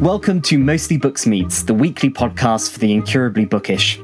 Welcome 0.00 0.42
to 0.42 0.60
Mostly 0.60 0.96
Books 0.96 1.26
Meets, 1.26 1.64
the 1.64 1.74
weekly 1.74 2.08
podcast 2.08 2.70
for 2.70 2.78
the 2.78 2.92
incurably 2.92 3.44
bookish. 3.44 3.98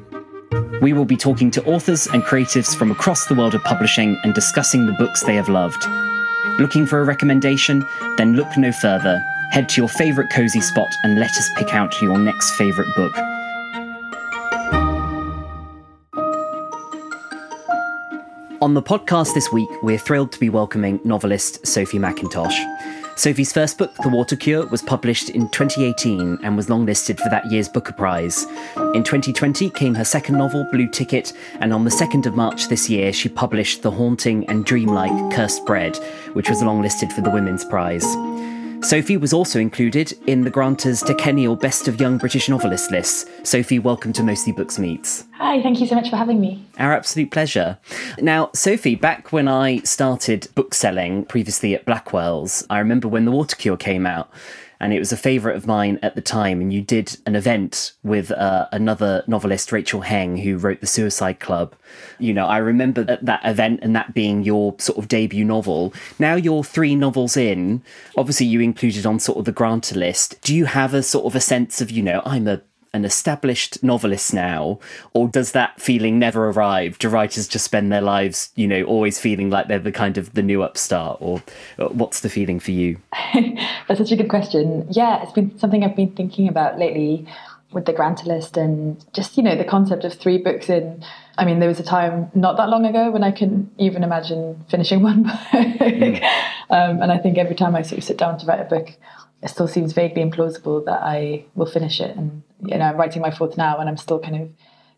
We 0.83 0.93
will 0.93 1.05
be 1.05 1.17
talking 1.17 1.53
to 1.53 1.65
authors 1.67 2.09
and 2.09 2.25
creatives 2.25 2.75
from 2.75 2.91
across 2.91 3.27
the 3.27 3.35
world 3.37 3.55
of 3.55 3.63
publishing 3.63 4.19
and 4.25 4.35
discussing 4.35 4.87
the 4.87 4.93
books 4.95 5.23
they 5.23 5.37
have 5.37 5.49
loved. 5.49 5.87
Looking 6.59 6.85
for 6.85 7.01
a 7.01 7.05
recommendation? 7.05 7.87
Then 8.17 8.35
look 8.35 8.57
no 8.57 8.73
further. 8.73 9.23
Head 9.53 9.69
to 9.69 9.83
your 9.83 9.89
favourite 9.89 10.31
cozy 10.33 10.61
spot 10.61 10.93
and 11.05 11.21
let 11.21 11.31
us 11.31 11.49
pick 11.57 11.73
out 11.73 12.03
your 12.03 12.19
next 12.19 12.57
favourite 12.57 12.93
book. 12.97 13.17
On 18.61 18.75
the 18.75 18.83
podcast 18.83 19.33
this 19.35 19.53
week, 19.53 19.69
we're 19.85 19.99
thrilled 19.99 20.33
to 20.33 20.41
be 20.41 20.51
welcoming 20.51 20.99
novelist 21.05 21.65
Sophie 21.65 22.01
Mackintosh. 22.01 22.74
Sophie's 23.17 23.53
first 23.53 23.79
book, 23.79 23.95
The 24.03 24.09
Water 24.09 24.35
Cure, 24.35 24.67
was 24.67 24.83
published 24.83 25.31
in 25.31 25.49
2018 25.51 26.41
and 26.43 26.57
was 26.57 26.67
longlisted 26.67 27.21
for 27.21 27.29
that 27.29 27.49
year's 27.51 27.69
Booker 27.69 27.93
Prize. 27.93 28.45
In 28.93 29.05
2020 29.05 29.71
came 29.71 29.95
her 29.95 30.05
second 30.05 30.37
novel, 30.37 30.67
Blue 30.73 30.89
Ticket, 30.89 31.33
and 31.61 31.73
on 31.73 31.85
the 31.85 31.91
2nd 31.91 32.27
of 32.27 32.35
March 32.35 32.69
this 32.69 32.91
year, 32.91 33.13
she 33.13 33.29
published 33.29 33.83
the 33.83 33.91
haunting 33.91 34.49
and 34.49 34.65
dreamlike 34.65 35.33
Cursed 35.33 35.65
Bread, 35.65 35.97
which 36.33 36.49
was 36.49 36.61
longlisted 36.63 37.13
for 37.13 37.21
the 37.21 37.31
Women's 37.31 37.65
Prize. 37.65 38.05
Sophie 38.85 39.17
was 39.17 39.33
also 39.33 39.59
included 39.59 40.13
in 40.27 40.43
the 40.43 40.51
Granta's 40.51 41.01
decennial 41.01 41.57
Best 41.57 41.89
of 41.89 41.99
Young 41.99 42.19
British 42.19 42.51
Novelists 42.51 42.91
list. 42.91 43.31
Sophie, 43.47 43.79
welcome 43.79 44.13
to 44.13 44.23
Mostly 44.23 44.53
Books 44.53 44.79
Meets. 44.79 45.25
Hi, 45.37 45.63
thank 45.63 45.81
you 45.81 45.87
so 45.87 45.95
much 45.95 46.11
for 46.11 46.17
having 46.17 46.39
me. 46.39 46.63
Our 46.79 46.93
absolute 46.93 47.31
pleasure. 47.31 47.79
Now, 48.21 48.51
Sophie, 48.53 48.95
back 48.95 49.33
when 49.33 49.49
I 49.49 49.79
started 49.79 50.49
bookselling 50.55 51.25
previously 51.25 51.75
at 51.75 51.87
Blackwell's, 51.87 52.67
I 52.69 52.79
remember 52.79 53.09
when 53.09 53.25
The 53.25 53.31
Water 53.31 53.57
Cure 53.57 53.79
came 53.79 54.05
out 54.05 54.31
and 54.81 54.93
it 54.93 54.99
was 54.99 55.13
a 55.13 55.17
favourite 55.17 55.57
of 55.57 55.67
mine 55.67 55.99
at 56.03 56.15
the 56.15 56.21
time. 56.21 56.61
And 56.61 56.73
you 56.73 56.83
did 56.83 57.17
an 57.27 57.37
event 57.37 57.93
with 58.03 58.31
uh, 58.31 58.67
another 58.73 59.25
novelist, 59.27 59.73
Rachel 59.73 60.03
Heng, 60.03 60.37
who 60.39 60.57
wrote 60.57 60.81
The 60.81 60.87
Suicide 60.87 61.41
Club. 61.41 61.75
You 62.19 62.35
know, 62.35 62.47
I 62.47 62.59
remember 62.59 63.05
that, 63.05 63.25
that 63.25 63.45
event 63.45 63.81
and 63.83 63.95
that 63.95 64.15
being 64.15 64.43
your 64.43 64.75
sort 64.79 64.99
of 64.99 65.09
debut 65.09 65.45
novel. 65.45 65.95
Now 66.19 66.35
you're 66.35 66.65
three 66.65 66.95
novels 66.95 67.37
in. 67.37 67.83
Obviously, 68.17 68.47
you 68.47 68.61
included 68.61 69.07
on 69.07 69.19
sort 69.19 69.39
of 69.39 69.45
the 69.45 69.53
Granta 69.53 69.99
list. 69.99 70.41
Do 70.43 70.55
you 70.55 70.67
have 70.67 70.95
a 70.95 71.03
sort 71.03 71.27
of 71.27 71.35
a 71.35 71.41
sense 71.41 71.81
of, 71.81 71.91
you 71.91 72.03
know, 72.03 72.23
I'm 72.25 72.49
a 72.49 72.63
an 72.95 73.05
established 73.05 73.83
novelist 73.83 74.33
now, 74.33 74.79
or 75.13 75.29
does 75.29 75.53
that 75.53 75.79
feeling 75.81 76.19
never 76.19 76.49
arrive? 76.49 76.99
Do 76.99 77.09
writers 77.09 77.47
just 77.47 77.65
spend 77.65 77.93
their 77.93 78.01
lives, 78.01 78.51
you 78.55 78.67
know, 78.67 78.85
always 78.85 79.19
feeling 79.19 79.51
like 79.51 79.69
they're 79.69 79.79
the 79.79 79.93
kind 79.93 80.17
of 80.17 80.33
the 80.33 80.43
new 80.43 80.63
upstart, 80.63 81.19
or 81.21 81.43
uh, 81.79 81.89
what's 81.89 82.21
the 82.21 82.31
feeling 82.31 82.61
for 82.61 82.71
you? 82.71 82.99
That's 83.89 83.99
such 83.99 84.13
a 84.13 84.17
good 84.17 84.31
question. 84.31 84.87
Yeah, 84.91 85.23
it's 85.23 85.33
been 85.33 85.59
something 85.59 85.85
I've 85.85 85.97
been 85.97 86.13
thinking 86.13 86.49
about 86.49 86.79
lately 86.79 87.27
with 87.73 87.85
the 87.87 87.93
Granta 87.93 88.27
list 88.29 88.57
and 88.57 89.05
just, 89.13 89.37
you 89.37 89.43
know, 89.43 89.57
the 89.57 89.65
concept 89.65 90.05
of 90.05 90.15
three 90.15 90.39
books 90.39 90.71
in. 90.71 91.05
I 91.37 91.45
mean, 91.45 91.59
there 91.59 91.69
was 91.69 91.81
a 91.81 91.85
time 91.85 92.31
not 92.33 92.57
that 92.57 92.69
long 92.69 92.87
ago 92.87 93.11
when 93.11 93.25
I 93.25 93.33
couldn't 93.33 93.73
even 93.79 94.05
imagine 94.05 94.65
finishing 94.71 95.03
one 95.03 95.23
book. 95.25 95.33
Mm. 95.33 96.23
um, 96.71 97.03
and 97.03 97.11
I 97.11 97.19
think 97.19 97.37
every 97.37 97.57
time 97.57 97.75
I 97.75 97.83
sort 97.83 97.99
of 97.99 98.05
sit 98.05 98.17
down 98.17 98.39
to 98.39 98.47
write 98.47 98.61
a 98.61 98.65
book, 98.65 98.97
it 99.43 99.49
still 99.49 99.69
seems 99.69 99.93
vaguely 99.93 100.23
implausible 100.23 100.85
that 100.87 101.03
I 101.03 101.45
will 101.55 101.67
finish 101.67 102.01
it. 102.01 102.17
And 102.17 102.43
you 102.69 102.79
know, 102.79 102.85
I'm 102.85 102.97
writing 102.97 103.23
my 103.23 103.31
fourth 103.31 103.57
now, 103.57 103.79
and 103.79 103.89
I'm 103.89 103.97
still 103.97 104.19
kind 104.19 104.43
of 104.43 104.51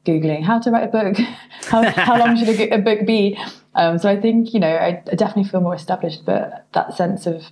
googling 0.05 0.42
how 0.42 0.59
to 0.61 0.70
write 0.70 0.84
a 0.84 0.89
book. 0.89 1.17
how 1.67 1.83
how 1.91 2.19
long 2.19 2.36
should 2.36 2.48
a, 2.48 2.70
a 2.70 2.78
book 2.78 3.06
be? 3.06 3.39
Um, 3.75 3.98
so 3.98 4.09
I 4.09 4.19
think 4.20 4.55
you 4.55 4.61
know, 4.61 4.75
I, 4.75 5.03
I 5.11 5.14
definitely 5.14 5.45
feel 5.45 5.61
more 5.61 5.75
established, 5.75 6.25
but 6.25 6.67
that 6.72 6.94
sense 6.94 7.27
of 7.27 7.44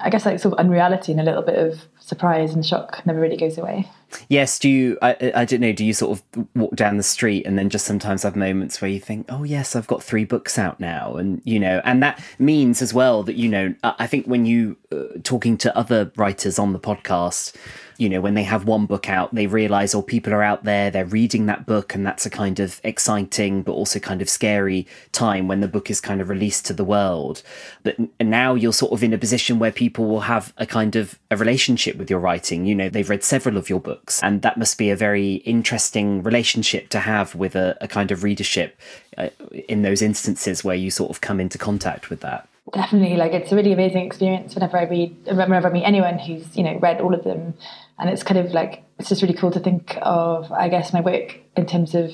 I 0.00 0.10
guess 0.10 0.26
like 0.26 0.40
sort 0.40 0.54
of 0.54 0.58
unreality 0.58 1.12
and 1.12 1.20
a 1.20 1.24
little 1.24 1.42
bit 1.42 1.56
of 1.56 1.86
surprise 2.00 2.52
and 2.52 2.66
shock 2.66 3.04
never 3.06 3.20
really 3.20 3.36
goes 3.36 3.58
away. 3.58 3.88
Yes, 4.28 4.58
do 4.58 4.68
you? 4.68 4.98
I, 5.02 5.32
I 5.34 5.44
don't 5.44 5.60
know. 5.60 5.72
Do 5.72 5.84
you 5.84 5.92
sort 5.92 6.18
of 6.18 6.46
walk 6.54 6.74
down 6.74 6.96
the 6.96 7.02
street 7.02 7.46
and 7.46 7.58
then 7.58 7.68
just 7.68 7.84
sometimes 7.84 8.24
have 8.24 8.34
moments 8.34 8.80
where 8.80 8.90
you 8.90 9.00
think, 9.00 9.26
"Oh 9.28 9.44
yes, 9.44 9.76
I've 9.76 9.86
got 9.86 10.02
three 10.02 10.24
books 10.24 10.58
out 10.58 10.80
now," 10.80 11.16
and 11.16 11.40
you 11.44 11.60
know, 11.60 11.80
and 11.84 12.02
that 12.02 12.22
means 12.38 12.82
as 12.82 12.92
well 12.92 13.22
that 13.24 13.36
you 13.36 13.48
know. 13.48 13.74
I 13.82 14.06
think 14.06 14.26
when 14.26 14.46
you 14.46 14.76
uh, 14.92 15.18
talking 15.22 15.56
to 15.58 15.76
other 15.76 16.12
writers 16.16 16.58
on 16.58 16.72
the 16.72 16.80
podcast, 16.80 17.54
you 17.96 18.08
know, 18.08 18.20
when 18.20 18.34
they 18.34 18.42
have 18.42 18.66
one 18.66 18.86
book 18.86 19.08
out, 19.08 19.34
they 19.34 19.46
realize, 19.46 19.94
oh, 19.94 20.02
people 20.02 20.32
are 20.32 20.42
out 20.42 20.64
there, 20.64 20.90
they're 20.90 21.04
reading 21.04 21.46
that 21.46 21.66
book, 21.66 21.94
and 21.94 22.06
that's 22.06 22.26
a 22.26 22.30
kind 22.30 22.60
of 22.60 22.80
exciting 22.84 23.62
but 23.62 23.72
also 23.72 23.98
kind 23.98 24.20
of 24.20 24.28
scary 24.28 24.86
time 25.12 25.48
when 25.48 25.60
the 25.60 25.68
book 25.68 25.90
is 25.90 26.00
kind 26.00 26.20
of 26.20 26.28
released 26.28 26.66
to 26.66 26.72
the 26.72 26.84
world. 26.84 27.42
But 27.82 27.96
now 28.20 28.54
you're 28.54 28.72
sort 28.72 28.92
of 28.92 29.02
in 29.02 29.12
a 29.12 29.18
position 29.18 29.58
where 29.58 29.72
people 29.72 30.06
will 30.06 30.20
have 30.20 30.52
a 30.56 30.66
kind 30.66 30.96
of 30.96 31.18
a 31.30 31.36
relationship 31.36 31.96
with 31.96 32.10
your 32.10 32.20
writing. 32.20 32.66
You 32.66 32.74
know, 32.74 32.88
they've 32.88 33.08
read 33.08 33.24
several 33.24 33.56
of 33.56 33.68
your 33.68 33.80
books, 33.80 34.22
and 34.22 34.42
that 34.42 34.58
must 34.58 34.78
be 34.78 34.90
a 34.90 34.96
very 34.96 35.34
interesting 35.34 36.22
relationship 36.22 36.88
to 36.90 37.00
have 37.00 37.34
with 37.34 37.54
a, 37.54 37.76
a 37.80 37.88
kind 37.88 38.10
of 38.10 38.22
readership 38.22 38.80
uh, 39.18 39.28
in 39.68 39.82
those 39.82 40.02
instances 40.02 40.64
where 40.64 40.76
you 40.76 40.90
sort 40.90 41.10
of 41.10 41.20
come 41.20 41.40
into 41.40 41.58
contact 41.58 42.10
with 42.10 42.20
that 42.20 42.48
definitely 42.72 43.16
like 43.16 43.32
it's 43.32 43.52
a 43.52 43.56
really 43.56 43.72
amazing 43.72 44.04
experience 44.04 44.54
whenever 44.54 44.78
i 44.78 44.84
read 44.84 45.14
whenever 45.26 45.68
i 45.68 45.72
meet 45.72 45.84
anyone 45.84 46.18
who's 46.18 46.56
you 46.56 46.62
know 46.62 46.78
read 46.78 47.00
all 47.00 47.14
of 47.14 47.22
them 47.22 47.54
and 47.98 48.10
it's 48.10 48.22
kind 48.22 48.38
of 48.38 48.52
like 48.52 48.82
it's 48.98 49.08
just 49.08 49.22
really 49.22 49.34
cool 49.34 49.50
to 49.50 49.60
think 49.60 49.96
of 50.02 50.50
i 50.52 50.68
guess 50.68 50.92
my 50.92 51.00
work 51.00 51.38
in 51.56 51.66
terms 51.66 51.94
of 51.94 52.10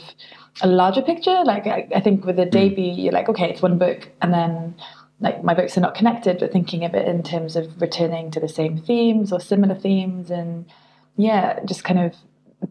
a 0.62 0.66
larger 0.66 1.02
picture 1.02 1.42
like 1.44 1.66
i, 1.66 1.86
I 1.94 2.00
think 2.00 2.24
with 2.24 2.38
a 2.38 2.44
hmm. 2.44 2.50
debut 2.50 2.92
you're 2.92 3.12
like 3.12 3.28
okay 3.28 3.50
it's 3.50 3.62
one 3.62 3.78
book 3.78 4.08
and 4.20 4.32
then 4.32 4.74
like 5.20 5.44
my 5.44 5.54
books 5.54 5.76
are 5.76 5.82
not 5.82 5.94
connected 5.94 6.38
but 6.38 6.52
thinking 6.52 6.84
of 6.84 6.94
it 6.94 7.06
in 7.06 7.22
terms 7.22 7.56
of 7.56 7.80
returning 7.80 8.30
to 8.30 8.40
the 8.40 8.48
same 8.48 8.78
themes 8.78 9.32
or 9.32 9.40
similar 9.40 9.74
themes 9.74 10.30
and 10.30 10.66
yeah 11.16 11.60
just 11.64 11.84
kind 11.84 12.00
of 12.00 12.14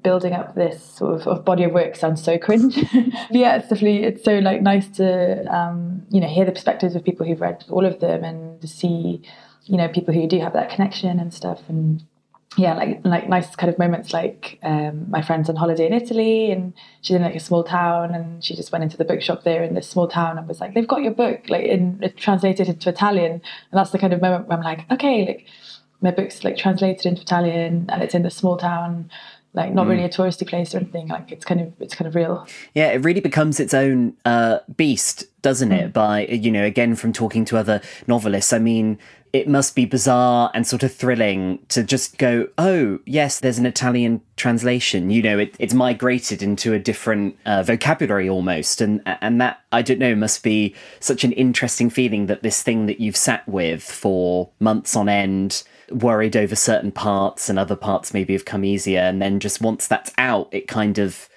building 0.03 0.33
up 0.33 0.55
this 0.55 0.83
sort 0.83 1.19
of, 1.19 1.27
of, 1.27 1.45
body 1.45 1.63
of 1.63 1.71
work 1.71 1.95
sounds 1.95 2.23
so 2.23 2.37
cringe. 2.37 2.75
But 2.93 3.35
yeah, 3.35 3.57
it's 3.57 3.69
definitely 3.69 4.03
it's 4.03 4.23
so 4.23 4.39
like 4.39 4.61
nice 4.61 4.87
to 4.97 5.45
um, 5.53 6.05
you 6.09 6.21
know 6.21 6.27
hear 6.27 6.45
the 6.45 6.51
perspectives 6.51 6.95
of 6.95 7.03
people 7.03 7.25
who've 7.25 7.41
read 7.41 7.65
all 7.69 7.85
of 7.85 7.99
them 7.99 8.23
and 8.23 8.61
to 8.61 8.67
see 8.67 9.21
you 9.65 9.77
know 9.77 9.87
people 9.87 10.13
who 10.13 10.27
do 10.27 10.39
have 10.39 10.53
that 10.53 10.69
connection 10.69 11.19
and 11.19 11.33
stuff 11.33 11.61
and 11.67 12.03
yeah 12.57 12.73
like 12.73 13.01
like 13.03 13.29
nice 13.29 13.55
kind 13.55 13.71
of 13.71 13.77
moments 13.77 14.11
like 14.11 14.59
um, 14.63 15.09
my 15.09 15.21
friend's 15.21 15.49
on 15.49 15.55
holiday 15.55 15.85
in 15.85 15.93
Italy 15.93 16.51
and 16.51 16.73
she's 17.01 17.15
in 17.15 17.21
like 17.21 17.35
a 17.35 17.39
small 17.39 17.63
town 17.63 18.13
and 18.15 18.43
she 18.43 18.55
just 18.55 18.71
went 18.71 18.83
into 18.83 18.97
the 18.97 19.05
bookshop 19.05 19.43
there 19.43 19.63
in 19.63 19.75
this 19.75 19.87
small 19.87 20.07
town 20.07 20.37
and 20.37 20.47
was 20.47 20.59
like 20.59 20.73
they've 20.73 20.87
got 20.87 21.03
your 21.03 21.13
book 21.13 21.47
like 21.49 21.65
in 21.65 22.11
translated 22.17 22.67
into 22.67 22.89
Italian 22.89 23.33
and 23.33 23.41
that's 23.71 23.91
the 23.91 23.99
kind 23.99 24.13
of 24.13 24.21
moment 24.21 24.47
where 24.47 24.57
I'm 24.57 24.63
like 24.63 24.89
okay 24.91 25.25
like 25.25 25.45
my 26.01 26.11
book's 26.11 26.43
like 26.43 26.57
translated 26.57 27.05
into 27.05 27.21
Italian 27.21 27.85
and 27.89 28.01
it's 28.01 28.15
in 28.15 28.23
this 28.23 28.35
small 28.35 28.57
town 28.57 29.11
like 29.53 29.73
not 29.73 29.85
mm. 29.85 29.89
really 29.89 30.03
a 30.03 30.09
touristy 30.09 30.47
place 30.47 30.73
or 30.75 30.77
anything 30.77 31.07
like 31.07 31.31
it's 31.31 31.43
kind 31.43 31.61
of 31.61 31.73
it's 31.79 31.95
kind 31.95 32.07
of 32.07 32.15
real 32.15 32.47
yeah 32.73 32.87
it 32.91 33.03
really 33.03 33.19
becomes 33.19 33.59
its 33.59 33.73
own 33.73 34.15
uh, 34.25 34.59
beast 34.75 35.25
doesn't 35.41 35.69
mm. 35.69 35.81
it 35.81 35.93
by 35.93 36.25
you 36.27 36.51
know 36.51 36.63
again 36.63 36.95
from 36.95 37.11
talking 37.11 37.45
to 37.45 37.57
other 37.57 37.81
novelists 38.07 38.53
i 38.53 38.59
mean 38.59 38.97
it 39.31 39.47
must 39.47 39.75
be 39.75 39.85
bizarre 39.85 40.51
and 40.53 40.65
sort 40.65 40.83
of 40.83 40.93
thrilling 40.93 41.59
to 41.69 41.83
just 41.83 42.17
go 42.17 42.47
oh 42.57 42.99
yes 43.05 43.39
there's 43.39 43.59
an 43.59 43.65
italian 43.65 44.21
translation. 44.35 45.09
You 45.09 45.21
know 45.21 45.39
it, 45.39 45.55
it's 45.59 45.73
migrated 45.73 46.41
into 46.41 46.73
a 46.73 46.79
different 46.79 47.37
uh, 47.45 47.63
vocabulary 47.63 48.29
almost. 48.29 48.81
And 48.81 49.01
and 49.05 49.39
that 49.41 49.61
i 49.71 49.81
don't 49.81 49.99
know 49.99 50.15
must 50.15 50.43
be 50.43 50.75
such 50.99 51.23
an 51.23 51.31
interesting 51.33 51.89
feeling 51.89 52.27
that 52.27 52.43
this 52.43 52.63
thing 52.63 52.85
that 52.85 52.99
you've 52.99 53.17
sat 53.17 53.47
with 53.47 53.83
for 53.83 54.49
months 54.59 54.95
on 54.95 55.09
end 55.09 55.63
worried 55.91 56.37
over 56.37 56.55
certain 56.55 56.91
parts 56.91 57.49
and 57.49 57.57
other 57.57 57.75
parts 57.75 58.13
maybe 58.13 58.33
have 58.33 58.45
come 58.45 58.63
easier. 58.63 59.01
And 59.01 59.21
then 59.21 59.39
just 59.39 59.61
once 59.61 59.87
that's 59.87 60.11
out 60.17 60.47
it 60.51 60.67
kind 60.67 60.97
of 60.97 61.29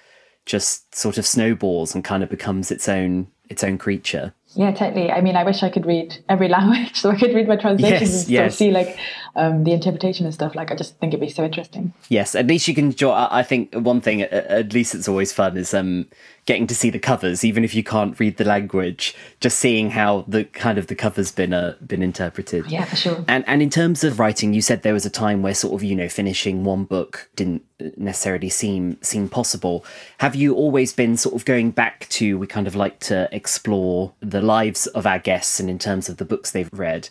just 0.45 0.93
sort 0.93 1.17
of 1.17 1.25
snowballs 1.25 1.95
and 1.95 2.03
kind 2.03 2.23
of 2.23 2.29
becomes 2.29 2.71
its 2.71 2.89
own 2.89 3.27
its 3.49 3.63
own 3.63 3.77
creature 3.77 4.33
yeah, 4.55 4.71
totally. 4.71 5.11
I 5.11 5.21
mean, 5.21 5.35
I 5.35 5.43
wish 5.43 5.63
I 5.63 5.69
could 5.69 5.85
read 5.85 6.17
every 6.29 6.47
language 6.57 6.95
so 6.95 7.09
I 7.09 7.17
could 7.17 7.33
read 7.33 7.47
my 7.47 7.55
translations 7.55 8.11
yes, 8.11 8.23
and 8.23 8.29
yes. 8.29 8.57
see 8.57 8.71
like 8.71 8.97
um, 9.35 9.63
the 9.63 9.71
interpretation 9.71 10.25
and 10.25 10.33
stuff. 10.33 10.55
Like, 10.55 10.71
I 10.71 10.75
just 10.75 10.97
think 10.97 11.13
it'd 11.13 11.21
be 11.21 11.29
so 11.29 11.43
interesting. 11.43 11.93
Yes, 12.09 12.35
at 12.35 12.47
least 12.47 12.67
you 12.67 12.75
can 12.75 12.91
draw. 12.91 13.27
I 13.31 13.43
think 13.43 13.73
one 13.73 14.01
thing, 14.01 14.21
at 14.21 14.73
least 14.73 14.93
it's 14.93 15.07
always 15.07 15.33
fun, 15.33 15.57
is 15.57 15.73
um, 15.73 16.07
getting 16.45 16.67
to 16.67 16.75
see 16.75 16.89
the 16.89 16.99
covers, 16.99 17.43
even 17.43 17.63
if 17.63 17.73
you 17.73 17.83
can't 17.83 18.19
read 18.19 18.37
the 18.37 18.45
language. 18.45 19.15
Just 19.39 19.59
seeing 19.59 19.91
how 19.91 20.25
the 20.27 20.43
kind 20.45 20.77
of 20.77 20.87
the 20.87 20.95
covers 20.95 21.31
been 21.31 21.53
uh, 21.53 21.75
been 21.85 22.03
interpreted. 22.03 22.69
Yeah, 22.69 22.85
for 22.85 22.95
sure. 22.95 23.25
And 23.27 23.43
and 23.47 23.61
in 23.61 23.69
terms 23.69 24.03
of 24.03 24.19
writing, 24.19 24.53
you 24.53 24.61
said 24.61 24.83
there 24.83 24.93
was 24.93 25.05
a 25.05 25.09
time 25.09 25.41
where 25.41 25.55
sort 25.55 25.73
of 25.73 25.83
you 25.83 25.95
know 25.95 26.09
finishing 26.09 26.63
one 26.63 26.83
book 26.83 27.29
didn't 27.35 27.63
necessarily 27.97 28.49
seem 28.49 29.01
seem 29.01 29.29
possible. 29.29 29.85
Have 30.19 30.35
you 30.35 30.53
always 30.55 30.93
been 30.93 31.17
sort 31.17 31.35
of 31.35 31.45
going 31.45 31.71
back 31.71 32.07
to? 32.09 32.37
We 32.37 32.47
kind 32.47 32.67
of 32.67 32.75
like 32.75 32.99
to 33.01 33.29
explore 33.31 34.13
the 34.19 34.41
lives 34.41 34.87
of 34.87 35.07
our 35.07 35.19
guests 35.19 35.59
and 35.59 35.69
in 35.69 35.79
terms 35.79 36.09
of 36.09 36.17
the 36.17 36.25
books 36.25 36.51
they've 36.51 36.69
read. 36.71 37.09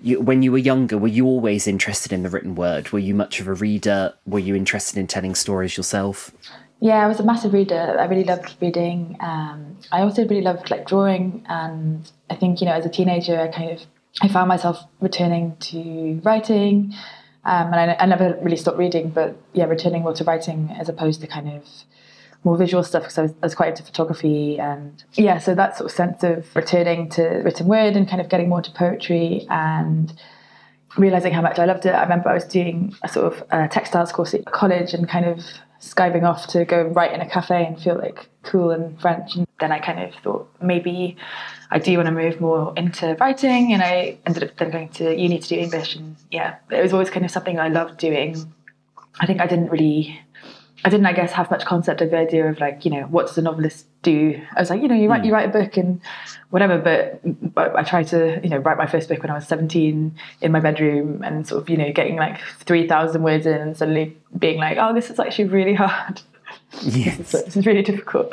You, 0.00 0.20
when 0.20 0.42
you 0.42 0.52
were 0.52 0.58
younger, 0.58 0.96
were 0.96 1.08
you 1.08 1.26
always 1.26 1.66
interested 1.66 2.12
in 2.12 2.22
the 2.22 2.28
written 2.28 2.54
word? 2.54 2.90
Were 2.92 2.98
you 2.98 3.14
much 3.14 3.40
of 3.40 3.48
a 3.48 3.54
reader? 3.54 4.14
Were 4.26 4.38
you 4.38 4.54
interested 4.54 4.98
in 4.98 5.06
telling 5.06 5.34
stories 5.34 5.76
yourself? 5.76 6.30
Yeah, 6.80 7.04
I 7.04 7.08
was 7.08 7.20
a 7.20 7.24
massive 7.24 7.52
reader. 7.52 7.96
I 7.98 8.06
really 8.06 8.24
loved 8.24 8.54
reading. 8.60 9.16
Um, 9.20 9.76
I 9.92 10.00
also 10.00 10.22
really 10.22 10.40
loved 10.40 10.70
like 10.70 10.86
drawing, 10.86 11.44
and 11.48 12.10
I 12.30 12.36
think 12.36 12.60
you 12.60 12.66
know, 12.66 12.72
as 12.72 12.86
a 12.86 12.88
teenager, 12.88 13.38
I 13.38 13.48
kind 13.48 13.70
of 13.70 13.82
I 14.22 14.28
found 14.28 14.48
myself 14.48 14.82
returning 15.00 15.56
to 15.60 16.20
writing. 16.24 16.94
Um, 17.44 17.72
and 17.72 17.90
I, 17.90 17.96
I 18.00 18.06
never 18.06 18.38
really 18.42 18.56
stopped 18.56 18.78
reading, 18.78 19.10
but 19.10 19.36
yeah, 19.52 19.64
returning 19.64 20.02
more 20.02 20.14
to 20.14 20.24
writing 20.24 20.74
as 20.78 20.88
opposed 20.88 21.20
to 21.22 21.26
kind 21.26 21.48
of 21.48 21.64
more 22.44 22.56
visual 22.56 22.82
stuff 22.82 23.02
because 23.02 23.18
I 23.18 23.22
was, 23.22 23.32
I 23.42 23.46
was, 23.46 23.54
quite 23.54 23.70
into 23.70 23.82
photography 23.82 24.58
and 24.58 25.02
yeah 25.14 25.38
so 25.38 25.54
that 25.54 25.76
sort 25.76 25.90
of 25.90 25.96
sense 25.96 26.22
of 26.22 26.46
returning 26.56 27.08
to 27.10 27.22
written 27.44 27.66
word 27.66 27.96
and 27.96 28.08
kind 28.08 28.20
of 28.20 28.28
getting 28.28 28.48
more 28.48 28.62
to 28.62 28.70
poetry 28.70 29.46
and 29.50 30.12
realizing 30.96 31.32
how 31.32 31.42
much 31.42 31.58
I 31.58 31.66
loved 31.66 31.86
it 31.86 31.90
I 31.90 32.02
remember 32.02 32.28
I 32.28 32.34
was 32.34 32.44
doing 32.44 32.94
a 33.02 33.08
sort 33.08 33.32
of 33.32 33.44
a 33.50 33.68
textiles 33.68 34.12
course 34.12 34.32
at 34.34 34.46
college 34.46 34.94
and 34.94 35.08
kind 35.08 35.26
of 35.26 35.44
skiving 35.80 36.24
off 36.24 36.46
to 36.48 36.64
go 36.64 36.82
write 36.82 37.12
in 37.12 37.20
a 37.20 37.28
cafe 37.28 37.66
and 37.66 37.80
feel 37.80 37.96
like 37.96 38.28
cool 38.42 38.70
and 38.70 39.00
French. 39.00 39.34
And 39.34 39.46
then 39.58 39.72
I 39.72 39.78
kind 39.78 39.98
of 39.98 40.14
thought 40.22 40.48
maybe 40.60 41.16
I 41.70 41.78
do 41.78 41.96
want 41.96 42.06
to 42.06 42.12
move 42.12 42.40
more 42.40 42.72
into 42.76 43.16
writing. 43.18 43.72
And 43.72 43.82
I 43.82 44.18
ended 44.26 44.44
up 44.44 44.56
then 44.56 44.70
going 44.70 44.90
to 44.90 45.14
uni 45.16 45.38
to 45.38 45.48
do 45.48 45.56
English. 45.56 45.96
And 45.96 46.16
yeah, 46.30 46.56
it 46.70 46.82
was 46.82 46.92
always 46.92 47.10
kind 47.10 47.24
of 47.24 47.30
something 47.30 47.58
I 47.58 47.68
loved 47.68 47.98
doing. 47.98 48.52
I 49.20 49.26
think 49.26 49.40
I 49.40 49.46
didn't 49.46 49.70
really 49.70 50.20
I 50.84 50.88
didn't, 50.88 51.06
I 51.06 51.12
guess, 51.12 51.32
have 51.32 51.50
much 51.50 51.64
concept 51.64 52.00
of 52.00 52.10
the 52.10 52.16
idea 52.16 52.48
of 52.48 52.58
like, 52.58 52.84
you 52.84 52.90
know, 52.90 53.02
what 53.02 53.26
does 53.26 53.36
a 53.36 53.42
novelist 53.42 53.86
do? 54.02 54.40
I 54.56 54.60
was 54.60 54.70
like, 54.70 54.80
you 54.80 54.88
know, 54.88 54.94
you 54.94 55.10
write, 55.10 55.22
mm. 55.22 55.26
you 55.26 55.32
write 55.32 55.48
a 55.48 55.52
book 55.52 55.76
and 55.76 56.00
whatever. 56.50 56.78
But, 56.78 57.20
but 57.54 57.76
I 57.76 57.82
tried 57.82 58.06
to, 58.08 58.40
you 58.42 58.48
know, 58.48 58.58
write 58.58 58.78
my 58.78 58.86
first 58.86 59.08
book 59.08 59.22
when 59.22 59.30
I 59.30 59.34
was 59.34 59.46
17 59.46 60.14
in 60.40 60.52
my 60.52 60.60
bedroom 60.60 61.22
and 61.22 61.46
sort 61.46 61.62
of, 61.62 61.68
you 61.68 61.76
know, 61.76 61.92
getting 61.92 62.16
like 62.16 62.40
3,000 62.60 63.22
words 63.22 63.46
in 63.46 63.60
and 63.60 63.76
suddenly 63.76 64.16
being 64.38 64.58
like, 64.58 64.78
oh, 64.80 64.94
this 64.94 65.10
is 65.10 65.18
actually 65.18 65.48
really 65.48 65.74
hard. 65.74 66.22
Yes. 66.82 67.16
this, 67.16 67.34
is, 67.34 67.44
this 67.44 67.56
is 67.56 67.66
really 67.66 67.82
difficult. 67.82 68.32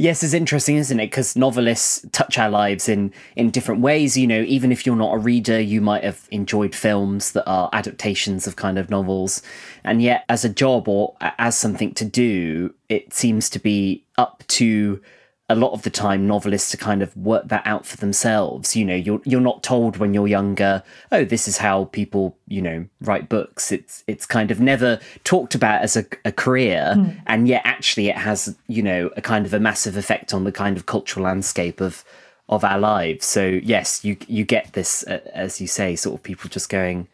Yes, 0.00 0.22
it's 0.22 0.32
interesting, 0.32 0.76
isn't 0.76 1.00
it? 1.00 1.06
Because 1.06 1.34
novelists 1.34 2.06
touch 2.12 2.38
our 2.38 2.48
lives 2.48 2.88
in 2.88 3.12
in 3.34 3.50
different 3.50 3.80
ways. 3.80 4.16
You 4.16 4.28
know, 4.28 4.42
even 4.42 4.70
if 4.70 4.86
you're 4.86 4.94
not 4.94 5.12
a 5.12 5.18
reader, 5.18 5.58
you 5.60 5.80
might 5.80 6.04
have 6.04 6.28
enjoyed 6.30 6.72
films 6.72 7.32
that 7.32 7.44
are 7.48 7.68
adaptations 7.72 8.46
of 8.46 8.54
kind 8.54 8.78
of 8.78 8.90
novels, 8.90 9.42
and 9.82 10.00
yet 10.00 10.24
as 10.28 10.44
a 10.44 10.48
job 10.48 10.86
or 10.88 11.16
as 11.20 11.58
something 11.58 11.94
to 11.94 12.04
do, 12.04 12.72
it 12.88 13.12
seems 13.12 13.50
to 13.50 13.58
be 13.58 14.04
up 14.16 14.44
to 14.46 15.02
a 15.48 15.54
lot 15.54 15.72
of 15.72 15.82
the 15.82 15.90
time 15.90 16.26
novelists 16.26 16.70
to 16.70 16.76
kind 16.76 17.02
of 17.02 17.16
work 17.16 17.48
that 17.48 17.66
out 17.66 17.86
for 17.86 17.96
themselves 17.96 18.76
you 18.76 18.84
know 18.84 18.94
you're 18.94 19.20
you're 19.24 19.40
not 19.40 19.62
told 19.62 19.96
when 19.96 20.12
you're 20.12 20.28
younger 20.28 20.82
oh 21.10 21.24
this 21.24 21.48
is 21.48 21.58
how 21.58 21.84
people 21.86 22.36
you 22.46 22.62
know 22.62 22.86
write 23.00 23.28
books. 23.28 23.70
It's 23.70 24.04
it's 24.06 24.26
kind 24.26 24.50
of 24.50 24.60
never 24.60 24.98
talked 25.24 25.54
about 25.54 25.82
as 25.82 25.96
a, 25.96 26.04
a 26.24 26.32
career 26.32 26.94
mm. 26.96 27.20
and 27.26 27.46
yet 27.46 27.62
actually 27.64 28.08
it 28.08 28.16
has 28.16 28.56
you 28.66 28.82
know 28.82 29.10
a 29.16 29.22
kind 29.22 29.46
of 29.46 29.54
a 29.54 29.60
massive 29.60 29.96
effect 29.96 30.34
on 30.34 30.44
the 30.44 30.52
kind 30.52 30.76
of 30.76 30.86
cultural 30.86 31.24
landscape 31.24 31.80
of 31.80 32.04
of 32.48 32.64
our 32.64 32.78
lives. 32.78 33.26
So 33.26 33.46
yes 33.46 34.04
you 34.04 34.16
you 34.26 34.44
get 34.44 34.72
this 34.72 35.06
uh, 35.06 35.20
as 35.34 35.60
you 35.60 35.66
say 35.66 35.96
sort 35.96 36.16
of 36.16 36.22
people 36.22 36.48
just 36.48 36.68
going 36.68 37.08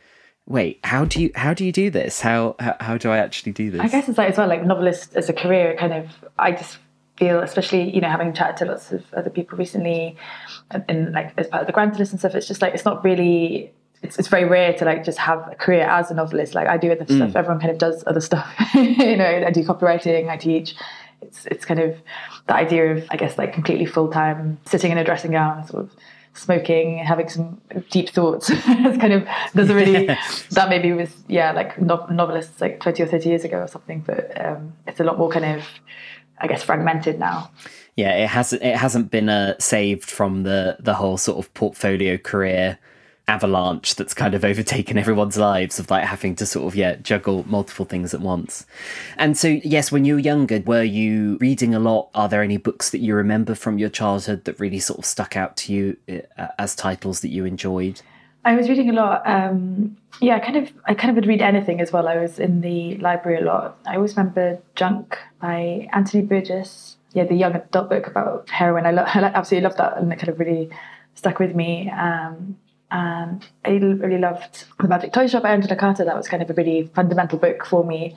wait 0.46 0.78
how 0.84 1.04
do 1.04 1.22
you 1.22 1.30
how 1.34 1.54
do 1.54 1.64
you 1.64 1.72
do 1.72 1.90
this? 1.90 2.20
How, 2.20 2.54
how 2.58 2.76
how 2.80 2.98
do 2.98 3.10
i 3.10 3.16
actually 3.16 3.52
do 3.52 3.70
this? 3.70 3.80
i 3.80 3.88
guess 3.88 4.08
it's 4.10 4.18
like 4.18 4.30
as 4.30 4.36
well 4.36 4.46
like 4.46 4.62
novelist 4.62 5.16
as 5.16 5.30
a 5.30 5.32
career 5.32 5.74
kind 5.78 5.94
of 5.94 6.10
i 6.38 6.52
just 6.52 6.76
feel, 7.16 7.40
especially 7.40 7.94
you 7.94 8.00
know, 8.00 8.08
having 8.08 8.32
chatted 8.32 8.56
to 8.58 8.64
lots 8.66 8.92
of 8.92 9.02
other 9.14 9.30
people 9.30 9.58
recently, 9.58 10.16
and, 10.70 11.12
like 11.12 11.32
as 11.36 11.46
part 11.46 11.62
of 11.62 11.66
the 11.66 11.72
Granta 11.72 11.98
list 11.98 12.12
and 12.12 12.20
stuff, 12.20 12.34
it's 12.34 12.48
just 12.48 12.62
like 12.62 12.74
it's 12.74 12.84
not 12.84 13.04
really. 13.04 13.72
It's, 14.02 14.18
it's 14.18 14.28
very 14.28 14.44
rare 14.44 14.74
to 14.74 14.84
like 14.84 15.02
just 15.02 15.16
have 15.16 15.48
a 15.50 15.54
career 15.54 15.84
as 15.84 16.10
a 16.10 16.14
novelist. 16.14 16.54
Like 16.54 16.68
I 16.68 16.76
do 16.76 16.92
other 16.92 17.06
mm. 17.06 17.16
stuff. 17.16 17.34
Everyone 17.34 17.58
kind 17.58 17.70
of 17.70 17.78
does 17.78 18.04
other 18.06 18.20
stuff. 18.20 18.46
you 18.74 19.16
know, 19.16 19.44
I 19.46 19.50
do 19.50 19.64
copywriting. 19.64 20.28
I 20.28 20.36
teach. 20.36 20.74
It's 21.22 21.46
it's 21.46 21.64
kind 21.64 21.80
of 21.80 21.96
the 22.46 22.54
idea 22.54 22.96
of 22.96 23.06
I 23.10 23.16
guess 23.16 23.38
like 23.38 23.54
completely 23.54 23.86
full 23.86 24.08
time 24.10 24.58
sitting 24.66 24.92
in 24.92 24.98
a 24.98 25.04
dressing 25.04 25.30
gown, 25.30 25.66
sort 25.66 25.84
of 25.84 25.90
smoking, 26.34 26.98
having 26.98 27.28
some 27.28 27.60
deep 27.90 28.10
thoughts. 28.10 28.50
it's 28.52 28.98
kind 28.98 29.12
of 29.12 29.26
doesn't 29.54 29.74
really 29.74 30.06
that 30.50 30.68
maybe 30.68 30.92
was 30.92 31.14
yeah 31.28 31.52
like 31.52 31.80
no, 31.80 32.04
novelists 32.10 32.60
like 32.60 32.80
twenty 32.80 33.02
or 33.02 33.06
thirty 33.06 33.30
years 33.30 33.44
ago 33.44 33.58
or 33.58 33.68
something, 33.68 34.00
but 34.00 34.44
um, 34.44 34.74
it's 34.86 35.00
a 35.00 35.04
lot 35.04 35.18
more 35.18 35.30
kind 35.30 35.44
of 35.44 35.64
I 36.38 36.46
guess 36.46 36.62
fragmented 36.62 37.18
now. 37.18 37.50
Yeah, 37.96 38.14
it 38.16 38.28
hasn't 38.28 38.62
it 38.62 38.76
hasn't 38.76 39.10
been 39.10 39.28
uh, 39.28 39.54
saved 39.58 40.10
from 40.10 40.42
the 40.42 40.76
the 40.80 40.94
whole 40.94 41.16
sort 41.16 41.38
of 41.38 41.52
portfolio 41.54 42.16
career 42.16 42.78
avalanche 43.26 43.94
that's 43.94 44.12
kind 44.12 44.34
of 44.34 44.44
overtaken 44.44 44.98
everyone's 44.98 45.38
lives 45.38 45.78
of 45.78 45.90
like 45.90 46.04
having 46.04 46.34
to 46.36 46.44
sort 46.44 46.66
of 46.66 46.76
yeah 46.76 46.96
juggle 46.96 47.44
multiple 47.48 47.84
things 47.84 48.12
at 48.12 48.20
once. 48.20 48.66
And 49.16 49.36
so 49.38 49.48
yes, 49.48 49.92
when 49.92 50.04
you 50.04 50.14
were 50.14 50.20
younger, 50.20 50.60
were 50.60 50.82
you 50.82 51.38
reading 51.40 51.74
a 51.74 51.78
lot? 51.78 52.10
Are 52.14 52.28
there 52.28 52.42
any 52.42 52.56
books 52.56 52.90
that 52.90 52.98
you 52.98 53.14
remember 53.14 53.54
from 53.54 53.78
your 53.78 53.90
childhood 53.90 54.44
that 54.44 54.58
really 54.58 54.80
sort 54.80 54.98
of 54.98 55.04
stuck 55.04 55.36
out 55.36 55.56
to 55.58 55.72
you 55.72 55.96
uh, 56.36 56.48
as 56.58 56.74
titles 56.74 57.20
that 57.20 57.28
you 57.28 57.44
enjoyed? 57.44 58.02
I 58.44 58.54
was 58.54 58.68
reading 58.68 58.90
a 58.90 58.92
lot. 58.92 59.22
Um, 59.26 59.96
yeah, 60.20 60.36
I 60.36 60.40
kind 60.40 60.56
of 60.56 60.72
I 60.86 60.94
kind 60.94 61.10
of 61.10 61.16
would 61.16 61.26
read 61.26 61.42
anything 61.42 61.80
as 61.80 61.92
well. 61.92 62.08
I 62.08 62.16
was 62.16 62.38
in 62.38 62.60
the 62.60 62.96
library 62.98 63.40
a 63.40 63.44
lot. 63.44 63.78
I 63.86 63.96
always 63.96 64.16
remember 64.16 64.58
Junk 64.74 65.18
by 65.40 65.88
Anthony 65.92 66.22
Burgess. 66.22 66.96
Yeah, 67.12 67.24
the 67.24 67.34
young 67.34 67.54
adult 67.54 67.90
book 67.90 68.06
about 68.06 68.50
heroin. 68.50 68.86
I, 68.86 68.90
lo- 68.90 69.04
I 69.06 69.20
absolutely 69.24 69.68
loved 69.68 69.78
that, 69.78 69.96
and 69.96 70.12
it 70.12 70.16
kind 70.16 70.28
of 70.28 70.38
really 70.38 70.68
stuck 71.14 71.38
with 71.38 71.54
me. 71.54 71.90
Um, 71.90 72.56
and 72.90 73.44
I 73.64 73.70
really 73.70 74.18
loved 74.18 74.66
The 74.78 74.88
Magic 74.88 75.12
Toy 75.12 75.26
Shop 75.26 75.42
by 75.42 75.50
Angela 75.50 75.76
Carter. 75.76 76.04
That 76.04 76.16
was 76.16 76.28
kind 76.28 76.42
of 76.42 76.50
a 76.50 76.54
really 76.54 76.90
fundamental 76.94 77.38
book 77.38 77.64
for 77.66 77.84
me. 77.84 78.16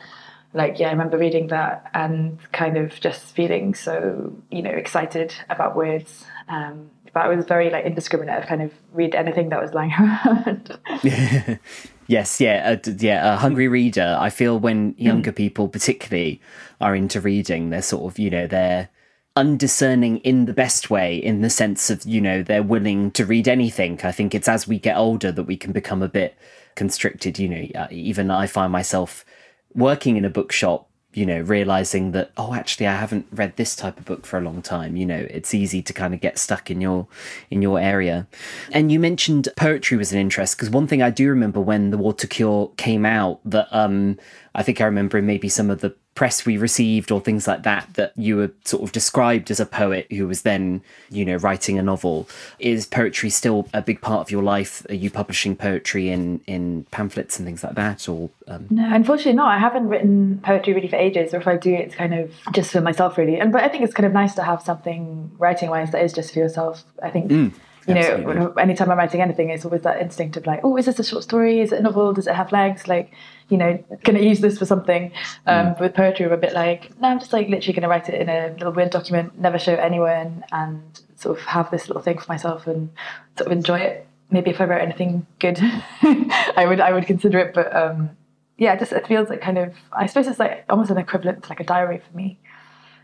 Like, 0.53 0.79
yeah, 0.79 0.87
I 0.87 0.91
remember 0.91 1.17
reading 1.17 1.47
that 1.47 1.89
and 1.93 2.39
kind 2.51 2.77
of 2.77 2.99
just 2.99 3.35
feeling 3.35 3.73
so, 3.73 4.33
you 4.49 4.61
know, 4.61 4.71
excited 4.71 5.33
about 5.49 5.75
words. 5.75 6.25
Um, 6.47 6.89
but 7.17 7.25
I 7.25 7.35
was 7.35 7.45
very 7.45 7.71
like 7.71 7.83
indiscriminate. 7.83 8.43
I'd 8.43 8.47
kind 8.47 8.61
of 8.61 8.71
read 8.93 9.15
anything 9.15 9.49
that 9.49 9.59
was 9.59 9.73
lying 9.73 9.91
around. 9.99 10.77
yes, 12.07 12.39
yeah, 12.39 12.77
uh, 12.85 12.91
yeah. 12.99 13.33
A 13.33 13.37
hungry 13.37 13.67
reader. 13.67 14.15
I 14.19 14.29
feel 14.29 14.59
when 14.59 14.93
younger 14.99 15.31
mm. 15.31 15.35
people, 15.35 15.67
particularly, 15.67 16.39
are 16.79 16.95
into 16.95 17.19
reading, 17.19 17.71
they're 17.71 17.81
sort 17.81 18.11
of 18.11 18.19
you 18.19 18.29
know 18.29 18.45
they're 18.45 18.89
undiscerning 19.35 20.17
in 20.19 20.45
the 20.45 20.53
best 20.53 20.91
way, 20.91 21.17
in 21.17 21.41
the 21.41 21.49
sense 21.49 21.89
of 21.89 22.05
you 22.05 22.21
know 22.21 22.43
they're 22.43 22.61
willing 22.61 23.09
to 23.11 23.25
read 23.25 23.47
anything. 23.47 23.99
I 24.03 24.11
think 24.11 24.35
it's 24.35 24.47
as 24.47 24.67
we 24.67 24.77
get 24.77 24.95
older 24.95 25.31
that 25.31 25.45
we 25.45 25.57
can 25.57 25.71
become 25.71 26.03
a 26.03 26.07
bit 26.07 26.37
constricted. 26.75 27.39
You 27.39 27.49
know, 27.49 27.67
uh, 27.73 27.87
even 27.89 28.29
I 28.29 28.45
find 28.45 28.71
myself 28.71 29.25
working 29.73 30.17
in 30.17 30.25
a 30.25 30.29
bookshop 30.29 30.87
you 31.17 31.25
know, 31.25 31.39
realizing 31.39 32.11
that, 32.11 32.31
oh, 32.37 32.53
actually, 32.53 32.85
I 32.85 32.93
haven't 32.93 33.25
read 33.31 33.55
this 33.55 33.75
type 33.75 33.97
of 33.97 34.05
book 34.05 34.23
for 34.23 34.37
a 34.37 34.41
long 34.41 34.61
time. 34.61 34.95
You 34.95 35.07
know, 35.07 35.25
it's 35.31 35.51
easy 35.51 35.81
to 35.81 35.91
kind 35.91 36.13
of 36.13 36.21
get 36.21 36.37
stuck 36.37 36.69
in 36.69 36.79
your 36.79 37.07
in 37.49 37.63
your 37.63 37.79
area. 37.79 38.27
And 38.71 38.91
you 38.91 38.99
mentioned 38.99 39.49
poetry 39.57 39.97
was 39.97 40.13
an 40.13 40.19
interest 40.19 40.55
because 40.55 40.69
one 40.69 40.85
thing 40.85 41.01
I 41.01 41.09
do 41.09 41.27
remember 41.29 41.59
when 41.59 41.89
the 41.89 41.97
Water 41.97 42.27
Cure 42.27 42.71
came 42.77 43.03
out 43.03 43.39
that 43.45 43.67
um, 43.71 44.19
I 44.53 44.61
think 44.61 44.79
I 44.79 44.85
remember 44.85 45.19
maybe 45.19 45.49
some 45.49 45.71
of 45.71 45.81
the 45.81 45.95
press 46.17 46.47
we 46.47 46.57
received 46.57 47.11
or 47.11 47.21
things 47.21 47.47
like 47.47 47.61
that 47.61 47.87
that 47.93 48.11
you 48.15 48.35
were 48.35 48.51
sort 48.65 48.81
of 48.81 48.91
described 48.91 49.51
as 49.51 49.59
a 49.59 49.67
poet 49.67 50.11
who 50.11 50.27
was 50.27 50.41
then 50.41 50.81
you 51.11 51.23
know 51.23 51.35
writing 51.35 51.77
a 51.77 51.83
novel. 51.83 52.27
Is 52.57 52.87
poetry 52.87 53.29
still 53.29 53.69
a 53.71 53.83
big 53.83 54.01
part 54.01 54.21
of 54.21 54.31
your 54.31 54.41
life? 54.41 54.83
Are 54.89 54.95
you 54.95 55.11
publishing 55.11 55.55
poetry 55.55 56.09
in 56.09 56.41
in 56.47 56.87
pamphlets 56.89 57.37
and 57.37 57.47
things 57.47 57.63
like 57.63 57.75
that 57.75 58.09
or 58.09 58.31
um... 58.47 58.65
no 58.71 58.83
unfortunately 58.95 59.33
not. 59.33 59.49
I 59.49 59.59
haven't 59.59 59.89
written 59.89 60.39
poetry 60.43 60.73
really 60.73 60.87
for 60.87 60.95
ages 60.95 61.35
or 61.35 61.37
if 61.37 61.47
i 61.47 61.55
do 61.55 61.71
it's 61.75 61.93
kind 61.93 62.15
of 62.15 62.33
just 62.51 62.71
for 62.71 62.81
myself 62.81 63.15
really. 63.19 63.39
And 63.39 63.51
but 63.51 63.61
i 63.63 63.67
think 63.67 63.83
it's 63.83 63.93
kind 63.93 64.07
of 64.07 64.13
nice 64.13 64.33
to 64.35 64.43
have 64.43 64.63
something 64.63 65.29
writing 65.37 65.69
wise 65.69 65.91
that 65.91 66.03
is 66.03 66.13
just 66.13 66.33
for 66.33 66.39
yourself 66.39 66.83
i 67.03 67.11
think. 67.11 67.29
Mm 67.29 67.53
you 67.87 67.95
Absolutely. 67.95 68.35
know, 68.35 68.51
anytime 68.53 68.91
I'm 68.91 68.97
writing 68.97 69.21
anything, 69.21 69.49
it's 69.49 69.63
always 69.63 69.83
that 69.83 70.01
instinct 70.01 70.35
of 70.35 70.45
like, 70.45 70.59
oh, 70.63 70.75
is 70.75 70.85
this 70.85 70.99
a 70.99 71.03
short 71.05 71.23
story? 71.23 71.61
Is 71.61 71.71
it 71.71 71.79
a 71.79 71.81
novel? 71.81 72.11
Does 72.11 72.27
it 72.27 72.35
have 72.35 72.51
legs? 72.51 72.85
Like, 72.85 73.13
you 73.47 73.57
know, 73.57 73.81
can 74.03 74.17
I 74.17 74.19
use 74.19 74.41
this 74.41 74.57
for 74.57 74.65
something? 74.65 75.13
Um, 75.45 75.67
mm. 75.67 75.79
With 75.79 75.93
poetry, 75.93 76.25
I'm 76.25 76.33
a 76.33 76.37
bit 76.37 76.53
like, 76.53 76.99
no, 76.99 77.07
I'm 77.07 77.19
just 77.19 77.31
like 77.31 77.47
literally 77.47 77.73
going 77.73 77.83
to 77.83 77.87
write 77.87 78.09
it 78.09 78.19
in 78.19 78.27
a 78.27 78.49
little 78.57 78.73
Word 78.73 78.89
document, 78.89 79.39
never 79.39 79.57
show 79.57 79.73
anyone, 79.73 80.43
and 80.51 80.99
sort 81.15 81.39
of 81.39 81.45
have 81.45 81.71
this 81.71 81.87
little 81.87 82.01
thing 82.01 82.17
for 82.17 82.29
myself 82.29 82.67
and 82.67 82.89
sort 83.37 83.47
of 83.47 83.53
enjoy 83.53 83.79
it. 83.79 84.05
Maybe 84.31 84.51
if 84.51 84.59
I 84.59 84.65
wrote 84.65 84.81
anything 84.81 85.25
good, 85.39 85.57
I 86.01 86.65
would 86.67 86.81
I 86.81 86.91
would 86.91 87.05
consider 87.05 87.39
it. 87.39 87.53
But 87.53 87.73
um, 87.73 88.09
yeah, 88.57 88.73
it 88.73 88.79
just 88.79 88.91
it 88.91 89.07
feels 89.07 89.29
like 89.29 89.39
kind 89.39 89.57
of 89.57 89.73
I 89.93 90.07
suppose 90.07 90.27
it's 90.27 90.39
like 90.39 90.65
almost 90.67 90.91
an 90.91 90.97
equivalent 90.97 91.43
to 91.43 91.49
like 91.49 91.61
a 91.61 91.63
diary 91.63 92.01
for 92.05 92.17
me. 92.17 92.37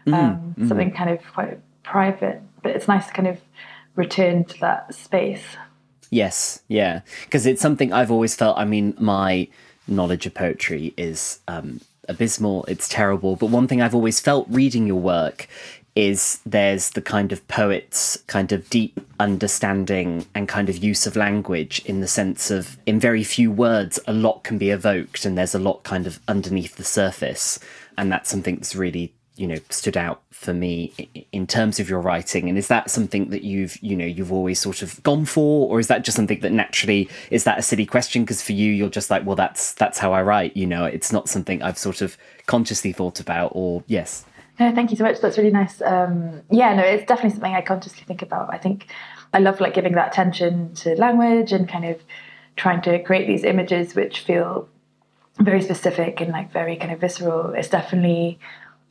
Mm. 0.05 0.13
Um, 0.13 0.55
mm. 0.59 0.67
Something 0.67 0.91
kind 0.91 1.09
of 1.09 1.19
quite 1.33 1.59
private, 1.83 2.41
but 2.61 2.75
it's 2.75 2.89
nice 2.89 3.07
to 3.07 3.13
kind 3.13 3.29
of 3.29 3.39
return 3.95 4.45
to 4.45 4.59
that 4.59 4.93
space. 4.93 5.43
Yes, 6.09 6.61
yeah, 6.67 7.01
because 7.25 7.45
it's 7.45 7.61
something 7.61 7.91
I've 7.91 8.11
always 8.11 8.35
felt. 8.35 8.57
I 8.57 8.65
mean, 8.65 8.95
my 8.99 9.47
knowledge 9.87 10.25
of 10.25 10.33
poetry 10.33 10.93
is 10.95 11.39
um, 11.47 11.81
abysmal. 12.07 12.65
It's 12.65 12.87
terrible. 12.87 13.35
But 13.35 13.47
one 13.47 13.67
thing 13.67 13.81
I've 13.81 13.95
always 13.95 14.19
felt 14.19 14.47
reading 14.49 14.87
your 14.87 14.99
work 14.99 15.47
is 15.95 16.39
there's 16.45 16.91
the 16.91 17.01
kind 17.01 17.31
of 17.31 17.47
poet's 17.47 18.17
kind 18.27 18.51
of 18.51 18.67
deep 18.69 18.99
understanding 19.19 20.25
and 20.33 20.47
kind 20.47 20.67
of 20.69 20.83
use 20.83 21.05
of 21.05 21.15
language 21.15 21.83
in 21.85 22.01
the 22.01 22.07
sense 22.07 22.49
of 22.49 22.77
in 22.85 22.99
very 22.99 23.23
few 23.23 23.51
words 23.51 23.99
a 24.07 24.13
lot 24.13 24.43
can 24.43 24.57
be 24.57 24.71
evoked 24.71 25.23
and 25.23 25.37
there's 25.37 25.53
a 25.53 25.59
lot 25.59 25.83
kind 25.83 26.07
of 26.07 26.19
underneath 26.27 26.77
the 26.77 26.83
surface 26.83 27.59
and 27.95 28.11
that's 28.11 28.29
something 28.31 28.55
that's 28.55 28.75
really 28.75 29.13
you 29.35 29.47
know 29.47 29.55
stood 29.69 29.97
out 29.97 30.21
for 30.31 30.53
me 30.53 30.93
in 31.31 31.47
terms 31.47 31.79
of 31.79 31.89
your 31.89 31.99
writing 31.99 32.49
and 32.49 32.57
is 32.57 32.67
that 32.67 32.89
something 32.89 33.29
that 33.29 33.43
you've 33.43 33.81
you 33.81 33.95
know 33.95 34.05
you've 34.05 34.31
always 34.31 34.59
sort 34.59 34.81
of 34.81 35.01
gone 35.03 35.25
for 35.25 35.69
or 35.69 35.79
is 35.79 35.87
that 35.87 36.03
just 36.03 36.15
something 36.15 36.39
that 36.41 36.51
naturally 36.51 37.09
is 37.31 37.43
that 37.43 37.57
a 37.57 37.61
silly 37.61 37.85
question 37.85 38.23
because 38.23 38.41
for 38.41 38.51
you 38.51 38.71
you're 38.71 38.89
just 38.89 39.09
like 39.09 39.25
well 39.25 39.35
that's 39.35 39.73
that's 39.73 39.97
how 39.97 40.13
i 40.13 40.21
write 40.21 40.55
you 40.55 40.67
know 40.67 40.85
it's 40.85 41.11
not 41.11 41.27
something 41.27 41.61
i've 41.63 41.77
sort 41.77 42.01
of 42.01 42.17
consciously 42.45 42.91
thought 42.91 43.19
about 43.19 43.51
or 43.55 43.83
yes 43.87 44.25
no, 44.59 44.73
thank 44.73 44.91
you 44.91 44.97
so 44.97 45.03
much. 45.03 45.19
That's 45.19 45.37
really 45.37 45.49
nice. 45.49 45.81
Um, 45.81 46.41
yeah, 46.51 46.75
no, 46.75 46.83
it's 46.83 47.05
definitely 47.05 47.31
something 47.31 47.55
I 47.55 47.61
consciously 47.61 48.03
think 48.05 48.21
about. 48.21 48.53
I 48.53 48.57
think 48.57 48.87
I 49.33 49.39
love 49.39 49.59
like 49.59 49.73
giving 49.73 49.93
that 49.93 50.09
attention 50.09 50.75
to 50.75 50.95
language 50.95 51.51
and 51.51 51.67
kind 51.67 51.85
of 51.85 51.99
trying 52.55 52.81
to 52.83 53.01
create 53.01 53.25
these 53.25 53.43
images 53.43 53.95
which 53.95 54.19
feel 54.19 54.69
very 55.39 55.61
specific 55.61 56.21
and 56.21 56.31
like 56.31 56.51
very 56.51 56.75
kind 56.75 56.91
of 56.91 56.99
visceral. 56.99 57.53
It's 57.53 57.69
definitely 57.69 58.37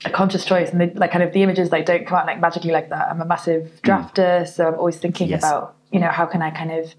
a 0.04 0.10
conscious 0.10 0.44
choice, 0.44 0.70
and 0.70 0.80
the, 0.80 0.98
like 0.98 1.12
kind 1.12 1.24
of 1.24 1.32
the 1.32 1.42
images 1.42 1.70
like 1.70 1.86
don't 1.86 2.06
come 2.06 2.18
out 2.18 2.26
like 2.26 2.40
magically 2.40 2.72
like 2.72 2.88
that. 2.90 3.08
I'm 3.08 3.20
a 3.20 3.24
massive 3.24 3.64
mm. 3.64 3.80
drafter, 3.80 4.42
mm. 4.42 4.48
so 4.48 4.68
I'm 4.68 4.74
always 4.74 4.96
thinking 4.96 5.28
yes. 5.28 5.42
about 5.42 5.76
you 5.90 6.00
know 6.00 6.08
how 6.08 6.26
can 6.26 6.42
I 6.42 6.50
kind 6.50 6.72
of 6.72 6.94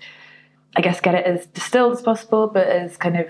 I 0.76 0.82
guess 0.82 1.02
get 1.02 1.16
it 1.16 1.26
as 1.26 1.46
distilled 1.48 1.94
as 1.94 2.02
possible, 2.02 2.48
but 2.48 2.68
as 2.68 2.98
kind 2.98 3.18
of 3.18 3.28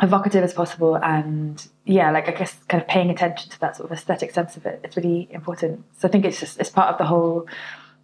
evocative 0.00 0.44
as 0.44 0.54
possible 0.54 0.94
and 0.96 1.66
yeah 1.84 2.10
like 2.10 2.28
i 2.28 2.32
guess 2.32 2.54
kind 2.68 2.80
of 2.80 2.88
paying 2.88 3.10
attention 3.10 3.50
to 3.50 3.58
that 3.60 3.76
sort 3.76 3.90
of 3.90 3.96
aesthetic 3.96 4.30
sense 4.30 4.56
of 4.56 4.64
it 4.64 4.80
it's 4.84 4.96
really 4.96 5.28
important 5.32 5.84
so 5.98 6.06
i 6.06 6.10
think 6.10 6.24
it's 6.24 6.38
just 6.38 6.58
it's 6.60 6.70
part 6.70 6.88
of 6.88 6.98
the 6.98 7.04
whole 7.04 7.46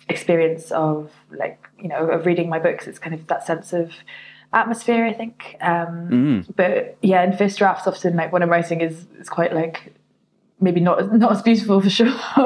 experience 0.08 0.72
of 0.72 1.12
like 1.30 1.68
you 1.78 1.88
know 1.88 2.08
of 2.08 2.26
reading 2.26 2.48
my 2.48 2.58
books 2.58 2.88
it's 2.88 2.98
kind 2.98 3.14
of 3.14 3.26
that 3.28 3.46
sense 3.46 3.72
of 3.72 3.92
atmosphere 4.52 5.04
i 5.04 5.12
think 5.12 5.56
um 5.60 6.08
mm. 6.10 6.56
but 6.56 6.96
yeah 7.00 7.22
in 7.22 7.36
first 7.36 7.58
drafts 7.58 7.86
often 7.86 8.16
like 8.16 8.32
when 8.32 8.42
i'm 8.42 8.50
writing 8.50 8.80
is 8.80 9.06
is 9.20 9.28
quite 9.28 9.54
like 9.54 9.94
maybe 10.60 10.80
not 10.80 11.12
not 11.16 11.32
as 11.32 11.42
beautiful 11.42 11.80
for 11.80 11.90
sure 11.90 12.08
um, 12.08 12.14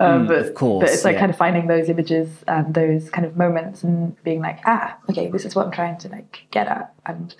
mm, 0.00 0.28
but 0.28 0.38
of 0.38 0.54
course 0.54 0.84
but 0.84 0.92
it's 0.92 1.04
like 1.04 1.14
yeah. 1.14 1.20
kind 1.20 1.30
of 1.30 1.36
finding 1.36 1.66
those 1.66 1.88
images 1.88 2.28
and 2.48 2.74
those 2.74 3.10
kind 3.10 3.26
of 3.26 3.36
moments 3.36 3.82
and 3.82 4.20
being 4.24 4.40
like 4.40 4.58
ah 4.66 4.96
okay 5.08 5.28
this 5.28 5.44
is 5.44 5.54
what 5.54 5.66
i'm 5.66 5.72
trying 5.72 5.96
to 5.98 6.08
like 6.08 6.46
get 6.50 6.66
at 6.66 6.92
and 7.06 7.34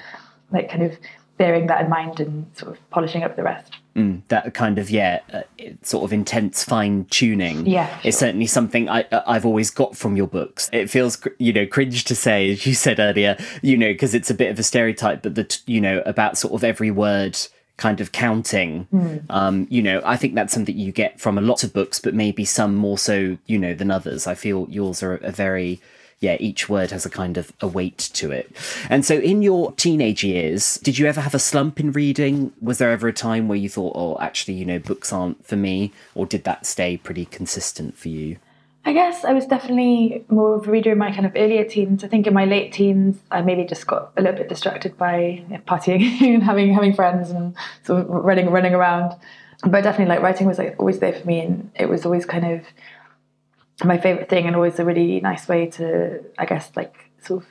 like 0.53 0.71
kind 0.71 0.83
of 0.83 0.97
bearing 1.43 1.67
that 1.67 1.83
in 1.83 1.91
mind 1.91 2.21
and 2.21 2.47
sort 2.57 2.71
of 2.71 2.91
polishing 2.91 3.25
up 3.25 3.35
the 3.35 3.43
rest. 3.43 3.79
Mm, 3.97 4.23
that 4.29 4.55
kind 4.55 4.79
of 4.79 4.91
yeah, 4.91 5.21
uh, 5.33 5.43
sort 5.83 6.05
of 6.05 6.13
intense 6.13 6.63
fine 6.63 7.05
tuning. 7.07 7.67
Yeah, 7.67 7.89
sure. 7.99 8.09
is 8.09 8.17
certainly 8.17 8.47
something 8.47 8.89
I 8.89 9.03
uh, 9.11 9.23
I've 9.27 9.45
always 9.45 9.69
got 9.69 9.97
from 9.97 10.17
your 10.17 10.29
books. 10.29 10.71
It 10.73 10.89
feels 10.89 11.21
you 11.39 11.53
know 11.53 11.67
cringe 11.67 12.05
to 12.05 12.15
say, 12.15 12.53
as 12.53 12.65
you 12.65 12.75
said 12.75 13.01
earlier, 13.01 13.37
you 13.61 13.77
know, 13.77 13.93
because 13.93 14.15
it's 14.15 14.31
a 14.31 14.35
bit 14.35 14.51
of 14.51 14.59
a 14.59 14.63
stereotype, 14.63 15.23
but 15.23 15.35
that 15.35 15.61
you 15.67 15.81
know 15.81 16.03
about 16.07 16.39
sort 16.39 16.55
of 16.55 16.63
every 16.63 16.91
word 16.91 17.37
kind 17.83 18.01
of 18.01 18.13
counting. 18.13 18.87
Mm. 18.93 19.25
Um, 19.29 19.67
you 19.69 19.83
know, 19.83 20.01
I 20.05 20.17
think 20.17 20.37
that's 20.37 20.55
something 20.55 20.79
you 20.79 20.93
get 20.93 21.21
from 21.21 21.37
a 21.37 21.41
lot 21.41 21.65
of 21.65 21.73
books, 21.73 21.99
but 21.99 22.15
maybe 22.15 22.45
some 22.45 22.77
more 22.77 22.97
so, 22.97 23.37
you 23.47 23.59
know, 23.59 23.75
than 23.75 23.91
others. 23.91 24.29
I 24.29 24.35
feel 24.35 24.69
yours 24.71 25.03
are 25.03 25.17
a 25.17 25.33
very 25.33 25.81
yeah, 26.21 26.37
each 26.39 26.69
word 26.69 26.93
has 26.93 27.05
a 27.05 27.11
kind 27.11 27.37
of 27.37 27.53
a 27.61 27.67
weight 27.67 27.99
to 27.99 28.31
it. 28.31 28.49
And 28.89 29.05
so, 29.05 29.17
in 29.17 29.43
your 29.43 29.73
teenage 29.73 30.23
years, 30.23 30.77
did 30.77 30.97
you 30.97 31.09
ever 31.09 31.21
have 31.21 31.35
a 31.35 31.41
slump 31.41 31.81
in 31.81 31.91
reading? 31.91 32.53
Was 32.61 32.79
there 32.79 32.93
ever 32.93 33.09
a 33.09 33.13
time 33.13 33.49
where 33.49 33.59
you 33.59 33.69
thought, 33.69 33.95
oh, 33.97 34.17
actually, 34.21 34.55
you 34.55 34.65
know, 34.65 34.79
books 34.79 35.13
aren't 35.13 35.45
for 35.45 35.57
me? 35.57 35.93
Or 36.15 36.25
did 36.25 36.45
that 36.45 36.65
stay 36.65 36.97
pretty 36.97 37.25
consistent 37.25 37.99
for 37.99 38.09
you? 38.09 38.37
I 38.85 38.93
guess 38.93 39.25
I 39.25 39.33
was 39.33 39.47
definitely 39.47 40.25
more 40.29 40.57
of 40.57 40.67
a 40.67 40.71
reader 40.71 40.91
in 40.93 40.99
my 40.99 41.13
kind 41.13 41.25
of 41.25 41.33
earlier 41.37 41.65
teens. 41.65 42.03
I 42.03 42.09
think 42.09 42.27
in 42.27 42.35
my 42.35 42.45
late 42.45 42.73
teens, 42.73 43.21
I 43.31 43.41
maybe 43.41 43.65
just 43.65 43.87
got 43.87 44.13
a 44.17 44.23
little 44.23 44.37
bit 44.37 44.49
distracted 44.49 44.97
by 44.99 45.45
partying 45.69 46.21
and 46.35 46.43
having 46.43 46.75
having 46.75 46.93
friends 46.93 47.31
and 47.31 47.55
sort 47.85 48.03
of 48.03 48.09
running 48.09 48.51
running 48.51 48.75
around. 48.75 49.15
But 49.65 49.85
definitely, 49.85 50.13
like 50.13 50.23
writing 50.23 50.49
was 50.49 50.59
like 50.59 50.75
always 50.81 50.99
there 50.99 51.13
for 51.13 51.25
me, 51.27 51.41
and 51.41 51.71
it 51.77 51.89
was 51.89 52.05
always 52.05 52.27
kind 52.27 52.45
of 52.45 52.67
my 53.85 53.99
favorite 53.99 54.29
thing 54.29 54.47
and 54.47 54.57
always 54.57 54.79
a 54.79 54.85
really 54.85 55.21
nice 55.21 55.49
way 55.49 55.67
to 55.67 56.21
i 56.39 56.45
guess 56.45 56.71
like 56.77 57.11
sort 57.21 57.43
of 57.43 57.49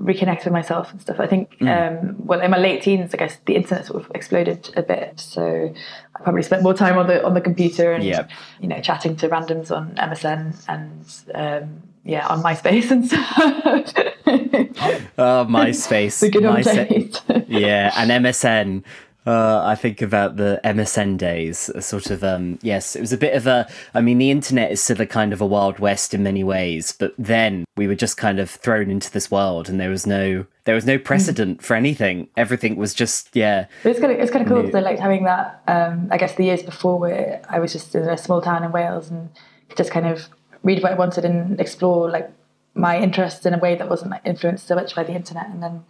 reconnect 0.00 0.44
with 0.44 0.52
myself 0.52 0.90
and 0.90 1.00
stuff. 1.00 1.20
I 1.20 1.26
think 1.26 1.58
mm. 1.58 1.68
um, 1.68 2.16
well 2.26 2.40
in 2.40 2.50
my 2.50 2.58
late 2.58 2.82
teens 2.82 3.14
i 3.14 3.18
guess 3.18 3.36
the 3.46 3.54
internet 3.54 3.86
sort 3.86 4.02
of 4.02 4.10
exploded 4.14 4.70
a 4.76 4.82
bit. 4.82 5.20
So 5.20 5.72
i 6.16 6.22
probably 6.22 6.42
spent 6.42 6.62
more 6.62 6.74
time 6.74 6.98
on 6.98 7.06
the 7.06 7.24
on 7.24 7.34
the 7.34 7.40
computer 7.40 7.92
and 7.92 8.04
yep. 8.04 8.30
you 8.60 8.68
know 8.68 8.80
chatting 8.80 9.16
to 9.16 9.28
randoms 9.28 9.74
on 9.74 9.94
msn 9.96 10.54
and 10.68 11.04
um, 11.34 11.82
yeah 12.04 12.26
on 12.26 12.42
myspace 12.42 12.90
and 12.90 13.06
stuff. 13.06 14.06
Oh 15.18 15.44
myspace. 15.48 16.20
The 16.20 16.30
good 16.30 16.64
days. 16.64 17.20
Yeah 17.48 17.92
and 17.96 18.10
msn 18.24 18.84
uh, 19.26 19.62
I 19.64 19.74
think 19.74 20.00
about 20.00 20.36
the 20.36 20.60
MSN 20.64 21.18
days, 21.18 21.70
sort 21.84 22.10
of. 22.10 22.24
Um, 22.24 22.58
yes, 22.62 22.96
it 22.96 23.00
was 23.00 23.12
a 23.12 23.18
bit 23.18 23.34
of 23.34 23.46
a. 23.46 23.68
I 23.94 24.00
mean, 24.00 24.16
the 24.16 24.30
internet 24.30 24.72
is 24.72 24.82
still 24.82 25.00
a 25.00 25.06
kind 25.06 25.34
of 25.34 25.42
a 25.42 25.46
wild 25.46 25.78
west 25.78 26.14
in 26.14 26.22
many 26.22 26.42
ways, 26.42 26.92
but 26.92 27.12
then 27.18 27.64
we 27.76 27.86
were 27.86 27.94
just 27.94 28.16
kind 28.16 28.40
of 28.40 28.48
thrown 28.48 28.90
into 28.90 29.10
this 29.10 29.30
world, 29.30 29.68
and 29.68 29.78
there 29.78 29.90
was 29.90 30.06
no 30.06 30.46
there 30.64 30.74
was 30.74 30.86
no 30.86 30.98
precedent 30.98 31.62
for 31.62 31.74
anything. 31.74 32.28
Everything 32.36 32.76
was 32.76 32.94
just 32.94 33.34
yeah. 33.36 33.66
it's 33.84 34.00
kind 34.00 34.12
of 34.12 34.18
it's 34.18 34.30
kind 34.30 34.42
of 34.42 34.48
cool 34.48 34.62
because 34.62 34.74
I 34.74 34.80
liked 34.80 35.00
having 35.00 35.24
that. 35.24 35.62
Um, 35.68 36.08
I 36.10 36.16
guess 36.16 36.34
the 36.36 36.44
years 36.44 36.62
before, 36.62 36.98
where 36.98 37.42
I 37.48 37.58
was 37.58 37.72
just 37.72 37.94
in 37.94 38.08
a 38.08 38.16
small 38.16 38.40
town 38.40 38.64
in 38.64 38.72
Wales 38.72 39.10
and 39.10 39.28
just 39.76 39.90
kind 39.90 40.06
of 40.06 40.28
read 40.62 40.82
what 40.82 40.92
I 40.92 40.94
wanted 40.94 41.26
and 41.26 41.60
explore 41.60 42.10
like 42.10 42.30
my 42.74 42.98
interests 42.98 43.44
in 43.44 43.52
a 43.52 43.58
way 43.58 43.74
that 43.74 43.88
wasn't 43.88 44.12
like 44.12 44.22
influenced 44.24 44.66
so 44.66 44.74
much 44.74 44.94
by 44.94 45.04
the 45.04 45.12
internet, 45.12 45.46
and 45.50 45.62
then 45.62 45.84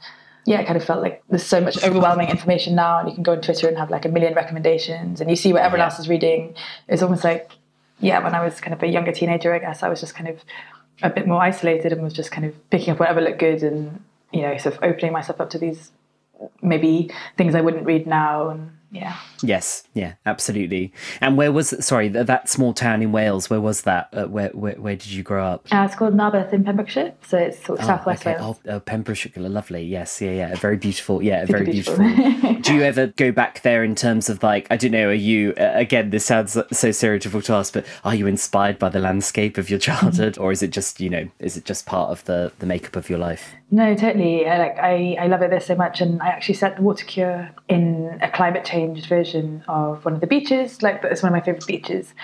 yeah, 0.47 0.61
it 0.61 0.67
kind 0.67 0.77
of 0.77 0.85
felt 0.85 1.03
like 1.03 1.23
there's 1.29 1.45
so 1.45 1.61
much 1.61 1.83
overwhelming 1.85 2.29
information 2.29 2.75
now, 2.75 2.99
and 2.99 3.09
you 3.09 3.15
can 3.15 3.23
go 3.23 3.33
on 3.33 3.41
Twitter 3.41 3.69
and 3.69 3.77
have 3.77 3.91
like 3.91 4.05
a 4.05 4.09
million 4.09 4.35
recommendations, 4.35 5.21
and 5.21 5.29
you 5.29 5.37
see 5.37 5.53
what 5.53 5.63
everyone 5.63 5.85
else 5.85 5.99
is 5.99 6.09
reading. 6.09 6.55
It's 6.89 7.03
almost 7.03 7.25
like, 7.25 7.51
yeah, 8.01 8.23
when 8.23 8.35
I 8.35 8.45
was 8.45 8.61
kind 8.61 8.73
of 8.73 8.83
a 8.83 8.87
younger 8.87 9.13
teenager, 9.13 9.55
I 9.55 9.59
guess 9.59 9.83
I 9.83 9.89
was 9.89 10.01
just 10.01 10.15
kind 10.15 10.29
of 10.29 10.43
a 11.03 11.11
bit 11.11 11.27
more 11.27 11.41
isolated 11.41 11.93
and 11.93 12.03
was 12.03 12.13
just 12.13 12.31
kind 12.31 12.47
of 12.47 12.71
picking 12.71 12.93
up 12.93 13.01
whatever 13.01 13.21
looked 13.21 13.39
good 13.39 13.63
and 13.63 14.03
you 14.33 14.43
know 14.43 14.57
sort 14.59 14.77
of 14.77 14.83
opening 14.83 15.13
myself 15.13 15.41
up 15.41 15.51
to 15.51 15.59
these 15.59 15.91
maybe 16.63 17.11
things 17.37 17.55
I 17.55 17.61
wouldn't 17.61 17.87
read 17.87 18.07
now 18.07 18.49
and 18.49 18.71
yeah. 18.91 19.17
Yes. 19.43 19.85
Yeah 19.95 20.15
absolutely. 20.27 20.93
And 21.21 21.37
where 21.37 21.53
was 21.53 21.75
sorry 21.85 22.09
that 22.09 22.49
small 22.49 22.73
town 22.73 23.03
in 23.03 23.13
wales 23.13 23.51
where 23.51 23.61
was 23.61 23.83
that? 23.83 24.09
Uh, 24.13 24.27
where, 24.27 24.51
where, 24.51 24.75
where 24.75 24.97
did 24.97 25.11
you 25.11 25.23
grow 25.23 25.45
up? 25.45 25.67
Uh, 25.73 25.85
it's 25.87 25.95
called 25.95 26.15
narberth 26.15 26.53
in 26.53 26.65
pembrokeshire 26.65 27.15
so 27.27 27.39
it's 27.39 27.65
sort 27.65 27.79
of 27.79 27.85
oh, 27.85 27.89
southwest 27.89 28.27
okay. 28.27 28.37
wales. 28.37 28.59
Oh, 28.67 28.75
oh, 28.75 28.81
pembrokeshire 28.81 29.33
lovely. 29.37 29.85
Yes 29.85 30.21
yeah 30.21 30.33
yeah. 30.33 30.55
Very 30.57 30.77
beautiful. 30.77 31.23
Yeah 31.23 31.47
very 31.47 31.65
beautiful, 31.65 32.05
beautiful. 32.05 32.55
do 32.61 32.75
you 32.75 32.83
ever 32.83 33.09
go 33.09 33.33
back 33.33 33.63
there 33.63 33.83
in 33.85 33.95
terms 33.95 34.29
of 34.29 34.43
like 34.43 34.67
i 34.71 34.77
don't 34.77 34.91
know 34.91 35.09
are 35.09 35.13
you 35.13 35.55
uh, 35.59 35.73
again 35.75 36.11
this 36.11 36.25
sounds 36.25 36.53
so 36.53 36.67
stereotypical 36.71 37.43
to 37.43 37.55
us 37.55 37.71
but 37.71 37.87
are 38.05 38.15
you 38.15 38.27
inspired 38.27 38.79
by 38.79 38.89
the 38.89 39.01
landscape 39.01 39.59
of 39.59 39.71
your 39.71 39.79
childhood? 39.79 40.39
Or 40.39 40.53
is 40.53 40.63
it 40.63 40.71
just 40.71 41.01
you 41.01 41.11
know 41.11 41.29
is 41.39 41.57
it 41.57 41.65
just 41.65 41.87
part 41.87 42.11
of 42.11 42.25
the 42.25 42.53
the 42.59 42.67
makeup 42.67 42.97
of 42.97 43.09
your 43.09 43.19
life? 43.19 43.55
No, 43.71 43.95
totally. 43.95 44.47
I, 44.49 44.59
like 44.59 44.79
I, 44.79 45.17
I 45.21 45.27
love 45.29 45.43
it 45.43 45.51
there 45.51 45.61
so 45.61 45.77
much, 45.77 46.01
and 46.01 46.21
I 46.21 46.29
actually 46.29 46.55
set 46.55 46.77
the 46.77 46.83
water 46.83 47.05
cure 47.05 47.51
in 47.69 48.19
a 48.21 48.31
climate 48.31 48.65
changed 48.81 49.07
version 49.07 49.63
of 49.69 50.05
one 50.05 50.15
of 50.15 50.21
the 50.21 50.27
beaches. 50.27 50.83
Like 50.83 51.01
it's 51.05 51.23
one 51.23 51.33
of 51.33 51.39
my 51.39 51.45
favorite 51.45 51.67
beaches. 51.67 52.15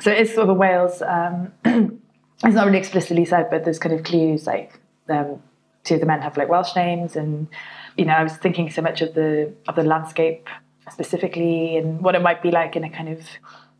So 0.00 0.10
it's 0.10 0.34
sort 0.34 0.44
of 0.44 0.50
a 0.50 0.54
Wales. 0.54 1.02
Um, 1.02 1.52
it's 1.64 2.54
not 2.54 2.66
really 2.66 2.78
explicitly 2.78 3.24
said, 3.24 3.48
but 3.50 3.64
there's 3.64 3.78
kind 3.78 3.94
of 3.94 4.04
clues. 4.04 4.46
Like 4.46 4.80
um, 5.08 5.42
two 5.84 5.94
of 5.94 6.00
the 6.00 6.06
men 6.06 6.20
have 6.20 6.36
like 6.36 6.48
Welsh 6.48 6.74
names, 6.74 7.16
and 7.16 7.48
you 7.96 8.04
know, 8.04 8.14
I 8.14 8.22
was 8.22 8.36
thinking 8.36 8.70
so 8.70 8.82
much 8.82 9.00
of 9.02 9.14
the 9.14 9.52
of 9.68 9.76
the 9.76 9.84
landscape 9.84 10.48
specifically, 10.90 11.76
and 11.76 12.00
what 12.02 12.14
it 12.14 12.22
might 12.22 12.42
be 12.42 12.50
like 12.50 12.76
in 12.76 12.84
a 12.84 12.90
kind 12.90 13.08
of 13.08 13.20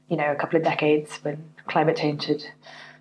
you 0.08 0.16
know 0.16 0.30
a 0.30 0.36
couple 0.36 0.56
of 0.56 0.64
decades 0.64 1.16
when 1.22 1.42
climate 1.66 1.96
change 1.96 2.26
had 2.26 2.42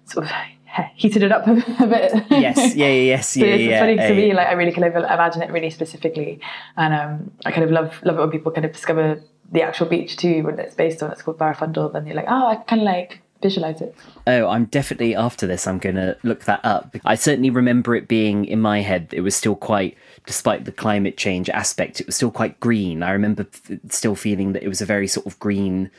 sort 0.05 0.25
of 0.25 0.31
heated 0.95 1.23
it 1.23 1.31
up 1.31 1.47
a, 1.47 1.53
bit. 1.53 2.25
Yes, 2.29 2.75
yeah, 2.75 2.87
yes, 2.87 3.29
so 3.33 3.39
yeah, 3.41 3.45
it's 3.45 3.63
yeah. 3.63 3.79
funny 3.79 3.95
to 3.95 4.13
me. 4.13 4.33
Like 4.33 4.47
I 4.47 4.53
really 4.53 4.71
kind 4.71 4.85
of 4.85 4.95
imagine 4.95 5.41
it 5.41 5.51
really 5.51 5.69
specifically, 5.69 6.39
and 6.77 6.93
um, 6.93 7.31
I 7.45 7.51
kind 7.51 7.63
of 7.63 7.71
love 7.71 7.99
love 8.03 8.17
it 8.17 8.19
when 8.19 8.31
people 8.31 8.51
kind 8.51 8.65
of 8.65 8.73
discover 8.73 9.21
the 9.51 9.61
actual 9.61 9.87
beach 9.87 10.17
too, 10.17 10.43
when 10.43 10.59
it's 10.59 10.75
based 10.75 11.01
on. 11.01 11.11
It's 11.11 11.21
called 11.21 11.37
Barafundle. 11.37 11.91
Then 11.91 12.05
you're 12.05 12.15
like, 12.15 12.27
oh, 12.27 12.47
I 12.47 12.55
kind 12.55 12.81
of 12.81 12.85
like 12.85 13.21
visualize 13.41 13.81
it. 13.81 13.95
Oh, 14.27 14.47
I'm 14.47 14.65
definitely 14.65 15.15
after 15.15 15.47
this. 15.47 15.65
I'm 15.65 15.79
going 15.79 15.95
to 15.95 16.17
look 16.23 16.43
that 16.43 16.59
up. 16.63 16.95
I 17.05 17.15
certainly 17.15 17.49
remember 17.49 17.95
it 17.95 18.07
being 18.07 18.45
in 18.45 18.59
my 18.59 18.81
head. 18.81 19.09
It 19.13 19.21
was 19.21 19.35
still 19.35 19.55
quite, 19.55 19.97
despite 20.25 20.65
the 20.65 20.71
climate 20.71 21.17
change 21.17 21.49
aspect, 21.49 22.01
it 22.01 22.05
was 22.05 22.15
still 22.15 22.31
quite 22.31 22.59
green. 22.59 23.01
I 23.01 23.11
remember 23.11 23.47
still 23.89 24.15
feeling 24.15 24.53
that 24.53 24.63
it 24.63 24.67
was 24.67 24.81
a 24.81 24.85
very 24.85 25.07
sort 25.07 25.25
of 25.25 25.39
green 25.39 25.89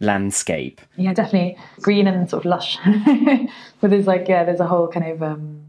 landscape. 0.00 0.80
Yeah, 0.96 1.14
definitely 1.14 1.58
green 1.80 2.06
and 2.06 2.28
sort 2.28 2.44
of 2.44 2.50
lush. 2.50 2.78
but 3.80 3.90
there's 3.90 4.06
like 4.06 4.28
yeah, 4.28 4.44
there's 4.44 4.60
a 4.60 4.66
whole 4.66 4.88
kind 4.88 5.06
of 5.10 5.22
um, 5.22 5.62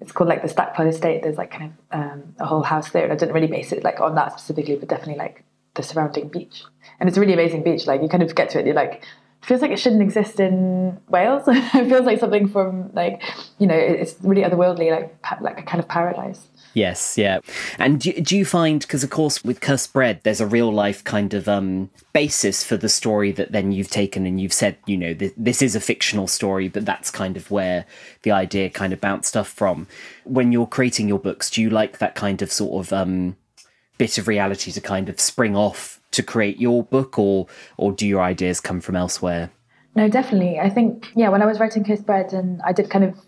it's 0.00 0.12
called 0.12 0.28
like 0.28 0.42
the 0.42 0.48
Stackpole 0.48 0.86
Estate. 0.86 1.22
There's 1.22 1.38
like 1.38 1.50
kind 1.50 1.72
of 1.72 2.00
um, 2.00 2.34
a 2.38 2.46
whole 2.46 2.62
house 2.62 2.90
there, 2.90 3.04
and 3.04 3.12
I 3.12 3.16
didn't 3.16 3.34
really 3.34 3.46
base 3.46 3.72
it 3.72 3.84
like 3.84 4.00
on 4.00 4.14
that 4.16 4.32
specifically, 4.32 4.76
but 4.76 4.88
definitely 4.88 5.16
like 5.16 5.44
the 5.74 5.82
surrounding 5.82 6.28
beach. 6.28 6.64
And 7.00 7.08
it's 7.08 7.16
a 7.16 7.20
really 7.20 7.32
amazing 7.32 7.62
beach. 7.62 7.86
Like 7.86 8.02
you 8.02 8.08
kind 8.08 8.22
of 8.22 8.34
get 8.34 8.50
to 8.50 8.60
it, 8.60 8.66
you're 8.66 8.74
like 8.74 9.04
feels 9.42 9.60
like 9.60 9.72
it 9.72 9.78
shouldn't 9.78 10.02
exist 10.02 10.40
in 10.40 11.00
Wales. 11.08 11.42
it 11.46 11.88
feels 11.88 12.06
like 12.06 12.20
something 12.20 12.48
from 12.48 12.90
like 12.94 13.22
you 13.58 13.66
know 13.66 13.76
it's 13.76 14.16
really 14.22 14.42
otherworldly, 14.42 14.90
like 14.90 15.40
like 15.40 15.60
a 15.60 15.62
kind 15.62 15.80
of 15.80 15.88
paradise. 15.88 16.46
Yes, 16.74 17.18
yeah. 17.18 17.40
And 17.78 18.00
do, 18.00 18.12
do 18.12 18.36
you 18.36 18.44
find, 18.44 18.80
because 18.80 19.04
of 19.04 19.10
course 19.10 19.44
with 19.44 19.60
Cursed 19.60 19.92
Bread, 19.92 20.20
there's 20.22 20.40
a 20.40 20.46
real 20.46 20.72
life 20.72 21.04
kind 21.04 21.34
of 21.34 21.48
um, 21.48 21.90
basis 22.12 22.64
for 22.64 22.76
the 22.76 22.88
story 22.88 23.30
that 23.32 23.52
then 23.52 23.72
you've 23.72 23.90
taken 23.90 24.24
and 24.26 24.40
you've 24.40 24.52
said, 24.52 24.76
you 24.86 24.96
know, 24.96 25.12
th- 25.12 25.34
this 25.36 25.60
is 25.60 25.76
a 25.76 25.80
fictional 25.80 26.26
story, 26.26 26.68
but 26.68 26.86
that's 26.86 27.10
kind 27.10 27.36
of 27.36 27.50
where 27.50 27.84
the 28.22 28.30
idea 28.30 28.70
kind 28.70 28.92
of 28.92 29.00
bounced 29.00 29.36
off 29.36 29.48
from. 29.48 29.86
When 30.24 30.50
you're 30.50 30.66
creating 30.66 31.08
your 31.08 31.18
books, 31.18 31.50
do 31.50 31.60
you 31.60 31.68
like 31.68 31.98
that 31.98 32.14
kind 32.14 32.40
of 32.40 32.50
sort 32.50 32.86
of 32.86 32.92
um, 32.92 33.36
bit 33.98 34.16
of 34.18 34.26
reality 34.26 34.72
to 34.72 34.80
kind 34.80 35.08
of 35.08 35.20
spring 35.20 35.54
off 35.56 36.00
to 36.12 36.22
create 36.22 36.58
your 36.58 36.82
book, 36.82 37.18
or 37.18 37.46
or 37.76 37.92
do 37.92 38.06
your 38.06 38.20
ideas 38.22 38.60
come 38.60 38.80
from 38.80 38.96
elsewhere? 38.96 39.50
No, 39.94 40.08
definitely. 40.08 40.58
I 40.58 40.70
think 40.70 41.10
yeah, 41.14 41.28
when 41.28 41.42
I 41.42 41.46
was 41.46 41.60
writing 41.60 41.84
Cursed 41.84 42.06
Bread, 42.06 42.32
and 42.32 42.60
I 42.62 42.72
did 42.72 42.90
kind 42.90 43.04
of 43.04 43.18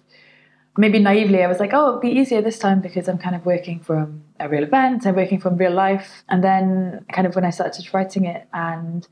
maybe 0.76 0.98
naively, 0.98 1.42
I 1.42 1.46
was 1.46 1.60
like, 1.60 1.72
oh, 1.72 1.88
it'll 1.88 2.00
be 2.00 2.10
easier 2.10 2.42
this 2.42 2.58
time 2.58 2.80
because 2.80 3.08
I'm 3.08 3.18
kind 3.18 3.36
of 3.36 3.46
working 3.46 3.80
from 3.80 4.22
a 4.40 4.48
real 4.48 4.64
event, 4.64 5.06
I'm 5.06 5.14
working 5.14 5.40
from 5.40 5.56
real 5.56 5.72
life. 5.72 6.24
And 6.28 6.42
then, 6.42 7.04
kind 7.12 7.26
of, 7.26 7.34
when 7.34 7.44
I 7.44 7.50
started 7.50 7.92
writing 7.94 8.24
it, 8.24 8.48
and 8.52 9.06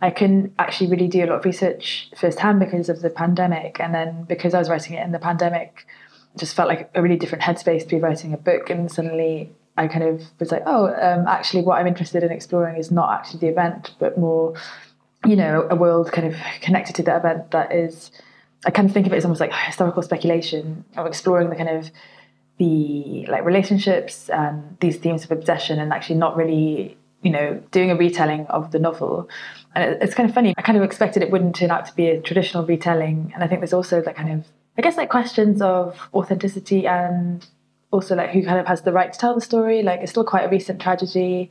I 0.00 0.10
couldn't 0.10 0.54
actually 0.58 0.90
really 0.90 1.08
do 1.08 1.24
a 1.24 1.26
lot 1.26 1.38
of 1.40 1.44
research 1.44 2.10
firsthand 2.16 2.60
because 2.60 2.88
of 2.88 3.02
the 3.02 3.10
pandemic. 3.10 3.80
And 3.80 3.94
then, 3.94 4.24
because 4.24 4.54
I 4.54 4.58
was 4.58 4.68
writing 4.68 4.94
it 4.94 5.04
in 5.04 5.12
the 5.12 5.18
pandemic, 5.18 5.86
just 6.36 6.54
felt 6.54 6.68
like 6.68 6.90
a 6.94 7.02
really 7.02 7.16
different 7.16 7.42
headspace 7.42 7.82
to 7.82 7.88
be 7.88 7.98
writing 7.98 8.32
a 8.32 8.36
book. 8.36 8.70
And 8.70 8.90
suddenly, 8.90 9.50
I 9.76 9.88
kind 9.88 10.04
of 10.04 10.22
was 10.38 10.52
like, 10.52 10.62
oh, 10.66 10.86
um, 10.86 11.26
actually, 11.26 11.62
what 11.62 11.78
I'm 11.78 11.86
interested 11.86 12.22
in 12.22 12.30
exploring 12.30 12.76
is 12.76 12.90
not 12.92 13.12
actually 13.12 13.40
the 13.40 13.48
event, 13.48 13.94
but 13.98 14.18
more, 14.18 14.54
you 15.26 15.34
know, 15.34 15.66
a 15.68 15.74
world 15.74 16.12
kind 16.12 16.28
of 16.28 16.36
connected 16.60 16.94
to 16.96 17.02
the 17.02 17.16
event 17.16 17.50
that 17.50 17.72
is 17.72 18.12
I 18.64 18.70
kind 18.70 18.88
of 18.88 18.94
think 18.94 19.06
of 19.06 19.12
it 19.12 19.16
as 19.16 19.24
almost 19.24 19.40
like 19.40 19.52
historical 19.66 20.02
speculation 20.02 20.84
of 20.96 21.06
exploring 21.06 21.50
the 21.50 21.56
kind 21.56 21.68
of 21.68 21.90
the 22.58 23.24
like 23.28 23.44
relationships 23.44 24.28
and 24.30 24.76
these 24.80 24.96
themes 24.96 25.24
of 25.24 25.30
obsession 25.30 25.78
and 25.78 25.92
actually 25.92 26.16
not 26.16 26.36
really 26.36 26.96
you 27.22 27.30
know 27.30 27.62
doing 27.70 27.90
a 27.90 27.96
retelling 27.96 28.46
of 28.46 28.72
the 28.72 28.78
novel. 28.78 29.28
And 29.74 30.02
it's 30.02 30.14
kind 30.14 30.28
of 30.28 30.34
funny 30.34 30.54
i 30.56 30.62
kind 30.62 30.78
of 30.78 30.84
expected 30.84 31.22
it 31.22 31.30
wouldn't 31.30 31.54
turn 31.54 31.70
out 31.70 31.86
to 31.86 31.94
be 31.94 32.08
a 32.08 32.20
traditional 32.20 32.64
retelling. 32.66 33.32
And 33.34 33.44
i 33.44 33.46
think 33.46 33.60
there's 33.60 33.72
also 33.72 34.00
that 34.02 34.16
kind 34.16 34.32
of 34.32 34.46
i 34.76 34.82
guess 34.82 34.96
like 34.96 35.08
questions 35.08 35.62
of 35.62 35.98
authenticity 36.14 36.86
and 36.86 37.46
also 37.90 38.14
like 38.14 38.30
who 38.30 38.42
kind 38.44 38.58
of 38.58 38.66
has 38.66 38.82
the 38.82 38.92
right 38.92 39.12
to 39.12 39.18
tell 39.18 39.34
the 39.34 39.40
story. 39.40 39.82
Like 39.82 40.00
it's 40.00 40.10
still 40.10 40.24
quite 40.24 40.44
a 40.44 40.48
recent 40.48 40.80
tragedy. 40.80 41.50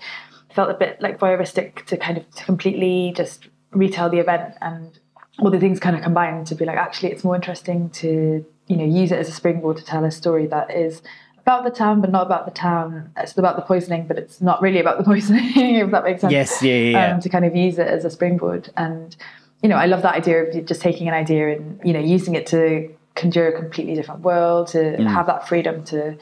Felt 0.53 0.69
a 0.69 0.73
bit 0.73 1.01
like 1.01 1.19
voyeuristic 1.19 1.85
to 1.85 1.97
kind 1.97 2.17
of 2.17 2.29
to 2.35 2.43
completely 2.43 3.13
just 3.15 3.47
retell 3.71 4.09
the 4.09 4.19
event 4.19 4.55
and 4.61 4.99
all 5.39 5.51
the 5.51 5.59
things 5.59 5.79
kind 5.79 5.95
of 5.95 6.01
combine 6.01 6.43
to 6.45 6.55
be 6.55 6.65
like 6.65 6.77
actually 6.77 7.11
it's 7.11 7.23
more 7.23 7.35
interesting 7.35 7.89
to 7.91 8.45
you 8.67 8.75
know 8.75 8.85
use 8.85 9.11
it 9.11 9.19
as 9.19 9.29
a 9.29 9.31
springboard 9.31 9.77
to 9.77 9.85
tell 9.85 10.03
a 10.03 10.11
story 10.11 10.47
that 10.47 10.71
is 10.75 11.01
about 11.39 11.63
the 11.63 11.69
town 11.69 12.01
but 12.01 12.11
not 12.11 12.25
about 12.25 12.45
the 12.45 12.51
town 12.51 13.11
it's 13.17 13.37
about 13.37 13.55
the 13.55 13.61
poisoning 13.61 14.05
but 14.07 14.17
it's 14.17 14.41
not 14.41 14.61
really 14.61 14.79
about 14.79 14.97
the 14.97 15.03
poisoning 15.11 15.75
if 15.75 15.91
that 15.91 16.03
makes 16.03 16.21
sense 16.21 16.31
yes 16.31 16.61
yeah, 16.61 16.73
yeah, 16.73 16.89
yeah. 16.89 17.13
Um, 17.13 17.21
to 17.21 17.29
kind 17.29 17.45
of 17.45 17.55
use 17.55 17.77
it 17.77 17.87
as 17.87 18.03
a 18.05 18.09
springboard 18.09 18.69
and 18.75 19.15
you 19.61 19.69
know 19.69 19.75
i 19.75 19.85
love 19.85 20.01
that 20.01 20.15
idea 20.15 20.43
of 20.43 20.65
just 20.65 20.81
taking 20.81 21.07
an 21.07 21.13
idea 21.13 21.55
and 21.55 21.79
you 21.83 21.93
know 21.93 21.99
using 21.99 22.35
it 22.35 22.47
to 22.47 22.93
conjure 23.15 23.47
a 23.47 23.59
completely 23.59 23.95
different 23.95 24.21
world 24.21 24.67
to 24.67 24.77
mm. 24.77 25.07
have 25.07 25.25
that 25.25 25.47
freedom 25.47 25.83
to 25.83 26.17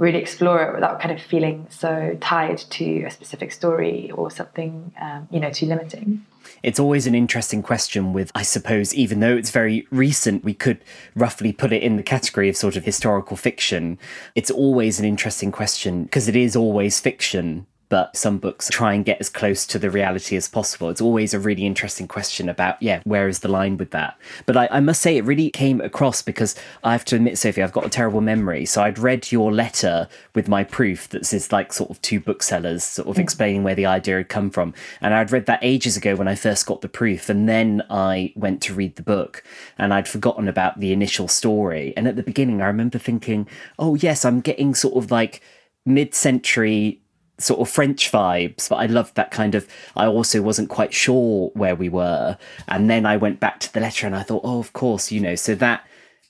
really 0.00 0.18
explore 0.18 0.62
it 0.62 0.74
without 0.74 0.98
kind 0.98 1.14
of 1.14 1.22
feeling 1.22 1.66
so 1.68 2.16
tied 2.22 2.56
to 2.56 3.04
a 3.04 3.10
specific 3.10 3.52
story 3.52 4.10
or 4.12 4.30
something 4.30 4.92
um, 5.00 5.28
you 5.30 5.38
know 5.38 5.50
too 5.50 5.66
limiting 5.66 6.24
it's 6.62 6.80
always 6.80 7.06
an 7.06 7.14
interesting 7.14 7.62
question 7.62 8.12
with, 8.12 8.30
I 8.34 8.42
suppose, 8.42 8.94
even 8.94 9.20
though 9.20 9.36
it's 9.36 9.50
very 9.50 9.86
recent, 9.90 10.44
we 10.44 10.52
could 10.52 10.78
roughly 11.14 11.52
put 11.52 11.72
it 11.72 11.82
in 11.82 11.96
the 11.96 12.02
category 12.02 12.48
of 12.48 12.56
sort 12.56 12.76
of 12.76 12.84
historical 12.84 13.36
fiction. 13.36 13.98
It's 14.34 14.50
always 14.50 14.98
an 14.98 15.04
interesting 15.04 15.52
question 15.52 16.04
because 16.04 16.28
it 16.28 16.36
is 16.36 16.56
always 16.56 17.00
fiction 17.00 17.66
but 17.90 18.16
some 18.16 18.38
books 18.38 18.70
try 18.70 18.94
and 18.94 19.04
get 19.04 19.20
as 19.20 19.28
close 19.28 19.66
to 19.66 19.78
the 19.78 19.90
reality 19.90 20.36
as 20.36 20.48
possible. 20.48 20.88
It's 20.88 21.00
always 21.00 21.34
a 21.34 21.40
really 21.40 21.66
interesting 21.66 22.06
question 22.06 22.48
about, 22.48 22.80
yeah, 22.80 23.02
where 23.04 23.28
is 23.28 23.40
the 23.40 23.48
line 23.48 23.76
with 23.76 23.90
that? 23.90 24.16
But 24.46 24.56
I, 24.56 24.68
I, 24.70 24.80
must 24.80 25.02
say, 25.02 25.16
it 25.16 25.24
really 25.24 25.50
came 25.50 25.80
across 25.80 26.22
because 26.22 26.54
I 26.84 26.92
have 26.92 27.04
to 27.06 27.16
admit, 27.16 27.36
Sophie, 27.36 27.64
I've 27.64 27.72
got 27.72 27.84
a 27.84 27.90
terrible 27.90 28.20
memory. 28.20 28.64
So 28.64 28.80
I'd 28.80 28.98
read 28.98 29.32
your 29.32 29.52
letter 29.52 30.08
with 30.36 30.46
my 30.46 30.62
proof 30.62 31.08
that 31.08 31.26
says 31.26 31.50
like 31.50 31.72
sort 31.72 31.90
of 31.90 32.00
two 32.00 32.20
booksellers 32.20 32.84
sort 32.84 33.08
of 33.08 33.16
mm. 33.16 33.24
explaining 33.24 33.64
where 33.64 33.74
the 33.74 33.86
idea 33.86 34.18
had 34.18 34.28
come 34.28 34.50
from. 34.50 34.72
And 35.00 35.12
I'd 35.12 35.32
read 35.32 35.46
that 35.46 35.58
ages 35.60 35.96
ago 35.96 36.14
when 36.14 36.28
I 36.28 36.36
first 36.36 36.66
got 36.66 36.82
the 36.82 36.88
proof. 36.88 37.28
And 37.28 37.48
then 37.48 37.82
I 37.90 38.32
went 38.36 38.62
to 38.62 38.74
read 38.74 38.94
the 38.94 39.02
book 39.02 39.42
and 39.78 39.92
I'd 39.92 40.06
forgotten 40.06 40.46
about 40.46 40.78
the 40.78 40.92
initial 40.92 41.26
story. 41.26 41.92
And 41.96 42.06
at 42.06 42.14
the 42.14 42.22
beginning, 42.22 42.62
I 42.62 42.66
remember 42.66 42.98
thinking, 42.98 43.48
oh, 43.80 43.96
yes, 43.96 44.24
I'm 44.24 44.40
getting 44.40 44.76
sort 44.76 45.02
of 45.02 45.10
like 45.10 45.42
mid 45.84 46.14
century 46.14 47.00
sort 47.40 47.60
of 47.60 47.68
French 47.68 48.10
vibes, 48.10 48.68
but 48.68 48.76
I 48.76 48.86
loved 48.86 49.14
that 49.16 49.30
kind 49.30 49.54
of. 49.54 49.66
I 49.96 50.06
also 50.06 50.42
wasn't 50.42 50.68
quite 50.68 50.92
sure 50.92 51.50
where 51.54 51.74
we 51.74 51.88
were, 51.88 52.38
and 52.68 52.90
then 52.90 53.06
I 53.06 53.16
went 53.16 53.40
back 53.40 53.60
to 53.60 53.72
the 53.72 53.80
letter 53.80 54.06
and 54.06 54.16
I 54.16 54.22
thought, 54.22 54.42
oh, 54.44 54.58
of 54.58 54.72
course, 54.72 55.10
you 55.10 55.20
know, 55.20 55.34
so 55.34 55.54
that 55.56 55.86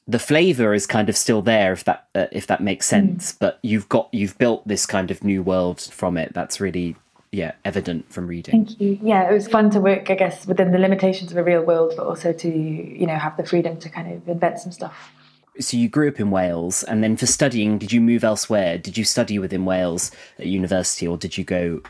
the 0.07 0.19
flavor 0.19 0.75
is 0.75 0.87
kind 0.87 1.09
of 1.09 1.17
still 1.17 1.43
there 1.43 1.73
if 1.73 1.85
that 1.85 2.09
uh, 2.15 2.27
if 2.33 2.47
that 2.49 2.63
makes 2.63 2.87
mm. 2.87 2.91
sense. 2.91 3.33
Mm. 3.33 3.37
But 3.39 3.59
you've 3.63 3.89
got 3.89 4.09
you've 4.13 4.37
built 4.39 4.67
this 4.67 4.87
kind 4.87 5.11
of 5.11 5.23
new 5.25 5.43
world 5.43 5.81
from 5.81 6.17
it. 6.17 6.33
That's 6.35 6.61
really 6.61 6.97
yeah 7.33 7.53
evident 7.65 8.13
from 8.13 8.27
reading. 8.27 8.65
Thank 8.65 8.81
you. 8.81 8.99
Yeah, 9.03 9.31
it 9.31 9.33
was 9.33 9.47
fun 9.47 9.71
to 9.71 9.81
work, 9.81 10.11
I 10.11 10.15
guess, 10.15 10.47
within 10.47 10.73
the 10.73 10.79
limitations 10.79 11.31
of 11.31 11.37
a 11.37 11.45
real 11.45 11.63
world, 11.63 11.95
but 11.97 12.07
also 12.07 12.33
to 12.33 12.49
you 12.49 13.07
know 13.07 13.17
have 13.17 13.37
the 13.37 13.47
freedom 13.47 13.79
to 13.79 13.89
kind 13.89 14.13
of 14.13 14.29
invent 14.29 14.59
some 14.59 14.73
stuff 14.73 15.13
so 15.61 15.77
you 15.77 15.89
grew 15.89 16.09
up 16.09 16.21
in 16.21 16.31
Wales, 16.31 16.83
and 16.85 17.03
then 17.03 17.17
for 17.17 17.27
studying, 17.27 17.79
did 17.79 17.93
you 17.93 18.01
move 18.01 18.25
elsewhere? 18.25 18.79
Did 18.79 18.97
you 18.97 19.05
study 19.05 19.39
within 19.39 19.65
Wales 19.65 20.11
at 20.39 20.47
university, 20.47 21.07
or 21.07 21.17
did 21.17 21.37
you 21.39 21.45
go 21.45 21.81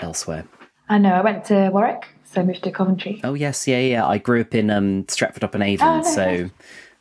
elsewhere? 0.00 0.44
I 0.88 0.98
know 0.98 1.12
I 1.12 1.22
went 1.22 1.44
to 1.46 1.70
Warwick, 1.70 2.06
so 2.24 2.40
I 2.40 2.44
moved 2.44 2.62
to 2.64 2.70
Coventry. 2.70 3.20
Oh 3.24 3.34
yes, 3.34 3.66
yeah, 3.66 3.78
yeah. 3.78 4.06
I 4.06 4.18
grew 4.18 4.40
up 4.40 4.54
in 4.54 4.70
um, 4.70 5.06
Stratford 5.08 5.42
upon 5.42 5.62
Avon, 5.62 6.00
oh, 6.00 6.02
no, 6.02 6.14
so 6.14 6.50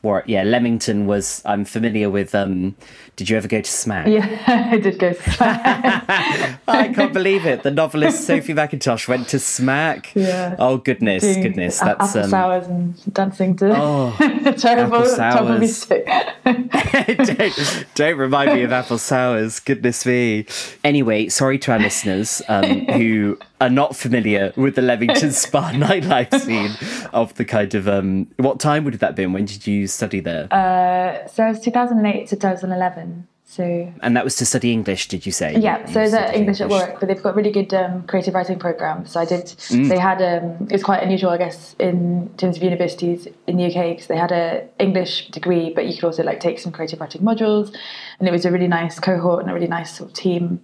Warwick. 0.03 0.25
Yeah, 0.27 0.43
Leamington 0.43 1.07
was. 1.07 1.41
I'm 1.45 1.63
familiar 1.63 2.09
with. 2.09 2.35
Um, 2.35 2.75
did 3.15 3.29
you 3.29 3.37
ever 3.37 3.47
go 3.47 3.61
to 3.61 3.71
Smack? 3.71 4.07
Yeah, 4.07 4.43
I 4.71 4.77
did 4.77 4.99
go 4.99 5.13
to 5.13 5.31
Smack. 5.31 6.59
I 6.67 6.93
can't 6.93 7.13
believe 7.13 7.45
it. 7.45 7.63
The 7.63 7.71
novelist 7.71 8.27
Sophie 8.27 8.53
Mackintosh 8.53 9.07
went 9.07 9.29
to 9.29 9.39
Smack. 9.39 10.13
Yeah. 10.13 10.57
Oh 10.59 10.77
goodness, 10.77 11.23
Doing 11.23 11.41
goodness. 11.41 11.79
That's 11.79 12.15
apple 12.15 12.23
um, 12.23 12.29
sours 12.29 12.67
and 12.67 13.13
dancing 13.13 13.55
to 13.57 13.73
oh, 13.75 14.15
terrible, 14.57 15.05
terrible 15.15 15.57
music. 15.59 16.05
don't, 16.45 17.85
don't 17.95 18.17
remind 18.17 18.53
me 18.53 18.63
of 18.63 18.73
apple 18.73 18.97
sours. 18.97 19.61
Goodness 19.61 20.05
me. 20.05 20.45
Anyway, 20.83 21.29
sorry 21.29 21.57
to 21.59 21.71
our 21.71 21.79
listeners 21.79 22.41
um, 22.49 22.85
who 22.87 23.39
are 23.63 23.69
not 23.69 23.95
familiar 23.95 24.51
with 24.57 24.75
the 24.75 24.81
Leamington 24.81 25.31
Spa 25.43 25.71
nightlife 25.71 26.37
scene 26.41 26.71
of 27.13 27.33
the 27.35 27.45
kind 27.45 27.73
of 27.73 27.87
um, 27.87 28.27
what 28.37 28.59
time 28.59 28.83
would 28.83 28.93
that 28.95 29.07
have 29.07 29.15
been? 29.15 29.31
When 29.31 29.45
did 29.45 29.65
you 29.65 29.87
study 29.87 30.19
there? 30.19 30.53
Uh, 30.53 31.25
so 31.27 31.45
it 31.45 31.49
was 31.49 31.59
2008 31.61 32.27
to 32.27 32.35
2011. 32.35 33.27
So 33.45 33.93
and 34.01 34.17
that 34.17 34.23
was 34.23 34.35
to 34.37 34.45
study 34.47 34.71
English, 34.71 35.09
did 35.09 35.27
you 35.27 35.31
say? 35.31 35.55
Yeah, 35.55 35.85
so 35.85 36.01
it's 36.01 36.13
English, 36.13 36.35
English, 36.35 36.61
at 36.61 36.69
Warwick, 36.69 36.99
but 36.99 37.07
they've 37.07 37.21
got 37.21 37.35
really 37.35 37.51
good 37.51 37.71
um, 37.73 38.01
creative 38.07 38.33
writing 38.33 38.57
programs. 38.57 39.11
So 39.11 39.19
I 39.19 39.25
did. 39.25 39.45
Mm. 39.45 39.89
They 39.89 39.99
had 39.99 40.21
um, 40.23 40.67
it's 40.71 40.83
quite 40.83 41.03
unusual, 41.03 41.29
I 41.29 41.37
guess, 41.37 41.75
in 41.77 42.33
terms 42.37 42.57
of 42.57 42.63
universities 42.63 43.27
in 43.45 43.57
the 43.57 43.65
UK 43.65 43.91
because 43.91 44.07
they 44.07 44.17
had 44.17 44.31
a 44.31 44.67
English 44.79 45.27
degree, 45.27 45.71
but 45.71 45.85
you 45.85 45.93
could 45.93 46.05
also 46.05 46.23
like 46.23 46.39
take 46.39 46.57
some 46.57 46.71
creative 46.71 46.99
writing 46.99 47.21
modules, 47.21 47.71
and 48.17 48.27
it 48.27 48.31
was 48.31 48.43
a 48.43 48.51
really 48.51 48.67
nice 48.67 48.99
cohort 48.99 49.41
and 49.41 49.51
a 49.51 49.53
really 49.53 49.67
nice 49.67 49.97
sort 49.97 50.09
of 50.09 50.15
team. 50.15 50.59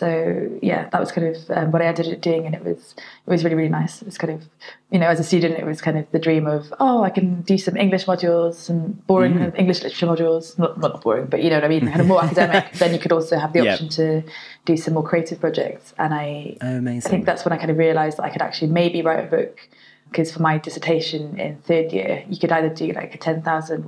So 0.00 0.58
yeah, 0.62 0.88
that 0.88 0.98
was 0.98 1.12
kind 1.12 1.26
of 1.26 1.50
um, 1.50 1.72
what 1.72 1.82
I 1.82 1.84
ended 1.84 2.10
up 2.10 2.22
doing, 2.22 2.46
and 2.46 2.54
it 2.54 2.64
was 2.64 2.94
it 3.26 3.30
was 3.30 3.44
really 3.44 3.54
really 3.54 3.68
nice. 3.68 4.00
It 4.00 4.06
was 4.06 4.16
kind 4.16 4.32
of 4.32 4.48
you 4.90 4.98
know 4.98 5.08
as 5.08 5.20
a 5.20 5.24
student, 5.24 5.58
it 5.58 5.66
was 5.66 5.82
kind 5.82 5.98
of 5.98 6.10
the 6.10 6.18
dream 6.18 6.46
of 6.46 6.72
oh 6.80 7.02
I 7.02 7.10
can 7.10 7.42
do 7.42 7.58
some 7.58 7.76
English 7.76 8.06
modules, 8.06 8.54
some 8.54 8.92
boring 9.06 9.34
mm. 9.34 9.58
English 9.58 9.82
literature 9.82 10.06
modules, 10.06 10.58
not 10.58 10.80
not 10.80 11.02
boring, 11.02 11.26
but 11.26 11.42
you 11.42 11.50
know 11.50 11.56
what 11.56 11.64
I 11.64 11.68
mean, 11.68 11.86
kind 11.86 12.00
of 12.00 12.06
more 12.06 12.24
academic. 12.28 12.72
Then 12.72 12.94
you 12.94 12.98
could 12.98 13.12
also 13.12 13.38
have 13.38 13.52
the 13.52 13.60
option 13.60 13.88
yep. 13.88 13.94
to 13.96 14.22
do 14.64 14.78
some 14.78 14.94
more 14.94 15.02
creative 15.02 15.38
projects, 15.38 15.92
and 15.98 16.14
I 16.14 16.56
oh, 16.62 16.78
I 16.88 17.00
think 17.00 17.26
that's 17.26 17.44
when 17.44 17.52
I 17.52 17.58
kind 17.58 17.70
of 17.70 17.76
realised 17.76 18.16
that 18.16 18.24
I 18.24 18.30
could 18.30 18.40
actually 18.40 18.68
maybe 18.68 19.02
write 19.02 19.22
a 19.22 19.28
book 19.28 19.68
because 20.08 20.32
for 20.32 20.40
my 20.40 20.56
dissertation 20.56 21.38
in 21.38 21.58
third 21.58 21.92
year, 21.92 22.24
you 22.26 22.38
could 22.38 22.52
either 22.52 22.70
do 22.70 22.90
like 22.92 23.14
a 23.14 23.18
ten 23.18 23.42
thousand 23.42 23.84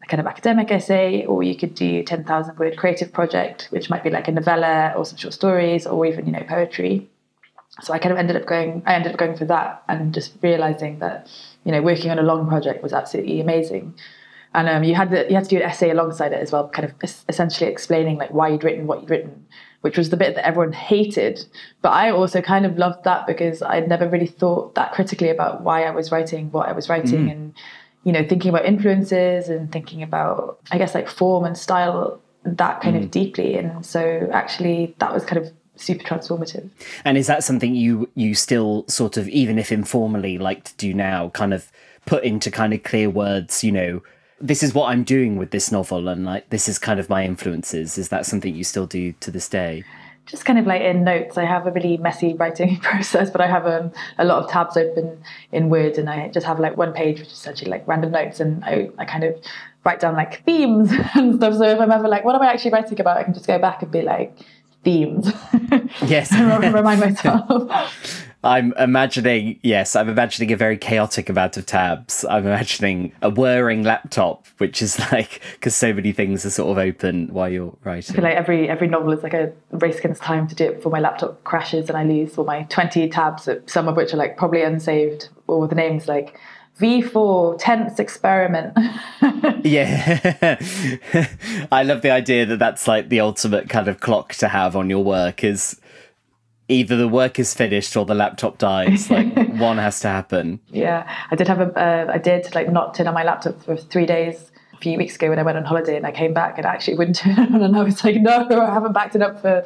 word 0.00 0.08
kind 0.08 0.20
of 0.20 0.26
academic 0.26 0.70
essay, 0.70 1.24
or 1.26 1.42
you 1.42 1.56
could 1.56 1.74
do 1.74 2.02
10,000 2.02 2.58
word 2.58 2.76
creative 2.76 3.12
project, 3.12 3.68
which 3.70 3.90
might 3.90 4.02
be 4.02 4.10
like 4.10 4.28
a 4.28 4.32
novella 4.32 4.92
or 4.96 5.04
some 5.04 5.16
short 5.16 5.34
stories 5.34 5.86
or 5.86 6.04
even, 6.06 6.26
you 6.26 6.32
know, 6.32 6.44
poetry. 6.48 7.08
So 7.82 7.92
I 7.92 7.98
kind 7.98 8.12
of 8.12 8.18
ended 8.18 8.36
up 8.36 8.46
going, 8.46 8.82
I 8.86 8.94
ended 8.94 9.12
up 9.12 9.18
going 9.18 9.36
for 9.36 9.44
that 9.46 9.82
and 9.88 10.12
just 10.12 10.32
realizing 10.42 10.98
that, 10.98 11.30
you 11.64 11.72
know, 11.72 11.82
working 11.82 12.10
on 12.10 12.18
a 12.18 12.22
long 12.22 12.48
project 12.48 12.82
was 12.82 12.92
absolutely 12.92 13.40
amazing. 13.40 13.94
And 14.52 14.68
um, 14.68 14.82
you 14.82 14.96
had 14.96 15.10
the, 15.10 15.26
you 15.28 15.34
had 15.36 15.44
to 15.44 15.50
do 15.50 15.56
an 15.56 15.62
essay 15.62 15.90
alongside 15.90 16.32
it 16.32 16.40
as 16.42 16.50
well, 16.50 16.68
kind 16.68 16.90
of 16.90 17.10
essentially 17.28 17.70
explaining 17.70 18.18
like 18.18 18.32
why 18.32 18.48
you'd 18.48 18.64
written 18.64 18.86
what 18.86 19.00
you'd 19.00 19.10
written. 19.10 19.46
which 19.82 19.96
was 19.96 20.10
the 20.10 20.16
bit 20.16 20.34
that 20.34 20.46
everyone 20.46 20.72
hated. 20.72 21.44
But 21.82 21.90
I 21.90 22.10
also 22.10 22.42
kind 22.42 22.66
of 22.66 22.76
loved 22.76 23.04
that 23.04 23.26
because 23.26 23.62
I'd 23.62 23.88
never 23.88 24.08
really 24.08 24.26
thought 24.26 24.74
that 24.74 24.92
critically 24.92 25.30
about 25.30 25.62
why 25.62 25.84
I 25.84 25.90
was 25.90 26.10
writing 26.10 26.50
what 26.50 26.68
I 26.68 26.72
was 26.72 26.88
writing 26.88 27.26
mm. 27.26 27.32
and, 27.32 27.54
you 28.04 28.12
know, 28.12 28.26
thinking 28.26 28.48
about 28.48 28.64
influences 28.64 29.48
and 29.48 29.70
thinking 29.70 30.02
about, 30.02 30.58
I 30.70 30.78
guess, 30.78 30.94
like 30.94 31.08
form 31.08 31.44
and 31.44 31.56
style 31.56 32.20
that 32.44 32.80
kind 32.80 32.96
mm. 32.96 33.02
of 33.02 33.10
deeply. 33.10 33.56
And 33.56 33.84
so 33.84 34.28
actually, 34.32 34.94
that 34.98 35.12
was 35.12 35.24
kind 35.24 35.44
of 35.44 35.52
super 35.76 36.04
transformative. 36.04 36.68
And 37.04 37.18
is 37.18 37.26
that 37.26 37.44
something 37.44 37.74
you 37.74 38.08
you 38.14 38.34
still 38.34 38.84
sort 38.88 39.16
of, 39.16 39.28
even 39.28 39.58
if 39.58 39.70
informally, 39.72 40.38
like 40.38 40.64
to 40.64 40.76
do 40.76 40.94
now, 40.94 41.28
kind 41.30 41.52
of 41.52 41.70
put 42.06 42.24
into 42.24 42.50
kind 42.50 42.72
of 42.72 42.82
clear 42.82 43.10
words, 43.10 43.62
you 43.62 43.72
know, 43.72 44.02
this 44.40 44.62
is 44.62 44.72
what 44.72 44.88
I'm 44.88 45.04
doing 45.04 45.36
with 45.36 45.50
this 45.50 45.70
novel 45.70 46.08
and 46.08 46.24
like 46.24 46.48
this 46.48 46.68
is 46.68 46.78
kind 46.78 46.98
of 46.98 47.10
my 47.10 47.24
influences. 47.24 47.98
Is 47.98 48.08
that 48.08 48.24
something 48.24 48.54
you 48.54 48.64
still 48.64 48.86
do 48.86 49.12
to 49.20 49.30
this 49.30 49.48
day? 49.48 49.84
Just 50.30 50.44
kind 50.44 50.58
of 50.58 50.66
like 50.66 50.82
in 50.82 51.02
notes. 51.02 51.36
I 51.36 51.44
have 51.44 51.66
a 51.66 51.72
really 51.72 51.96
messy 51.96 52.34
writing 52.34 52.76
process, 52.80 53.30
but 53.30 53.40
I 53.40 53.48
have 53.48 53.66
um, 53.66 53.92
a 54.18 54.24
lot 54.24 54.42
of 54.42 54.50
tabs 54.50 54.76
open 54.76 55.22
in 55.52 55.68
Word 55.68 55.98
and 55.98 56.08
I 56.08 56.28
just 56.28 56.46
have 56.46 56.60
like 56.60 56.76
one 56.76 56.92
page 56.92 57.18
which 57.18 57.28
is 57.28 57.34
essentially 57.34 57.70
like 57.70 57.86
random 57.86 58.12
notes 58.12 58.40
and 58.40 58.64
I, 58.64 58.90
I 58.98 59.04
kind 59.04 59.24
of 59.24 59.34
write 59.84 60.00
down 60.00 60.14
like 60.14 60.44
themes 60.44 60.92
and 61.14 61.36
stuff. 61.36 61.54
So 61.54 61.64
if 61.64 61.80
I'm 61.80 61.90
ever 61.90 62.08
like, 62.08 62.24
what 62.24 62.34
am 62.36 62.42
I 62.42 62.52
actually 62.52 62.70
writing 62.70 63.00
about? 63.00 63.16
I 63.16 63.24
can 63.24 63.34
just 63.34 63.46
go 63.46 63.58
back 63.58 63.82
and 63.82 63.90
be 63.90 64.02
like, 64.02 64.36
themes. 64.84 65.32
Yes. 66.06 66.32
remind 66.32 67.00
myself. 67.00 68.26
I'm 68.42 68.72
imagining, 68.78 69.60
yes, 69.62 69.94
I'm 69.94 70.08
imagining 70.08 70.50
a 70.50 70.56
very 70.56 70.78
chaotic 70.78 71.28
amount 71.28 71.58
of 71.58 71.66
tabs. 71.66 72.24
I'm 72.24 72.46
imagining 72.46 73.12
a 73.20 73.28
whirring 73.28 73.82
laptop, 73.82 74.46
which 74.58 74.80
is 74.80 74.98
like, 75.12 75.42
because 75.52 75.74
so 75.76 75.92
many 75.92 76.12
things 76.12 76.46
are 76.46 76.50
sort 76.50 76.70
of 76.70 76.78
open 76.78 77.28
while 77.28 77.50
you're 77.50 77.76
writing. 77.84 78.14
I 78.14 78.16
feel 78.16 78.24
like 78.24 78.36
every, 78.36 78.68
every 78.68 78.88
novel 78.88 79.12
is 79.12 79.22
like 79.22 79.34
a 79.34 79.52
race 79.72 79.98
against 79.98 80.22
time 80.22 80.48
to 80.48 80.54
do 80.54 80.64
it 80.64 80.76
before 80.76 80.92
my 80.92 81.00
laptop 81.00 81.44
crashes 81.44 81.88
and 81.88 81.98
I 81.98 82.04
lose 82.04 82.36
all 82.38 82.44
my 82.44 82.62
20 82.64 83.08
tabs, 83.10 83.48
some 83.66 83.88
of 83.88 83.96
which 83.96 84.14
are 84.14 84.18
like 84.18 84.36
probably 84.36 84.62
unsaved, 84.62 85.28
or 85.46 85.68
the 85.68 85.74
names 85.74 86.08
like 86.08 86.38
V4 86.78 87.56
tense 87.58 87.98
experiment. 87.98 88.72
yeah. 89.64 90.58
I 91.72 91.82
love 91.82 92.00
the 92.00 92.10
idea 92.10 92.46
that 92.46 92.58
that's 92.58 92.88
like 92.88 93.10
the 93.10 93.20
ultimate 93.20 93.68
kind 93.68 93.86
of 93.86 94.00
clock 94.00 94.34
to 94.36 94.48
have 94.48 94.76
on 94.76 94.88
your 94.88 95.04
work 95.04 95.44
is 95.44 95.79
either 96.70 96.96
the 96.96 97.08
work 97.08 97.38
is 97.38 97.52
finished 97.52 97.96
or 97.96 98.06
the 98.06 98.14
laptop 98.14 98.58
dies. 98.58 99.10
Like 99.10 99.34
one 99.58 99.76
has 99.78 100.00
to 100.00 100.08
happen. 100.08 100.60
Yeah, 100.68 101.10
I 101.30 101.36
did 101.36 101.48
have 101.48 101.60
a. 101.60 101.78
Uh, 101.78 102.12
I 102.12 102.18
did 102.18 102.54
like 102.54 102.70
not 102.70 102.94
turn 102.94 103.06
on 103.06 103.14
my 103.14 103.24
laptop 103.24 103.62
for 103.62 103.76
three 103.76 104.06
days 104.06 104.50
a 104.72 104.76
few 104.76 104.96
weeks 104.96 105.16
ago 105.16 105.28
when 105.28 105.38
I 105.38 105.42
went 105.42 105.58
on 105.58 105.64
holiday, 105.64 105.96
and 105.96 106.06
I 106.06 106.12
came 106.12 106.32
back 106.32 106.56
and 106.56 106.66
I 106.66 106.70
actually 106.72 106.96
wouldn't 106.96 107.16
turn 107.24 107.38
on, 107.38 107.62
and 107.62 107.76
I 107.76 107.82
was 107.82 108.02
like, 108.04 108.16
no, 108.16 108.48
I 108.48 108.72
haven't 108.72 108.92
backed 108.92 109.16
it 109.16 109.22
up 109.22 109.40
for 109.40 109.64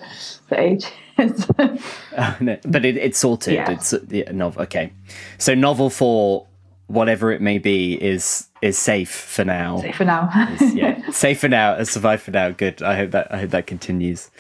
for 0.49 0.57
ages. 0.57 0.91
oh, 1.19 2.37
no. 2.41 2.59
But 2.67 2.85
it, 2.85 2.97
it's 2.97 3.19
sorted. 3.19 3.55
Yeah. 3.55 3.71
It's 3.71 3.95
yeah, 4.09 4.33
novel. 4.33 4.63
Okay, 4.63 4.93
so 5.39 5.55
novel 5.55 5.91
four, 5.91 6.47
whatever 6.87 7.33
it 7.33 7.41
may 7.41 7.59
be, 7.59 7.95
is 7.95 8.49
is 8.65 8.79
safe 8.79 9.11
for 9.11 9.45
now. 9.45 9.79
Safe 9.79 9.97
for 9.97 10.05
now. 10.07 10.31
yeah, 10.73 11.11
safe 11.11 11.41
for 11.41 11.49
now. 11.49 11.83
Survive 11.85 12.23
for 12.23 12.31
now. 12.31 12.51
Good. 12.51 12.83
I 12.83 12.97
hope 12.97 13.11
that 13.11 13.33
I 13.33 13.41
hope 13.41 13.51
that 13.51 13.67
continues. 13.67 14.31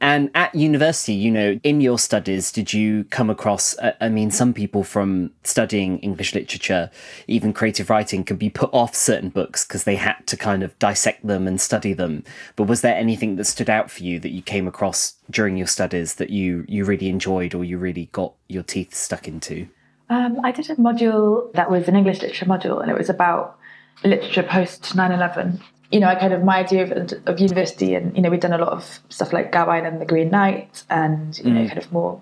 And 0.00 0.30
at 0.34 0.54
university, 0.54 1.12
you 1.14 1.30
know, 1.30 1.60
in 1.62 1.80
your 1.80 1.98
studies, 1.98 2.52
did 2.52 2.72
you 2.72 3.04
come 3.04 3.28
across? 3.30 3.76
Uh, 3.78 3.92
I 4.00 4.08
mean, 4.08 4.30
some 4.30 4.54
people 4.54 4.82
from 4.82 5.30
studying 5.44 5.98
English 5.98 6.34
literature, 6.34 6.90
even 7.26 7.52
creative 7.52 7.90
writing, 7.90 8.24
could 8.24 8.38
be 8.38 8.50
put 8.50 8.72
off 8.72 8.94
certain 8.94 9.28
books 9.28 9.64
because 9.64 9.84
they 9.84 9.96
had 9.96 10.26
to 10.26 10.36
kind 10.36 10.62
of 10.62 10.78
dissect 10.78 11.26
them 11.26 11.46
and 11.46 11.60
study 11.60 11.92
them. 11.92 12.24
But 12.56 12.64
was 12.64 12.80
there 12.80 12.96
anything 12.96 13.36
that 13.36 13.44
stood 13.44 13.70
out 13.70 13.90
for 13.90 14.02
you 14.02 14.18
that 14.20 14.30
you 14.30 14.42
came 14.42 14.66
across 14.66 15.14
during 15.30 15.56
your 15.56 15.66
studies 15.66 16.14
that 16.14 16.30
you 16.30 16.64
you 16.68 16.84
really 16.84 17.08
enjoyed 17.08 17.54
or 17.54 17.64
you 17.64 17.78
really 17.78 18.06
got 18.12 18.32
your 18.48 18.62
teeth 18.62 18.94
stuck 18.94 19.28
into? 19.28 19.68
Um, 20.08 20.40
I 20.44 20.52
did 20.52 20.70
a 20.70 20.76
module 20.76 21.52
that 21.52 21.70
was 21.70 21.88
an 21.88 21.96
English 21.96 22.20
literature 22.22 22.46
module, 22.46 22.80
and 22.80 22.90
it 22.90 22.96
was 22.96 23.10
about 23.10 23.58
literature 24.04 24.42
post 24.42 24.94
9-11 24.94 25.60
you 25.90 26.00
know, 26.00 26.08
I 26.08 26.14
kind 26.16 26.32
of 26.32 26.42
my 26.42 26.58
idea 26.58 26.82
of, 26.82 27.12
of, 27.26 27.40
university, 27.40 27.94
and 27.94 28.14
you 28.16 28.22
know, 28.22 28.30
we'd 28.30 28.40
done 28.40 28.52
a 28.52 28.58
lot 28.58 28.72
of 28.72 29.00
stuff 29.08 29.32
like 29.32 29.52
Gawain 29.52 29.86
and 29.86 30.00
the 30.00 30.04
Green 30.04 30.30
Knight, 30.30 30.84
and 30.90 31.36
you 31.38 31.44
mm. 31.44 31.52
know, 31.52 31.66
kind 31.66 31.78
of 31.78 31.92
more 31.92 32.20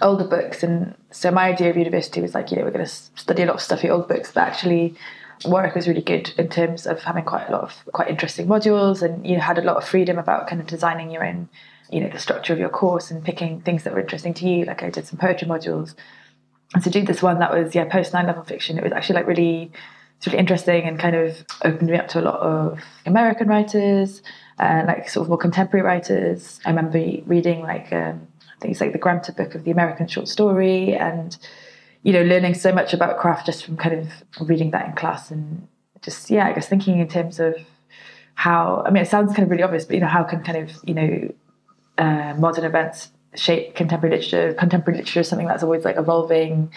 older 0.00 0.24
books. 0.24 0.62
And 0.62 0.94
so 1.10 1.30
my 1.30 1.48
idea 1.48 1.70
of 1.70 1.76
university 1.76 2.20
was 2.20 2.34
like, 2.34 2.50
you 2.50 2.58
know, 2.58 2.64
we're 2.64 2.70
going 2.70 2.84
to 2.84 2.90
study 2.90 3.42
a 3.42 3.46
lot 3.46 3.56
of 3.56 3.62
stuffy 3.62 3.88
old 3.88 4.08
books, 4.08 4.32
but 4.32 4.42
actually, 4.42 4.94
Warwick 5.44 5.74
was 5.74 5.88
really 5.88 6.02
good 6.02 6.32
in 6.38 6.48
terms 6.48 6.86
of 6.86 7.02
having 7.02 7.24
quite 7.24 7.48
a 7.48 7.52
lot 7.52 7.62
of 7.62 7.84
quite 7.92 8.08
interesting 8.08 8.46
modules, 8.46 9.02
and 9.02 9.26
you 9.26 9.36
know, 9.36 9.42
had 9.42 9.58
a 9.58 9.62
lot 9.62 9.76
of 9.76 9.84
freedom 9.84 10.18
about 10.18 10.46
kind 10.46 10.60
of 10.60 10.66
designing 10.66 11.10
your 11.10 11.24
own, 11.24 11.48
you 11.90 12.00
know, 12.00 12.10
the 12.10 12.18
structure 12.18 12.52
of 12.52 12.58
your 12.58 12.68
course 12.68 13.10
and 13.10 13.24
picking 13.24 13.60
things 13.62 13.84
that 13.84 13.94
were 13.94 14.00
interesting 14.00 14.34
to 14.34 14.48
you. 14.48 14.64
Like 14.66 14.82
I 14.82 14.90
did 14.90 15.06
some 15.06 15.18
poetry 15.18 15.48
modules, 15.48 15.94
and 16.74 16.82
to 16.82 16.90
do 16.90 17.04
this 17.04 17.22
one 17.22 17.38
that 17.40 17.52
was 17.52 17.74
yeah 17.74 17.84
post 17.84 18.12
nine 18.12 18.26
level 18.26 18.44
fiction, 18.44 18.78
it 18.78 18.84
was 18.84 18.92
actually 18.92 19.16
like 19.16 19.26
really 19.26 19.72
it's 20.16 20.26
really 20.26 20.38
interesting 20.38 20.84
and 20.84 20.98
kind 20.98 21.16
of 21.16 21.44
opened 21.64 21.90
me 21.90 21.96
up 21.96 22.08
to 22.08 22.20
a 22.20 22.22
lot 22.22 22.38
of 22.38 22.80
American 23.06 23.48
writers 23.48 24.22
and 24.58 24.86
like 24.86 25.08
sort 25.08 25.24
of 25.24 25.28
more 25.28 25.38
contemporary 25.38 25.84
writers. 25.84 26.60
I 26.64 26.70
remember 26.70 26.98
reading 27.26 27.62
like 27.62 27.92
um, 27.92 28.28
I 28.40 28.60
think 28.60 28.72
it's 28.72 28.80
like 28.80 28.92
the 28.92 28.98
Granta 28.98 29.32
book 29.32 29.54
of 29.54 29.64
the 29.64 29.70
American 29.70 30.06
short 30.06 30.28
story 30.28 30.94
and 30.94 31.36
you 32.04 32.12
know 32.12 32.22
learning 32.22 32.54
so 32.54 32.72
much 32.72 32.94
about 32.94 33.18
craft 33.18 33.46
just 33.46 33.64
from 33.64 33.76
kind 33.76 33.98
of 33.98 34.48
reading 34.48 34.70
that 34.70 34.86
in 34.86 34.92
class 34.92 35.30
and 35.30 35.66
just 36.02 36.30
yeah 36.30 36.46
I 36.46 36.52
guess 36.52 36.68
thinking 36.68 37.00
in 37.00 37.08
terms 37.08 37.40
of 37.40 37.56
how 38.34 38.82
I 38.86 38.90
mean 38.90 39.02
it 39.02 39.08
sounds 39.08 39.32
kind 39.34 39.42
of 39.42 39.50
really 39.50 39.62
obvious 39.62 39.84
but 39.84 39.94
you 39.94 40.00
know 40.00 40.06
how 40.06 40.22
can 40.22 40.42
kind 40.42 40.58
of 40.58 40.76
you 40.84 40.94
know 40.94 41.34
uh, 41.98 42.34
modern 42.38 42.64
events 42.64 43.10
shape 43.34 43.74
contemporary 43.74 44.16
literature 44.16 44.54
contemporary 44.54 44.98
literature 44.98 45.20
is 45.20 45.28
something 45.28 45.46
that's 45.46 45.62
always 45.62 45.84
like 45.84 45.96
evolving 45.96 46.70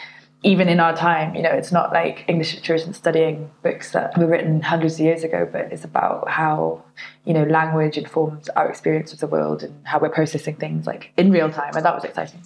even 0.45 0.69
in 0.69 0.79
our 0.79 0.95
time, 0.95 1.33
you 1.35 1.41
know, 1.41 1.49
it's 1.49 1.71
not 1.71 1.91
like 1.91 2.23
English 2.27 2.53
literature 2.53 2.75
isn't 2.75 2.93
studying 2.93 3.49
books 3.63 3.93
that 3.93 4.15
were 4.15 4.27
written 4.27 4.61
hundreds 4.61 4.93
of 4.93 4.99
years 4.99 5.23
ago, 5.23 5.49
but 5.51 5.73
it's 5.73 5.83
about 5.83 6.29
how, 6.29 6.83
you 7.25 7.33
know, 7.33 7.43
language 7.45 7.97
informs 7.97 8.47
our 8.49 8.69
experience 8.69 9.11
of 9.11 9.19
the 9.19 9.25
world 9.25 9.63
and 9.63 9.75
how 9.87 9.97
we're 9.97 10.09
processing 10.09 10.55
things 10.55 10.85
like 10.85 11.11
in 11.17 11.31
real 11.31 11.49
time. 11.49 11.75
And 11.75 11.83
that 11.83 11.95
was 11.95 12.03
exciting. 12.03 12.41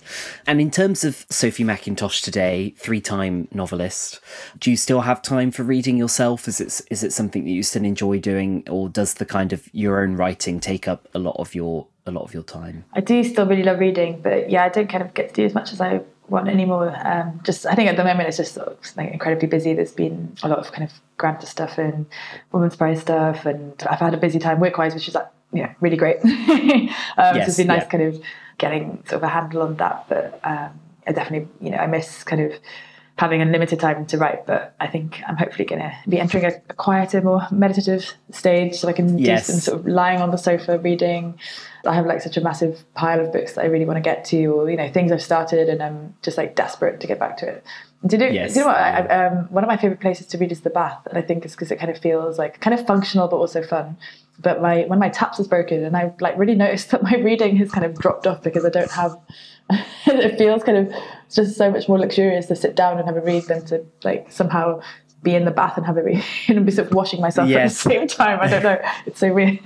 And 0.47 0.61
in 0.61 0.71
terms 0.71 1.03
of 1.03 1.25
Sophie 1.29 1.65
Mackintosh 1.65 2.21
today, 2.21 2.73
three 2.77 3.01
time 3.01 3.49
novelist, 3.51 4.21
do 4.59 4.71
you 4.71 4.77
still 4.77 5.01
have 5.01 5.21
time 5.21 5.51
for 5.51 5.63
reading 5.63 5.97
yourself? 5.97 6.47
Is 6.47 6.61
it, 6.61 6.81
is 6.89 7.03
it 7.03 7.11
something 7.11 7.43
that 7.43 7.51
you 7.51 7.63
still 7.63 7.83
enjoy 7.83 8.19
doing, 8.19 8.63
or 8.69 8.87
does 8.87 9.15
the 9.15 9.25
kind 9.25 9.51
of 9.51 9.67
your 9.73 10.01
own 10.01 10.15
writing 10.15 10.61
take 10.61 10.87
up 10.87 11.09
a 11.13 11.19
lot 11.19 11.35
of 11.37 11.53
your 11.53 11.87
a 12.05 12.11
lot 12.11 12.23
of 12.23 12.33
your 12.33 12.43
time? 12.43 12.85
I 12.93 13.01
do 13.01 13.23
still 13.23 13.45
really 13.45 13.63
love 13.63 13.79
reading, 13.79 14.21
but 14.21 14.49
yeah, 14.49 14.65
I 14.65 14.69
don't 14.69 14.89
kind 14.89 15.03
of 15.03 15.13
get 15.13 15.29
to 15.29 15.35
do 15.35 15.45
as 15.45 15.53
much 15.53 15.71
as 15.73 15.81
I 15.81 16.01
want 16.29 16.47
anymore. 16.47 16.95
Um, 17.05 17.39
just 17.43 17.65
I 17.65 17.75
think 17.75 17.89
at 17.89 17.97
the 17.97 18.03
moment 18.03 18.27
it's 18.27 18.37
just 18.37 18.53
sort 18.53 18.67
of 18.67 18.77
like 18.95 19.11
incredibly 19.11 19.47
busy. 19.47 19.73
There's 19.73 19.91
been 19.91 20.35
a 20.43 20.47
lot 20.47 20.59
of 20.59 20.71
kind 20.71 20.89
of 20.89 20.99
Granta 21.17 21.45
stuff 21.45 21.77
and 21.77 22.05
Women's 22.51 22.75
Prize 22.75 23.01
stuff, 23.01 23.45
and 23.45 23.81
I've 23.89 23.99
had 23.99 24.13
a 24.13 24.17
busy 24.17 24.39
time 24.39 24.59
work-wise, 24.59 24.93
which 24.93 25.07
is 25.07 25.15
like 25.15 25.27
yeah 25.51 25.73
really 25.79 25.97
great. 25.97 26.17
um, 26.23 26.29
yes, 26.29 26.95
so 27.17 27.41
it's 27.47 27.57
been 27.57 27.67
nice 27.67 27.83
yeah. 27.83 27.89
kind 27.89 28.03
of 28.03 28.21
getting 28.57 29.03
sort 29.07 29.21
of 29.21 29.23
a 29.23 29.29
handle 29.29 29.61
on 29.63 29.75
that. 29.77 30.05
But 30.07 30.39
um, 30.43 30.79
I 31.07 31.11
definitely 31.11 31.47
you 31.61 31.71
know 31.71 31.77
I 31.77 31.87
miss 31.87 32.23
kind 32.23 32.41
of 32.41 32.53
having 33.19 33.41
unlimited 33.41 33.81
time 33.81 34.05
to 34.05 34.17
write. 34.17 34.47
But 34.47 34.73
I 34.79 34.87
think 34.87 35.21
I'm 35.27 35.35
hopefully 35.35 35.65
going 35.65 35.81
to 35.81 35.93
be 36.07 36.19
entering 36.19 36.45
a, 36.45 36.53
a, 36.69 36.73
quieter, 36.75 37.21
more 37.21 37.45
meditative 37.51 38.13
stage, 38.31 38.75
so 38.75 38.87
I 38.87 38.93
can 38.93 39.19
yes. 39.19 39.45
do 39.45 39.53
some 39.53 39.59
sort 39.59 39.79
of 39.81 39.87
lying 39.87 40.21
on 40.21 40.31
the 40.31 40.37
sofa 40.37 40.79
reading. 40.79 41.37
I 41.85 41.93
have 41.95 42.05
like 42.05 42.21
such 42.21 42.37
a 42.37 42.41
massive 42.41 42.85
pile 42.93 43.19
of 43.19 43.33
books 43.33 43.53
that 43.53 43.65
I 43.65 43.67
really 43.67 43.83
want 43.83 43.97
to 43.97 44.01
get 44.01 44.23
to, 44.25 44.45
or 44.47 44.69
you 44.69 44.77
know, 44.77 44.89
things 44.89 45.11
I've 45.11 45.21
started, 45.21 45.67
and 45.67 45.83
I'm 45.83 46.15
just 46.21 46.37
like 46.37 46.55
desperate 46.55 47.01
to 47.01 47.07
get 47.07 47.19
back 47.19 47.35
to 47.37 47.47
it. 47.47 47.63
And 48.01 48.11
to 48.11 48.17
do, 48.17 48.25
yes. 48.25 48.55
you 48.55 48.61
know 48.61 48.67
what? 48.67 48.77
I, 48.77 49.27
um, 49.27 49.45
one 49.49 49.63
of 49.63 49.67
my 49.67 49.75
favorite 49.75 49.99
places 49.99 50.27
to 50.27 50.37
read 50.37 50.51
is 50.51 50.61
the 50.61 50.69
bath, 50.69 51.05
and 51.07 51.17
I 51.17 51.21
think 51.21 51.43
it's 51.43 51.53
because 51.53 51.69
it 51.69 51.79
kind 51.79 51.91
of 51.91 51.97
feels 51.97 52.37
like 52.37 52.61
kind 52.61 52.77
of 52.77 52.85
functional 52.87 53.27
but 53.27 53.37
also 53.37 53.61
fun. 53.61 53.97
But 54.41 54.61
my 54.61 54.83
when 54.83 54.99
my 54.99 55.09
taps 55.09 55.39
is 55.39 55.47
broken, 55.47 55.83
and 55.83 55.97
I 55.97 56.13
like 56.21 56.37
really 56.37 56.55
noticed 56.55 56.91
that 56.91 57.03
my 57.03 57.15
reading 57.15 57.57
has 57.57 57.71
kind 57.71 57.85
of 57.85 57.95
dropped 57.95 58.25
off 58.25 58.41
because 58.41 58.65
I 58.65 58.69
don't 58.69 58.91
have. 58.91 59.17
it 60.07 60.37
feels 60.37 60.63
kind 60.63 60.77
of 60.77 60.93
just 61.31 61.55
so 61.55 61.69
much 61.69 61.87
more 61.87 61.99
luxurious 61.99 62.47
to 62.47 62.55
sit 62.55 62.75
down 62.75 62.97
and 62.97 63.05
have 63.05 63.17
a 63.17 63.21
read 63.21 63.43
than 63.43 63.63
to 63.65 63.85
like 64.03 64.31
somehow 64.31 64.81
be 65.21 65.35
in 65.35 65.45
the 65.45 65.51
bath 65.51 65.75
and 65.75 65.85
have 65.85 65.97
a 65.97 66.03
read 66.03 66.23
and 66.47 66.65
be 66.65 66.71
sort 66.71 66.87
of 66.87 66.93
washing 66.93 67.19
myself 67.21 67.49
yes. 67.49 67.85
at 67.85 67.89
the 67.89 67.99
same 67.99 68.07
time. 68.07 68.39
I 68.41 68.47
don't 68.47 68.63
know. 68.63 68.79
It's 69.05 69.19
so 69.19 69.33
weird. 69.33 69.59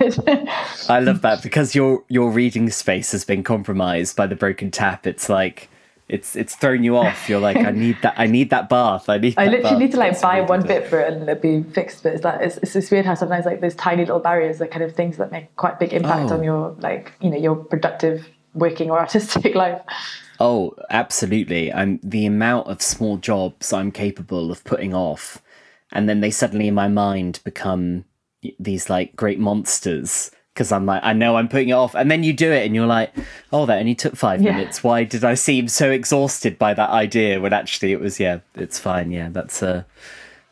I 0.89 0.99
love 0.99 1.21
that 1.21 1.43
because 1.43 1.75
your 1.75 2.03
your 2.09 2.31
reading 2.31 2.69
space 2.71 3.11
has 3.11 3.23
been 3.23 3.43
compromised 3.43 4.15
by 4.15 4.25
the 4.25 4.35
broken 4.35 4.71
tap. 4.71 5.05
It's 5.05 5.29
like 5.29 5.69
it's 6.13 6.35
it's 6.35 6.55
thrown 6.55 6.83
you 6.83 6.95
off. 6.95 7.27
You're 7.27 7.39
like, 7.39 7.57
I 7.57 7.71
need 7.85 7.97
that. 8.03 8.13
I 8.17 8.27
need 8.27 8.51
that 8.51 8.69
bath. 8.69 9.09
I 9.09 9.17
need. 9.17 9.33
I 9.35 9.47
literally 9.47 9.77
need 9.79 9.91
to 9.93 9.97
like 9.97 10.21
buy 10.21 10.41
one 10.41 10.61
bit 10.61 10.85
for 10.87 10.99
it 10.99 11.11
and 11.11 11.27
it'll 11.27 11.41
be 11.41 11.63
fixed. 11.71 12.03
But 12.03 12.13
it's 12.13 12.23
like 12.23 12.39
it's, 12.39 12.57
it's 12.57 12.73
just 12.73 12.91
weird 12.91 13.05
how 13.05 13.15
sometimes 13.15 13.45
like 13.45 13.61
those 13.61 13.73
tiny 13.73 14.03
little 14.03 14.19
barriers 14.19 14.61
are 14.61 14.67
kind 14.67 14.83
of 14.83 14.95
things 14.95 15.17
that 15.17 15.31
make 15.31 15.53
quite 15.55 15.79
big 15.79 15.91
impact 15.91 16.29
oh. 16.29 16.35
on 16.35 16.43
your 16.43 16.75
like 16.79 17.13
you 17.19 17.31
know 17.31 17.37
your 17.37 17.55
productive 17.55 18.29
working 18.53 18.91
or 18.91 18.99
artistic 19.05 19.55
life. 19.55 19.81
Oh, 20.39 20.75
absolutely. 20.91 21.73
I'm 21.73 21.99
the 22.03 22.27
amount 22.27 22.67
of 22.67 22.81
small 22.81 23.17
jobs 23.17 23.73
I'm 23.73 23.91
capable 23.91 24.51
of 24.51 24.63
putting 24.65 24.93
off, 24.93 25.41
and 25.91 26.07
then 26.07 26.21
they 26.21 26.29
suddenly 26.31 26.67
in 26.67 26.75
my 26.75 26.87
mind 26.87 27.39
become 27.43 28.05
these 28.59 28.87
like 28.87 29.15
great 29.15 29.39
monsters 29.39 30.29
because 30.53 30.71
I'm 30.71 30.85
like, 30.85 31.01
I 31.03 31.13
know 31.13 31.35
I'm 31.35 31.47
putting 31.47 31.69
it 31.69 31.73
off. 31.73 31.95
And 31.95 32.11
then 32.11 32.23
you 32.23 32.31
do 32.31 32.51
it 32.51 32.65
and 32.65 32.75
you're 32.75 32.85
like, 32.85 33.11
oh, 33.51 33.65
that 33.65 33.79
only 33.79 33.95
took 33.95 34.15
five 34.15 34.41
Yeah. 34.41 34.51
minutes. 34.55 34.83
Why 34.83 35.03
did 35.03 35.23
I 35.23 35.33
seem 35.33 35.67
so 35.67 35.89
exhausted 35.89 36.59
by 36.59 36.73
that 36.75 36.91
idea 36.91 37.41
when 37.41 37.53
actually 37.53 37.91
it 37.91 37.99
was, 37.99 38.19
yeah, 38.19 38.39
it's 38.55 38.77
fine. 38.77 39.11
Yeah, 39.11 39.29
that's 39.31 39.63
uh, 39.63 39.83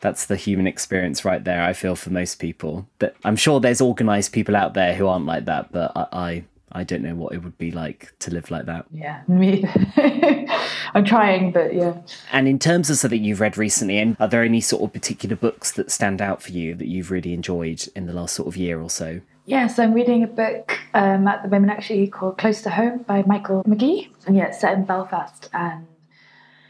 that's 0.00 0.26
the 0.26 0.34
human 0.34 0.66
experience 0.66 1.24
right 1.24 1.44
there, 1.44 1.62
I 1.62 1.72
feel, 1.72 1.94
for 1.94 2.10
most 2.10 2.40
people. 2.40 2.88
That 2.98 3.14
I'm 3.24 3.36
sure 3.36 3.60
there's 3.60 3.80
organized 3.80 4.32
people 4.32 4.56
out 4.56 4.74
there 4.74 4.94
who 4.96 5.06
aren't 5.06 5.26
like 5.26 5.44
that, 5.44 5.70
but 5.70 5.92
I, 5.94 6.06
I, 6.12 6.44
I 6.72 6.82
don't 6.84 7.02
know 7.02 7.14
what 7.14 7.32
it 7.34 7.44
would 7.44 7.56
be 7.56 7.70
like 7.70 8.12
to 8.20 8.32
live 8.32 8.50
like 8.50 8.66
that. 8.66 8.86
Yeah, 8.90 9.22
me. 9.28 9.64
I'm 10.94 11.04
trying, 11.04 11.52
but 11.52 11.74
yeah. 11.74 11.94
And 12.32 12.48
in 12.48 12.58
terms 12.58 12.90
of 12.90 12.96
something 12.96 13.22
you've 13.22 13.40
read 13.40 13.56
recently, 13.56 13.98
and 13.98 14.16
are 14.18 14.26
there 14.26 14.42
any 14.42 14.60
sort 14.60 14.82
of 14.82 14.92
particular 14.92 15.36
books 15.36 15.70
that 15.72 15.92
stand 15.92 16.20
out 16.20 16.42
for 16.42 16.50
you 16.50 16.74
that 16.74 16.88
you've 16.88 17.12
really 17.12 17.32
enjoyed 17.32 17.86
in 17.94 18.06
the 18.06 18.12
last 18.12 18.34
sort 18.34 18.48
of 18.48 18.56
year 18.56 18.80
or 18.80 18.90
so? 18.90 19.20
Yeah, 19.44 19.66
so 19.66 19.82
I'm 19.82 19.92
reading 19.92 20.22
a 20.22 20.28
book 20.28 20.78
um, 20.94 21.26
at 21.26 21.42
the 21.42 21.48
moment 21.48 21.72
actually 21.72 22.06
called 22.06 22.38
Close 22.38 22.62
to 22.62 22.70
Home 22.70 22.98
by 22.98 23.24
Michael 23.26 23.64
Magee. 23.66 24.12
And 24.26 24.36
yeah, 24.36 24.46
it's 24.46 24.60
set 24.60 24.74
in 24.74 24.84
Belfast 24.84 25.50
and 25.52 25.86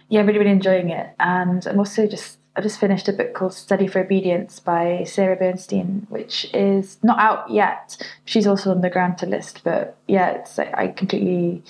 yeah, 0.08 0.22
really, 0.22 0.38
really 0.38 0.50
enjoying 0.50 0.88
it. 0.88 1.14
And 1.20 1.66
I'm 1.66 1.78
also 1.78 2.06
just 2.06 2.38
I 2.54 2.60
just 2.60 2.80
finished 2.80 3.08
a 3.08 3.12
book 3.12 3.34
called 3.34 3.54
Study 3.54 3.86
for 3.86 4.00
Obedience 4.00 4.60
by 4.60 5.04
Sarah 5.04 5.36
Bernstein, 5.36 6.06
which 6.10 6.50
is 6.52 6.98
not 7.02 7.18
out 7.18 7.50
yet. 7.50 7.96
She's 8.26 8.46
also 8.46 8.70
on 8.70 8.82
the 8.82 8.90
Granta 8.90 9.24
list, 9.26 9.62
but 9.64 9.96
yeah, 10.06 10.30
it's 10.30 10.56
like 10.56 10.76
I 10.76 10.88
completely 10.88 11.62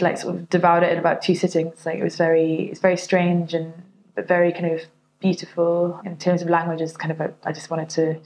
like 0.00 0.18
sort 0.18 0.36
of 0.36 0.48
devoured 0.48 0.84
it 0.84 0.92
in 0.92 0.98
about 0.98 1.22
two 1.22 1.34
sittings. 1.34 1.84
Like 1.84 1.98
it 1.98 2.04
was 2.04 2.16
very 2.16 2.68
it's 2.70 2.80
very 2.80 2.96
strange 2.96 3.52
and 3.52 3.74
but 4.14 4.26
very 4.26 4.52
kind 4.52 4.66
of 4.72 4.80
beautiful 5.20 6.00
in 6.04 6.16
terms 6.16 6.40
of 6.40 6.48
language. 6.48 6.80
languages. 6.80 6.96
Kind 6.96 7.12
of 7.12 7.20
a, 7.20 7.34
I 7.44 7.52
just 7.52 7.70
wanted 7.70 7.90
to 7.90 8.20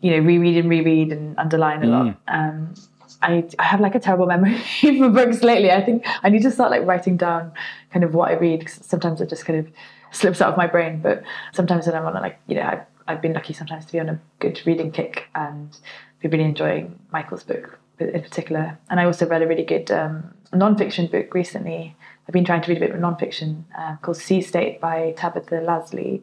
you 0.00 0.10
know 0.12 0.18
reread 0.18 0.56
and 0.56 0.70
reread 0.70 1.12
and 1.12 1.38
underline 1.38 1.82
a 1.82 1.86
lot. 1.86 2.16
Um, 2.28 2.74
I, 3.20 3.44
I 3.58 3.64
have 3.64 3.80
like 3.80 3.94
a 3.94 4.00
terrible 4.00 4.26
memory 4.26 4.58
for 4.80 5.08
books 5.08 5.42
lately. 5.42 5.72
I 5.72 5.82
think 5.82 6.04
I 6.22 6.28
need 6.28 6.42
to 6.42 6.50
start 6.50 6.70
like 6.70 6.86
writing 6.86 7.16
down 7.16 7.52
kind 7.90 8.04
of 8.04 8.14
what 8.14 8.30
I 8.30 8.34
read 8.34 8.60
because 8.60 8.74
sometimes 8.74 9.20
it 9.20 9.28
just 9.28 9.44
kind 9.44 9.58
of 9.58 9.72
slips 10.12 10.40
out 10.40 10.50
of 10.50 10.56
my 10.56 10.66
brain. 10.66 11.00
But 11.00 11.22
sometimes 11.52 11.86
when 11.86 11.96
I'm 11.96 12.06
on 12.06 12.16
a, 12.16 12.20
like 12.20 12.38
you 12.46 12.56
know 12.56 12.62
I've, 12.62 12.82
I've 13.06 13.22
been 13.22 13.32
lucky 13.32 13.54
sometimes 13.54 13.86
to 13.86 13.92
be 13.92 14.00
on 14.00 14.08
a 14.08 14.20
good 14.38 14.60
reading 14.66 14.92
kick 14.92 15.28
and 15.34 15.76
be 16.20 16.28
really 16.28 16.44
enjoying 16.44 16.98
Michael's 17.12 17.44
book 17.44 17.78
in 17.98 18.22
particular. 18.22 18.78
And 18.90 19.00
I 19.00 19.04
also 19.04 19.26
read 19.26 19.42
a 19.42 19.46
really 19.46 19.64
good 19.64 19.90
um, 19.90 20.32
non-fiction 20.52 21.08
book 21.08 21.34
recently. 21.34 21.96
I've 22.26 22.32
been 22.32 22.44
trying 22.44 22.62
to 22.62 22.68
read 22.68 22.76
a 22.76 22.80
bit 22.86 22.94
of 22.94 23.00
non-fiction 23.00 23.64
uh, 23.76 23.96
called 23.96 24.18
Sea 24.18 24.40
State 24.40 24.80
by 24.80 25.14
Tabitha 25.16 25.56
Lasley 25.56 26.22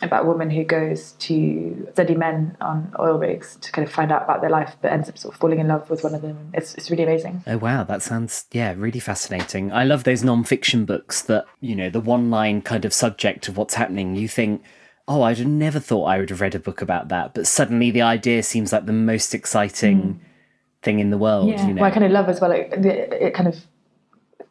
about 0.00 0.24
a 0.24 0.26
woman 0.26 0.50
who 0.50 0.62
goes 0.62 1.12
to 1.18 1.88
study 1.92 2.14
men 2.14 2.56
on 2.60 2.94
oil 3.00 3.18
rigs 3.18 3.56
to 3.56 3.72
kind 3.72 3.86
of 3.86 3.92
find 3.92 4.12
out 4.12 4.22
about 4.22 4.40
their 4.40 4.50
life, 4.50 4.76
but 4.80 4.92
ends 4.92 5.08
up 5.08 5.18
sort 5.18 5.34
of 5.34 5.40
falling 5.40 5.58
in 5.58 5.68
love 5.68 5.90
with 5.90 6.04
one 6.04 6.14
of 6.14 6.22
them. 6.22 6.50
It's, 6.54 6.74
it's 6.76 6.90
really 6.90 7.02
amazing. 7.02 7.42
Oh 7.46 7.58
wow, 7.58 7.82
that 7.84 8.02
sounds 8.02 8.46
yeah, 8.52 8.74
really 8.76 9.00
fascinating. 9.00 9.72
I 9.72 9.84
love 9.84 10.04
those 10.04 10.22
non-fiction 10.22 10.84
books 10.84 11.22
that, 11.22 11.46
you 11.60 11.74
know, 11.74 11.90
the 11.90 12.00
one-line 12.00 12.62
kind 12.62 12.84
of 12.84 12.92
subject 12.92 13.48
of 13.48 13.56
what's 13.56 13.74
happening. 13.74 14.14
You 14.14 14.28
think, 14.28 14.62
"Oh, 15.08 15.22
I'd 15.22 15.38
have 15.38 15.46
never 15.46 15.80
thought 15.80 16.04
I 16.04 16.18
would 16.18 16.30
have 16.30 16.40
read 16.40 16.54
a 16.54 16.60
book 16.60 16.80
about 16.80 17.08
that," 17.08 17.34
but 17.34 17.46
suddenly 17.46 17.90
the 17.90 18.02
idea 18.02 18.42
seems 18.42 18.72
like 18.72 18.86
the 18.86 18.92
most 18.92 19.34
exciting 19.34 20.00
mm. 20.00 20.18
thing 20.82 21.00
in 21.00 21.10
the 21.10 21.18
world, 21.18 21.48
Yeah, 21.48 21.66
you 21.66 21.74
know. 21.74 21.82
well, 21.82 21.90
I 21.90 21.94
kind 21.94 22.04
of 22.04 22.12
love 22.12 22.28
as 22.28 22.40
well. 22.40 22.52
It, 22.52 22.72
it, 22.72 23.12
it 23.12 23.34
kind 23.34 23.48
of 23.48 23.56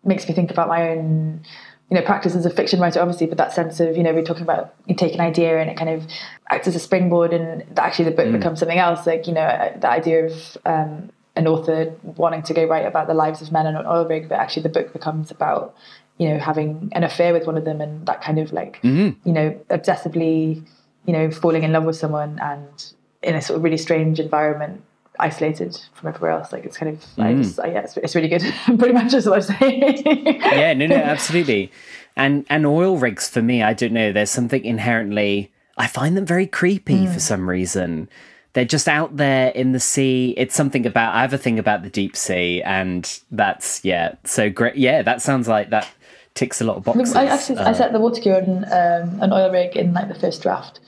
makes 0.04 0.28
me 0.28 0.34
think 0.34 0.52
about 0.52 0.68
my 0.68 0.90
own, 0.92 1.42
you 1.90 1.96
know, 1.96 2.02
practice 2.02 2.36
as 2.36 2.46
a 2.46 2.50
fiction 2.50 2.80
writer, 2.82 3.00
obviously, 3.00 3.28
but 3.28 3.38
that 3.38 3.54
sense 3.54 3.80
of, 3.80 3.96
you 3.96 4.04
know, 4.04 4.14
we're 4.14 4.24
talking 4.24 4.44
about 4.44 4.76
you 4.88 4.96
take 4.96 5.14
an 5.14 5.22
idea 5.22 5.60
and 5.60 5.70
it 5.70 5.78
kind 5.78 5.90
of 5.90 6.06
acts 6.50 6.68
as 6.68 6.76
a 6.76 6.80
springboard, 6.80 7.34
and 7.34 7.64
actually 7.80 8.06
the 8.06 8.12
book 8.12 8.28
mm. 8.28 8.34
becomes 8.34 8.60
something 8.60 8.78
else. 8.78 9.08
Like, 9.08 9.26
you 9.26 9.34
know, 9.34 9.42
uh, 9.42 9.78
the 9.80 9.90
idea 9.90 10.26
of 10.26 10.58
um, 10.66 11.10
an 11.38 11.48
author 11.48 11.94
wanting 12.04 12.44
to 12.44 12.54
go 12.54 12.66
write 12.66 12.86
about 12.86 13.08
the 13.08 13.14
lives 13.14 13.42
of 13.42 13.52
men 13.52 13.68
on 13.68 13.76
an 13.76 13.86
oil 13.86 14.06
rig, 14.06 14.28
but 14.28 14.36
actually 14.36 14.64
the 14.64 14.70
book 14.70 14.92
becomes 14.92 15.32
about, 15.32 15.76
you 16.18 16.28
know, 16.28 16.40
having 16.40 16.90
an 16.92 17.04
affair 17.04 17.32
with 17.32 17.46
one 17.46 17.58
of 17.58 17.64
them 17.64 17.80
and 17.80 18.06
that 18.06 18.22
kind 18.22 18.40
of 18.40 18.52
like, 18.52 18.82
mm-hmm. 18.82 19.18
you 19.28 19.34
know, 19.34 19.58
obsessively, 19.70 20.66
you 21.06 21.14
know, 21.14 21.32
falling 21.32 21.64
in 21.64 21.72
love 21.72 21.86
with 21.86 21.96
someone 21.96 22.38
and 22.40 22.94
in 23.24 23.34
a 23.36 23.42
sort 23.42 23.58
of 23.58 23.64
really 23.64 23.78
strange 23.78 24.20
environment 24.20 24.84
isolated 25.20 25.80
from 25.94 26.10
everywhere 26.10 26.32
else. 26.32 26.52
Like 26.52 26.66
it's 26.66 26.78
kind 26.78 26.96
of, 26.96 27.04
I 27.18 27.34
just, 27.36 27.60
I, 27.60 27.68
yeah, 27.68 27.80
it's, 27.82 27.98
it's 27.98 28.16
really 28.16 28.28
good. 28.28 28.42
Pretty 28.66 28.94
much 28.94 29.14
is 29.14 29.28
what 29.28 29.38
I'm 29.50 29.58
saying. 29.60 30.04
yeah, 30.06 30.74
no, 30.74 30.88
no, 30.88 30.96
absolutely. 31.14 31.72
And 32.16 32.46
and 32.50 32.66
oil 32.66 32.98
rigs 32.98 33.30
for 33.30 33.42
me, 33.42 33.62
I 33.64 33.74
don't 33.74 33.94
know. 33.94 34.12
There's 34.12 34.32
something 34.32 34.64
inherently. 34.66 35.52
I 35.78 35.88
find 35.88 36.18
them 36.18 36.26
very 36.26 36.48
creepy 36.48 37.06
Hmm. 37.06 37.12
for 37.14 37.20
some 37.20 37.50
reason. 37.50 38.10
They're 38.54 38.66
just 38.66 38.88
out 38.88 39.18
there 39.18 39.50
in 39.50 39.74
the 39.74 39.80
sea. 39.80 40.34
It's 40.36 40.56
something 40.56 40.86
about. 40.88 41.14
I 41.14 41.22
have 41.22 41.34
a 41.34 41.38
thing 41.38 41.60
about 41.60 41.84
the 41.84 41.90
deep 41.92 42.16
sea, 42.16 42.64
and 42.64 43.08
that's 43.30 43.86
yeah. 43.86 44.16
So 44.24 44.50
great. 44.50 44.76
Yeah, 44.78 45.04
that 45.04 45.22
sounds 45.22 45.48
like 45.48 45.70
that 45.70 45.88
ticks 46.34 46.60
a 46.62 46.64
lot 46.64 46.78
of 46.78 46.84
boxes. 46.84 47.16
I 47.16 47.26
actually 47.26 47.60
I 47.60 47.70
Uh, 47.70 47.74
set 47.76 47.92
the 47.94 48.00
water 48.00 48.20
cure 48.20 48.38
on 48.42 48.64
um, 48.66 49.22
an 49.22 49.32
oil 49.32 49.52
rig 49.52 49.76
in 49.78 49.94
like 49.94 50.08
the 50.08 50.16
first 50.16 50.42
draft. 50.42 50.80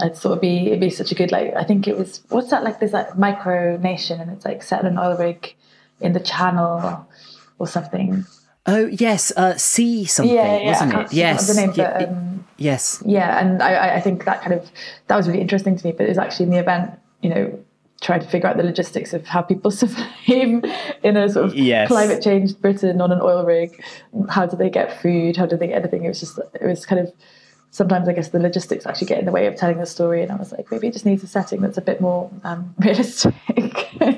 I 0.00 0.08
thought 0.08 0.30
it'd 0.32 0.40
be 0.40 0.66
it'd 0.68 0.80
be 0.80 0.90
such 0.90 1.12
a 1.12 1.14
good 1.14 1.30
like 1.30 1.54
I 1.54 1.64
think 1.64 1.86
it 1.86 1.96
was 1.96 2.22
what's 2.30 2.50
that 2.50 2.64
like 2.64 2.80
this 2.80 2.92
like 2.92 3.16
micro 3.16 3.76
nation 3.76 4.20
and 4.20 4.30
it's 4.32 4.44
like 4.44 4.62
set 4.62 4.80
on 4.80 4.86
an 4.86 4.98
oil 4.98 5.16
rig 5.16 5.54
in 6.00 6.12
the 6.12 6.20
channel 6.20 7.06
or 7.58 7.66
something. 7.68 8.24
oh 8.66 8.86
yes, 8.86 9.30
uh, 9.36 9.54
sea 9.56 10.04
something, 10.04 10.34
yeah, 10.34 10.58
yeah, 10.58 10.66
wasn't 10.70 10.94
it? 10.94 11.12
Yes, 11.12 11.46
the 11.46 11.60
name, 11.60 11.72
yeah, 11.76 11.98
but, 11.98 12.08
um, 12.08 12.44
yes. 12.56 13.02
yeah, 13.06 13.38
and 13.38 13.62
I- 13.62 13.74
I, 13.74 13.94
I 13.96 14.00
think 14.00 14.24
that 14.24 14.40
kind 14.42 14.54
of 14.54 14.68
that 15.06 15.16
was 15.16 15.28
really 15.28 15.40
interesting 15.40 15.76
to 15.76 15.86
me. 15.86 15.92
But 15.92 16.06
it 16.06 16.08
was 16.08 16.18
actually 16.18 16.46
in 16.46 16.50
the 16.50 16.58
event, 16.58 16.90
you 17.22 17.30
know, 17.30 17.58
trying 18.00 18.20
to 18.20 18.26
figure 18.26 18.48
out 18.48 18.56
the 18.56 18.62
logistics 18.64 19.12
of 19.14 19.26
how 19.26 19.42
people 19.42 19.70
survive 19.82 20.08
in 20.28 21.16
a 21.16 21.28
sort 21.28 21.46
of 21.46 21.54
Yes. 21.54 21.88
climate 21.88 22.20
change 22.22 22.58
Britain 22.60 23.00
on 23.00 23.12
an 23.12 23.20
oil 23.22 23.44
rig. 23.44 23.80
How 24.28 24.46
do 24.46 24.56
they 24.56 24.70
get 24.70 25.00
food? 25.00 25.36
How 25.36 25.46
do 25.46 25.56
they 25.56 25.68
get 25.68 25.80
anything? 25.82 26.04
It 26.04 26.08
was 26.08 26.20
just 26.20 26.38
it 26.60 26.66
was 26.66 26.84
kind 26.86 27.00
of 27.00 27.12
sometimes 27.74 28.08
I 28.08 28.12
guess 28.12 28.28
the 28.28 28.38
logistics 28.38 28.86
actually 28.86 29.08
get 29.08 29.18
in 29.18 29.24
the 29.24 29.32
way 29.32 29.48
of 29.48 29.56
telling 29.56 29.78
the 29.78 29.86
story. 29.86 30.22
And 30.22 30.30
I 30.30 30.36
was 30.36 30.52
like, 30.52 30.70
maybe 30.70 30.86
it 30.86 30.92
just 30.92 31.04
needs 31.04 31.24
a 31.24 31.26
setting 31.26 31.60
that's 31.60 31.76
a 31.76 31.82
bit 31.82 32.00
more 32.00 32.30
um, 32.44 32.72
realistic. 32.78 33.34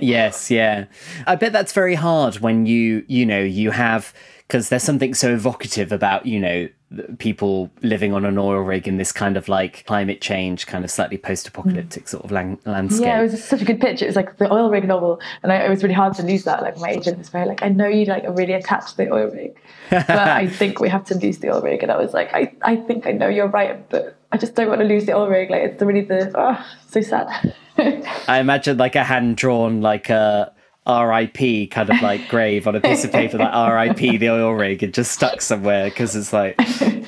Yes, 0.02 0.50
yeah. 0.50 0.84
I 1.26 1.36
bet 1.36 1.52
that's 1.52 1.72
very 1.72 1.94
hard 1.94 2.40
when 2.40 2.66
you, 2.66 3.02
you 3.08 3.24
know, 3.24 3.40
you 3.40 3.70
have 3.70 4.12
because 4.46 4.68
there's 4.68 4.82
something 4.82 5.14
so 5.14 5.32
evocative 5.32 5.90
about, 5.90 6.26
you 6.26 6.38
know, 6.38 6.68
people 7.18 7.68
living 7.82 8.12
on 8.12 8.24
an 8.24 8.38
oil 8.38 8.60
rig 8.60 8.86
in 8.86 8.96
this 8.96 9.10
kind 9.10 9.36
of 9.36 9.48
like 9.48 9.84
climate 9.86 10.20
change, 10.20 10.66
kind 10.66 10.84
of 10.84 10.90
slightly 10.90 11.18
post-apocalyptic 11.18 12.04
mm. 12.04 12.08
sort 12.08 12.24
of 12.24 12.30
lang- 12.30 12.60
landscape. 12.64 13.06
Yeah, 13.06 13.18
it 13.18 13.22
was 13.22 13.44
such 13.44 13.60
a 13.60 13.64
good 13.64 13.80
pitch. 13.80 14.02
It 14.02 14.06
was 14.06 14.14
like 14.14 14.38
the 14.38 14.52
oil 14.52 14.70
rig 14.70 14.86
novel, 14.86 15.20
and 15.42 15.52
I, 15.52 15.56
it 15.56 15.68
was 15.68 15.82
really 15.82 15.94
hard 15.94 16.14
to 16.14 16.22
lose 16.22 16.44
that. 16.44 16.62
Like 16.62 16.78
my 16.78 16.90
agent 16.90 17.18
was 17.18 17.28
very 17.28 17.46
like, 17.46 17.62
I 17.62 17.68
know 17.68 17.88
you 17.88 18.04
like 18.04 18.24
are 18.24 18.32
really 18.32 18.52
attached 18.52 18.90
to 18.90 18.96
the 18.98 19.12
oil 19.12 19.30
rig, 19.30 19.58
but 19.90 20.10
I 20.10 20.46
think 20.60 20.78
we 20.78 20.88
have 20.88 21.04
to 21.06 21.16
lose 21.16 21.38
the 21.38 21.52
oil 21.52 21.60
rig. 21.60 21.82
And 21.82 21.90
I 21.90 21.96
was 21.96 22.14
like, 22.14 22.32
I, 22.32 22.52
I 22.62 22.76
think 22.76 23.06
I 23.06 23.12
know 23.12 23.28
you're 23.28 23.48
right, 23.48 23.88
but 23.90 24.16
I 24.30 24.38
just 24.38 24.54
don't 24.54 24.68
want 24.68 24.80
to 24.80 24.86
lose 24.86 25.06
the 25.06 25.14
oil 25.14 25.28
rig. 25.28 25.50
Like 25.50 25.62
it's 25.62 25.82
really 25.82 26.02
the 26.02 26.30
oh, 26.34 26.64
so 26.88 27.00
sad. 27.00 27.54
I 28.28 28.38
imagine 28.38 28.78
like 28.78 28.94
a 28.94 29.04
hand 29.04 29.36
drawn 29.36 29.80
like 29.80 30.08
a 30.08 30.52
RIP 30.86 31.70
kind 31.70 31.90
of 31.90 32.00
like 32.00 32.28
grave 32.28 32.66
on 32.66 32.74
a 32.74 32.80
piece 32.80 33.04
of 33.04 33.12
paper, 33.12 33.38
like 33.38 33.52
RIP 33.98 34.20
the 34.20 34.30
oil 34.30 34.52
rig, 34.52 34.82
and 34.82 34.94
just 34.94 35.12
stuck 35.12 35.40
somewhere 35.40 35.88
because 35.88 36.14
it's 36.14 36.32
like 36.32 36.56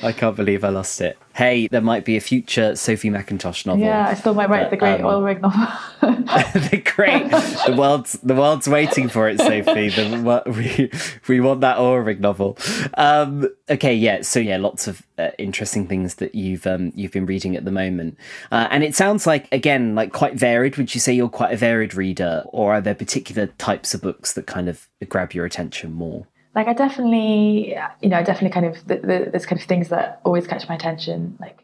I 0.01 0.11
can't 0.11 0.35
believe 0.35 0.63
I 0.63 0.69
lost 0.69 1.01
it. 1.01 1.17
Hey, 1.35 1.67
there 1.67 1.81
might 1.81 2.05
be 2.05 2.17
a 2.17 2.21
future 2.21 2.75
Sophie 2.75 3.09
Mackintosh 3.09 3.65
novel. 3.65 3.83
yeah, 3.83 4.07
I 4.09 4.13
still 4.13 4.33
might 4.33 4.49
write 4.49 4.63
But, 4.63 4.71
the 4.71 4.77
great 4.77 4.99
um, 4.99 5.05
oil 5.05 5.21
rig 5.21 5.41
novel. 5.41 5.67
the 6.01 6.81
great 6.95 7.29
the 7.29 7.75
world's 7.77 8.13
the 8.23 8.35
world's 8.35 8.67
waiting 8.67 9.09
for 9.09 9.27
it 9.27 9.37
sophie 9.37 9.89
the, 9.89 10.43
we, 10.47 10.89
we 11.27 11.39
want 11.41 11.59
that 11.61 11.77
oil 11.77 11.97
rig 11.97 12.21
novel 12.21 12.57
um 12.93 13.47
okay 13.69 13.93
yeah 13.93 14.21
so 14.21 14.39
yeah 14.39 14.55
lots 14.57 14.87
of 14.87 15.05
uh, 15.17 15.31
interesting 15.37 15.87
things 15.87 16.15
that 16.15 16.33
you've 16.35 16.65
um 16.65 16.93
you've 16.95 17.11
been 17.11 17.25
reading 17.25 17.55
at 17.55 17.65
the 17.65 17.71
moment 17.71 18.17
uh, 18.51 18.67
and 18.71 18.83
it 18.83 18.95
sounds 18.95 19.27
like 19.27 19.51
again 19.51 19.93
like 19.93 20.13
quite 20.13 20.35
varied 20.35 20.77
would 20.77 20.93
you 20.95 21.01
say 21.01 21.11
you're 21.13 21.27
quite 21.27 21.53
a 21.53 21.57
varied 21.57 21.93
reader 21.93 22.43
or 22.47 22.73
are 22.73 22.81
there 22.81 22.95
particular 22.95 23.47
types 23.57 23.93
of 23.93 24.01
books 24.01 24.33
that 24.33 24.47
kind 24.47 24.69
of 24.69 24.87
grab 25.09 25.33
your 25.33 25.45
attention 25.45 25.91
more 25.91 26.27
like 26.55 26.67
I 26.67 26.73
definitely, 26.73 27.75
you 28.01 28.09
know, 28.09 28.17
I 28.17 28.23
definitely 28.23 28.49
kind 28.49 28.65
of 28.65 28.87
the, 28.87 28.95
the, 28.95 29.29
there's 29.31 29.45
kind 29.45 29.61
of 29.61 29.67
things 29.67 29.89
that 29.89 30.19
always 30.23 30.47
catch 30.47 30.67
my 30.67 30.75
attention, 30.75 31.37
like 31.39 31.63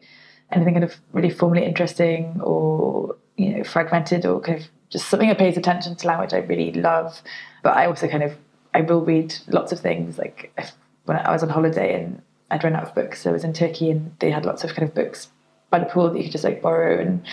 anything 0.52 0.74
kind 0.74 0.84
of 0.84 0.94
really 1.12 1.30
formally 1.30 1.64
interesting 1.64 2.40
or 2.40 3.16
you 3.36 3.56
know 3.56 3.64
fragmented 3.64 4.24
or 4.24 4.40
kind 4.40 4.60
of 4.60 4.68
just 4.88 5.08
something 5.08 5.28
that 5.28 5.38
pays 5.38 5.56
attention 5.56 5.96
to 5.96 6.06
language 6.06 6.32
I 6.32 6.38
really 6.38 6.72
love. 6.72 7.20
But 7.62 7.76
I 7.76 7.86
also 7.86 8.08
kind 8.08 8.22
of 8.22 8.36
I 8.74 8.82
will 8.82 9.04
read 9.04 9.34
lots 9.48 9.72
of 9.72 9.80
things. 9.80 10.18
Like 10.18 10.52
if, 10.56 10.72
when 11.04 11.16
I 11.16 11.30
was 11.32 11.42
on 11.42 11.48
holiday 11.48 12.00
and 12.00 12.22
I'd 12.50 12.62
run 12.62 12.76
out 12.76 12.84
of 12.84 12.94
books, 12.94 13.22
so 13.22 13.30
I 13.30 13.32
was 13.32 13.44
in 13.44 13.52
Turkey 13.52 13.90
and 13.90 14.14
they 14.20 14.30
had 14.30 14.44
lots 14.44 14.62
of 14.62 14.70
kind 14.74 14.88
of 14.88 14.94
books 14.94 15.28
by 15.70 15.80
the 15.80 15.86
pool 15.86 16.10
that 16.10 16.16
you 16.16 16.24
could 16.24 16.32
just 16.32 16.44
like 16.44 16.62
borrow 16.62 17.00
and 17.00 17.26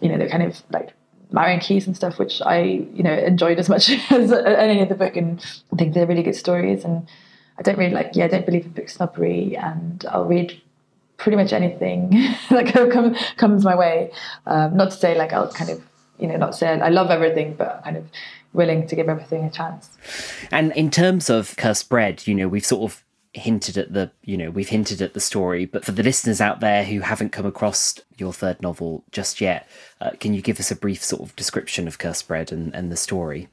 you 0.00 0.08
know 0.08 0.16
they're 0.16 0.28
kind 0.28 0.44
of 0.44 0.62
like 0.70 0.92
Marian 1.32 1.60
Keyes 1.60 1.86
and 1.86 1.96
stuff, 1.96 2.18
which 2.18 2.42
I, 2.42 2.60
you 2.94 3.02
know, 3.02 3.12
enjoyed 3.12 3.58
as 3.58 3.68
much 3.68 3.90
as 4.10 4.32
any 4.32 4.82
other 4.82 4.94
book, 4.94 5.16
and 5.16 5.44
I 5.72 5.76
think 5.76 5.94
they're 5.94 6.06
really 6.06 6.22
good 6.22 6.36
stories. 6.36 6.84
And 6.84 7.08
I 7.58 7.62
don't 7.62 7.78
really 7.78 7.94
like, 7.94 8.12
yeah, 8.14 8.24
I 8.24 8.28
don't 8.28 8.46
believe 8.46 8.64
in 8.64 8.72
book 8.72 8.88
snobbery, 8.88 9.56
and 9.56 10.04
I'll 10.10 10.24
read 10.24 10.60
pretty 11.16 11.36
much 11.36 11.52
anything 11.52 12.10
that 12.50 12.90
come, 12.92 13.14
comes 13.36 13.64
my 13.64 13.74
way. 13.74 14.10
Um, 14.46 14.76
not 14.76 14.90
to 14.90 14.96
say 14.96 15.16
like 15.16 15.32
I'll 15.32 15.52
kind 15.52 15.70
of, 15.70 15.82
you 16.18 16.26
know, 16.26 16.36
not 16.36 16.54
say 16.54 16.68
I 16.68 16.88
love 16.88 17.10
everything, 17.10 17.54
but 17.54 17.82
kind 17.84 17.96
of, 17.96 18.06
willing 18.52 18.86
to 18.88 18.96
give 18.96 19.08
everything 19.08 19.44
a 19.44 19.50
chance. 19.50 19.96
And 20.50 20.72
in 20.72 20.90
terms 20.90 21.30
of 21.30 21.56
Cursed 21.56 21.88
Bread, 21.88 22.26
you 22.26 22.34
know, 22.34 22.48
we've 22.48 22.64
sort 22.64 22.90
of 22.90 23.04
hinted 23.32 23.78
at 23.78 23.92
the 23.92 24.10
you 24.24 24.36
know 24.36 24.50
we've 24.50 24.70
hinted 24.70 25.00
at 25.00 25.14
the 25.14 25.20
story 25.20 25.64
but 25.64 25.84
for 25.84 25.92
the 25.92 26.02
listeners 26.02 26.40
out 26.40 26.58
there 26.58 26.84
who 26.84 27.00
haven't 27.00 27.30
come 27.30 27.46
across 27.46 27.94
your 28.16 28.32
third 28.32 28.60
novel 28.60 29.04
just 29.12 29.40
yet 29.40 29.68
uh, 30.00 30.10
can 30.18 30.34
you 30.34 30.42
give 30.42 30.58
us 30.58 30.72
a 30.72 30.76
brief 30.76 31.02
sort 31.02 31.22
of 31.22 31.36
description 31.36 31.86
of 31.86 31.98
Cursed 31.98 32.26
Bread 32.26 32.50
and, 32.50 32.74
and 32.74 32.90
the 32.90 32.96
story 32.96 33.48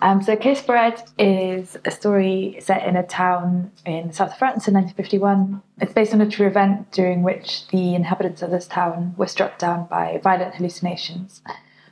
um, 0.00 0.22
so 0.22 0.36
Cursed 0.36 0.66
Bread 0.66 1.02
is 1.18 1.76
a 1.84 1.90
story 1.90 2.58
set 2.60 2.86
in 2.86 2.96
a 2.96 3.02
town 3.02 3.72
in 3.84 4.12
south 4.12 4.38
France 4.38 4.66
in 4.66 4.72
1951. 4.72 5.60
It's 5.80 5.92
based 5.92 6.14
on 6.14 6.22
a 6.22 6.30
true 6.30 6.46
event 6.46 6.90
during 6.92 7.22
which 7.22 7.68
the 7.68 7.94
inhabitants 7.94 8.40
of 8.40 8.50
this 8.50 8.66
town 8.66 9.14
were 9.18 9.26
struck 9.26 9.58
down 9.58 9.86
by 9.86 10.20
violent 10.22 10.54
hallucinations. 10.54 11.42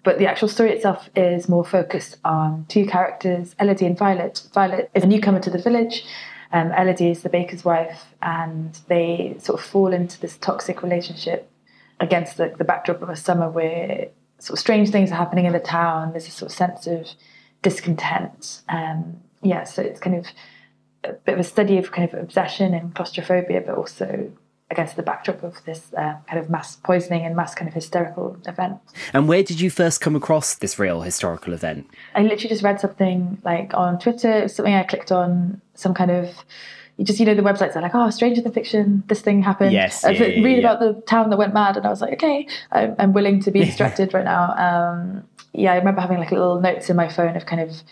But 0.05 0.19
the 0.19 0.27
actual 0.27 0.49
story 0.49 0.71
itself 0.71 1.11
is 1.17 1.51
more 1.51 1.65
focused 1.65 2.17
on 2.25 2.65
two 2.69 2.87
characters, 2.87 3.55
Elodie 3.59 3.87
and 3.87 3.99
Violet. 3.99 4.41
Violet 4.55 4.89
is 4.95 5.03
a 5.03 5.07
newcomer 5.07 5.41
to 5.41 5.51
the 5.51 5.59
village 5.59 6.07
um, 6.53 6.73
Elodie 6.73 7.11
is 7.11 7.23
the 7.23 7.29
baker's 7.29 7.65
wife, 7.65 8.15
and 8.23 8.79
they 8.89 9.37
sort 9.39 9.61
of 9.61 9.67
fall 9.67 9.93
into 9.93 10.21
this 10.21 10.37
toxic 10.39 10.83
relationship 10.83 11.51
against 12.01 12.37
the, 12.37 12.55
the 12.57 12.65
backdrop 12.65 13.03
of 13.03 13.09
a 13.09 13.17
summer 13.17 13.49
where 13.49 14.09
sort 14.39 14.59
of 14.59 14.61
strange 14.61 14.91
things 14.91 15.11
are 15.11 15.17
happening 15.17 15.47
in 15.47 15.53
the 15.53 15.61
town. 15.61 16.11
There's 16.13 16.29
a 16.29 16.31
sort 16.31 16.51
of 16.51 16.57
sense 16.57 16.87
of 16.87 17.09
discontent. 17.63 18.63
Um, 18.69 19.21
yeah, 19.43 19.65
so 19.65 19.83
it's 19.83 20.01
kind 20.01 20.17
of 20.17 20.27
a 21.05 21.13
bit 21.13 21.35
of 21.35 21.41
a 21.41 21.45
study 21.45 21.79
of 21.79 21.93
kind 21.93 22.09
of 22.09 22.19
obsession 22.19 22.75
and 22.75 22.95
claustrophobia, 22.95 23.63
but 23.67 23.77
also 23.77 24.31
against 24.71 24.97
the 24.97 25.03
backdrop 25.03 25.45
of 25.45 25.65
this 25.65 25.93
uh, 25.97 26.17
kind 26.29 26.41
of 26.41 26.51
mass 26.51 26.77
poisoning 26.77 27.25
and 27.25 27.37
mass 27.37 27.55
kind 27.55 27.69
of 27.69 27.75
hysterical 27.75 28.37
event. 28.47 28.79
And 29.13 29.29
where 29.29 29.45
did 29.45 29.61
you 29.61 29.71
first 29.71 30.01
come 30.01 30.17
across 30.17 30.57
this 30.57 30.79
real 30.79 31.03
historical 31.03 31.53
event? 31.53 31.89
I 32.17 32.23
literally 32.23 32.49
just 32.49 32.65
read 32.65 32.81
something 32.81 33.41
like 33.45 33.75
on 33.75 33.99
Twitter, 34.01 34.49
something 34.49 34.75
I 34.75 34.83
clicked 34.83 35.13
on, 35.13 35.61
some 35.77 35.95
kind 35.95 36.11
of. 36.11 36.31
You 36.99 37.05
just, 37.05 37.21
you 37.21 37.27
know, 37.27 37.35
the 37.35 37.43
websites 37.43 37.77
are 37.77 37.83
like, 37.83 37.95
oh, 37.95 38.09
stranger 38.09 38.41
than 38.41 38.53
fiction, 38.53 39.03
this 39.09 39.21
thing 39.21 39.43
happened. 39.43 39.73
Yes. 39.73 40.03
I 40.03 40.12
yeah, 40.12 40.43
read 40.43 40.62
yeah, 40.62 40.73
about 40.73 40.81
the 40.81 40.99
town 41.03 41.29
that 41.29 41.37
went 41.37 41.53
mad, 41.53 41.77
and 41.77 41.85
I 41.85 41.91
was 41.91 42.01
like, 42.01 42.15
okay, 42.15 42.49
I'm, 42.73 42.97
I'm 42.99 43.12
willing 43.12 43.43
to 43.43 43.51
be 43.51 43.62
distracted 43.67 44.15
right 44.15 44.25
now. 44.25 44.55
Um, 44.57 45.23
yeah, 45.53 45.75
I 45.75 45.77
remember 45.77 46.01
having 46.01 46.19
like 46.19 46.31
little 46.31 46.59
notes 46.59 46.89
in 46.89 46.97
my 46.97 47.09
phone 47.09 47.37
of 47.37 47.45
kind 47.45 47.61
of 47.61 47.83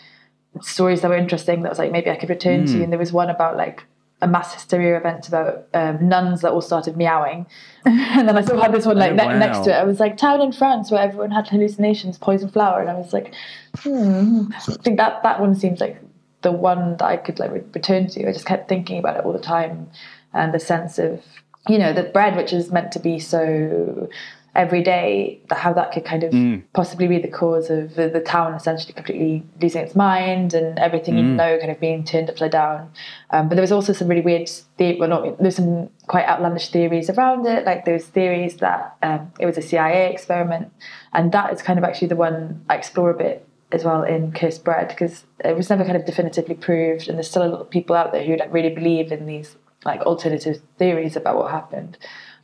stories 0.61 1.01
that 1.01 1.09
were 1.09 1.17
interesting 1.17 1.63
that 1.63 1.69
was 1.69 1.79
like 1.79 1.91
maybe 1.91 2.09
I 2.09 2.15
could 2.15 2.29
return 2.29 2.65
mm. 2.65 2.71
to. 2.71 2.83
And 2.83 2.91
there 2.91 2.99
was 2.99 3.11
one 3.11 3.29
about 3.29 3.57
like 3.57 3.83
a 4.21 4.27
mass 4.27 4.53
hysteria 4.53 4.97
event 4.97 5.27
about 5.27 5.67
um, 5.73 6.07
nuns 6.07 6.41
that 6.41 6.51
all 6.51 6.61
started 6.61 6.95
meowing. 6.95 7.45
and 7.85 8.27
then 8.27 8.37
I 8.37 8.41
sort 8.41 8.57
of 8.57 8.63
had 8.63 8.73
this 8.73 8.85
one 8.85 8.97
like 8.97 9.11
oh, 9.11 9.15
ne- 9.15 9.25
wow. 9.25 9.37
next 9.37 9.59
to 9.65 9.71
it. 9.71 9.73
I 9.73 9.83
was 9.83 9.99
like, 9.99 10.17
town 10.17 10.41
in 10.41 10.51
France 10.51 10.91
where 10.91 11.01
everyone 11.01 11.31
had 11.31 11.47
hallucinations, 11.47 12.17
poison 12.17 12.49
flower. 12.49 12.79
And 12.81 12.89
I 12.89 12.95
was 12.95 13.13
like, 13.13 13.33
hmm, 13.79 14.47
I 14.55 14.59
think 14.83 14.97
that, 14.97 15.21
that 15.23 15.41
one 15.41 15.55
seems 15.55 15.81
like 15.81 16.01
the 16.45 16.51
one 16.51 16.95
that 16.97 17.05
I 17.05 17.17
could 17.17 17.39
like 17.39 17.51
return 17.73 18.07
to. 18.09 18.29
I 18.29 18.31
just 18.31 18.45
kept 18.45 18.69
thinking 18.69 18.99
about 18.99 19.17
it 19.17 19.25
all 19.25 19.33
the 19.33 19.39
time. 19.39 19.89
And 20.31 20.53
the 20.53 20.59
sense 20.59 20.99
of, 20.99 21.23
you 21.67 21.79
know, 21.79 21.91
the 21.91 22.03
bread, 22.03 22.35
which 22.35 22.53
is 22.53 22.71
meant 22.71 22.91
to 22.91 22.99
be 22.99 23.17
so 23.17 24.07
every 24.53 24.83
day 24.83 25.41
how 25.51 25.73
that 25.73 25.91
could 25.91 26.05
kind 26.05 26.23
of 26.23 26.31
mm. 26.31 26.61
possibly 26.73 27.07
be 27.07 27.17
the 27.17 27.27
cause 27.27 27.69
of 27.69 27.95
the, 27.95 28.07
the, 28.07 28.21
town 28.21 28.53
essentially 28.53 28.93
completely 28.93 29.43
losing 29.61 29.81
its 29.81 29.95
mind 29.95 30.53
and 30.53 30.79
everything 30.79 31.15
mm. 31.15 31.17
you 31.17 31.23
know 31.23 31.57
kind 31.59 31.69
of 31.69 31.77
being 31.81 32.05
turned 32.05 32.29
upside 32.29 32.51
down. 32.51 32.89
Um, 33.31 33.49
but 33.49 33.55
there 33.55 33.61
was 33.61 33.73
also 33.73 33.91
some 33.91 34.07
really 34.07 34.21
weird, 34.21 34.49
the- 34.77 34.97
well, 34.99 35.09
not 35.09 35.39
there's 35.39 35.55
some 35.55 35.89
quite 36.07 36.25
outlandish 36.25 36.69
theories 36.69 37.09
around 37.09 37.45
it. 37.47 37.65
Like 37.65 37.85
those 37.85 38.05
theories 38.05 38.57
that 38.57 38.95
um, 39.01 39.31
it 39.39 39.47
was 39.47 39.57
a 39.57 39.63
CIA 39.63 40.11
experiment, 40.13 40.71
and 41.11 41.31
that 41.31 41.51
is 41.51 41.63
kind 41.63 41.79
of 41.79 41.83
actually 41.83 42.09
the 42.09 42.15
one 42.15 42.63
I 42.69 42.75
explore 42.75 43.09
a 43.09 43.17
bit 43.17 43.45
as 43.75 43.83
well 43.83 44.03
in 44.03 44.31
Cursed 44.31 44.63
Bread 44.63 44.87
because 44.87 45.25
it 45.43 45.55
was 45.55 45.69
never 45.69 45.83
kind 45.83 45.97
of 45.97 46.05
definitively 46.05 46.55
proved, 46.55 47.07
and 47.07 47.17
there's 47.17 47.29
still 47.29 47.43
a 47.43 47.51
lot 47.51 47.61
of 47.61 47.69
people 47.69 47.95
out 47.95 48.11
there 48.11 48.23
who 48.23 48.37
really 48.49 48.73
believe 48.73 49.11
in 49.11 49.25
these 49.25 49.55
like 49.83 50.01
alternative 50.01 50.61
theories 50.79 51.15
about 51.15 51.35
what 51.35 51.51
happened 51.51 51.97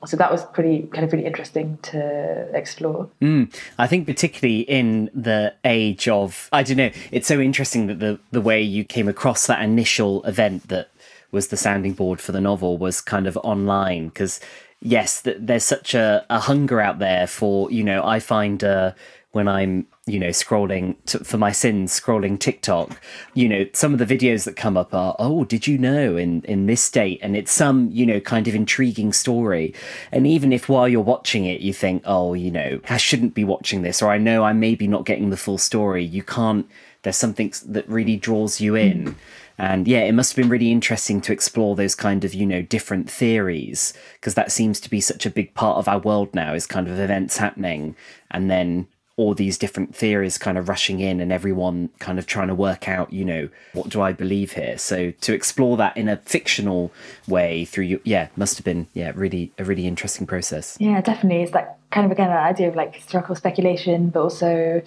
so 0.06 0.18
that 0.18 0.32
was 0.32 0.46
pretty 0.46 0.84
kind 0.94 1.06
of 1.06 1.12
really 1.12 1.26
interesting 1.26 1.78
to 1.84 2.50
explore. 2.54 3.10
Mm, 3.22 3.54
I 3.78 3.88
think 3.88 4.08
particularly 4.08 4.62
in 4.62 5.10
the 5.14 5.54
age 5.64 6.08
of 6.08 6.50
I 6.52 6.64
don't 6.64 6.78
know, 6.78 6.92
it's 7.12 7.28
so 7.28 7.40
interesting 7.40 7.88
that 7.88 8.00
the 8.00 8.20
the 8.32 8.42
way 8.42 8.62
you 8.62 8.84
came 8.84 9.08
across 9.08 9.48
that 9.48 9.62
initial 9.62 10.24
event 10.24 10.70
that 10.70 10.90
was 11.32 11.48
the 11.48 11.58
sounding 11.58 11.94
board 11.94 12.20
for 12.20 12.32
the 12.32 12.42
novel 12.42 12.78
was 12.78 13.00
kind 13.00 13.28
of 13.28 13.38
online 13.38 14.08
because 14.08 14.40
yes, 14.82 15.22
there's 15.22 15.64
such 15.64 15.94
a, 15.94 16.26
a 16.30 16.40
hunger 16.40 16.82
out 16.82 17.00
there 17.00 17.28
for 17.28 17.70
you 17.72 17.84
know 17.84 18.04
I 18.04 18.20
find 18.20 18.64
uh, 18.64 18.94
when 19.32 19.48
I'm 19.48 19.86
you 20.12 20.20
know, 20.20 20.30
scrolling 20.30 20.96
to, 21.06 21.24
for 21.24 21.38
my 21.38 21.52
sins, 21.52 21.98
scrolling 21.98 22.38
TikTok, 22.38 23.00
you 23.34 23.48
know, 23.48 23.66
some 23.74 23.94
of 23.94 24.00
the 24.00 24.06
videos 24.06 24.44
that 24.44 24.56
come 24.56 24.76
up 24.76 24.94
are, 24.94 25.16
oh, 25.20 25.46
did 25.46 25.68
you 25.68 25.78
know 25.78 26.18
in, 26.18 26.42
in 26.44 26.66
this 26.66 26.82
state? 26.82 27.20
And 27.22 27.38
it's 27.38 27.52
some, 27.52 27.90
you 27.92 28.06
know, 28.06 28.20
kind 28.20 28.48
of 28.48 28.56
intriguing 28.56 29.14
story. 29.14 29.74
And 30.12 30.28
even 30.28 30.52
if 30.52 30.68
while 30.68 30.90
you're 30.90 31.02
watching 31.02 31.46
it, 31.46 31.62
you 31.62 31.74
think, 31.74 32.04
oh, 32.06 32.34
you 32.34 32.52
know, 32.52 32.82
I 32.90 32.98
shouldn't 32.98 33.34
be 33.34 33.44
watching 33.44 33.82
this, 33.82 34.02
or 34.02 34.12
I 34.12 34.18
know 34.18 34.44
I'm 34.44 34.60
maybe 34.60 34.88
not 34.88 35.06
getting 35.06 35.30
the 35.30 35.38
full 35.38 35.58
story, 35.58 36.04
you 36.04 36.24
can't, 36.24 36.68
there's 37.04 37.18
something 37.18 37.54
that 37.68 37.88
really 37.90 38.18
draws 38.18 38.60
you 38.60 38.76
in. 38.76 39.06
Mm. 39.06 39.16
And 39.58 39.88
yeah, 39.88 40.00
it 40.00 40.14
must 40.14 40.32
have 40.32 40.44
been 40.44 40.50
really 40.50 40.72
interesting 40.72 41.22
to 41.22 41.34
explore 41.34 41.76
those 41.76 41.94
kind 41.94 42.26
of, 42.26 42.34
you 42.34 42.48
know, 42.48 42.64
different 42.64 43.10
theories, 43.10 43.94
because 44.14 44.34
that 44.34 44.52
seems 44.52 44.80
to 44.80 44.90
be 44.90 45.00
such 45.00 45.26
a 45.26 45.30
big 45.30 45.54
part 45.54 45.78
of 45.78 45.88
our 45.88 46.00
world 46.00 46.34
now 46.34 46.54
is 46.54 46.66
kind 46.66 46.88
of 46.88 47.00
events 47.00 47.38
happening 47.38 47.96
and 48.32 48.50
then 48.50 48.88
all 49.18 49.34
these 49.34 49.58
different 49.58 49.96
theories 49.96 50.38
kind 50.38 50.58
of 50.58 50.70
rushing 50.70 51.00
in 51.00 51.20
and 51.20 51.32
everyone 51.32 51.90
kind 52.00 52.18
of 52.18 52.26
trying 52.26 52.48
to 52.48 52.56
work 52.56 52.88
out, 52.88 53.12
you 53.12 53.26
know, 53.26 53.50
what 53.74 53.90
do 53.90 54.02
I 54.02 54.14
believe 54.14 54.54
here? 54.54 54.78
So 54.78 55.12
to 55.12 55.34
explore 55.34 55.78
that 55.78 55.96
in 55.98 56.08
a 56.08 56.18
fictional 56.18 56.92
way 57.28 57.66
through 57.66 57.86
you, 57.86 58.02
yeah, 58.04 58.30
must 58.36 58.58
have 58.58 58.66
been, 58.66 58.88
yeah, 58.94 59.12
really 59.14 59.52
a 59.60 59.64
really 59.64 59.86
interesting 59.86 60.26
process. 60.26 60.78
Yeah, 60.80 61.02
definitely. 61.02 61.44
It's 61.44 61.52
that 61.52 61.78
kind 61.92 62.06
of 62.06 62.12
again 62.12 62.30
that 62.30 62.44
idea 62.44 62.70
of 62.70 62.76
like 62.76 62.96
historical 62.96 63.36
speculation, 63.36 64.10
but 64.10 64.22
also, 64.22 64.82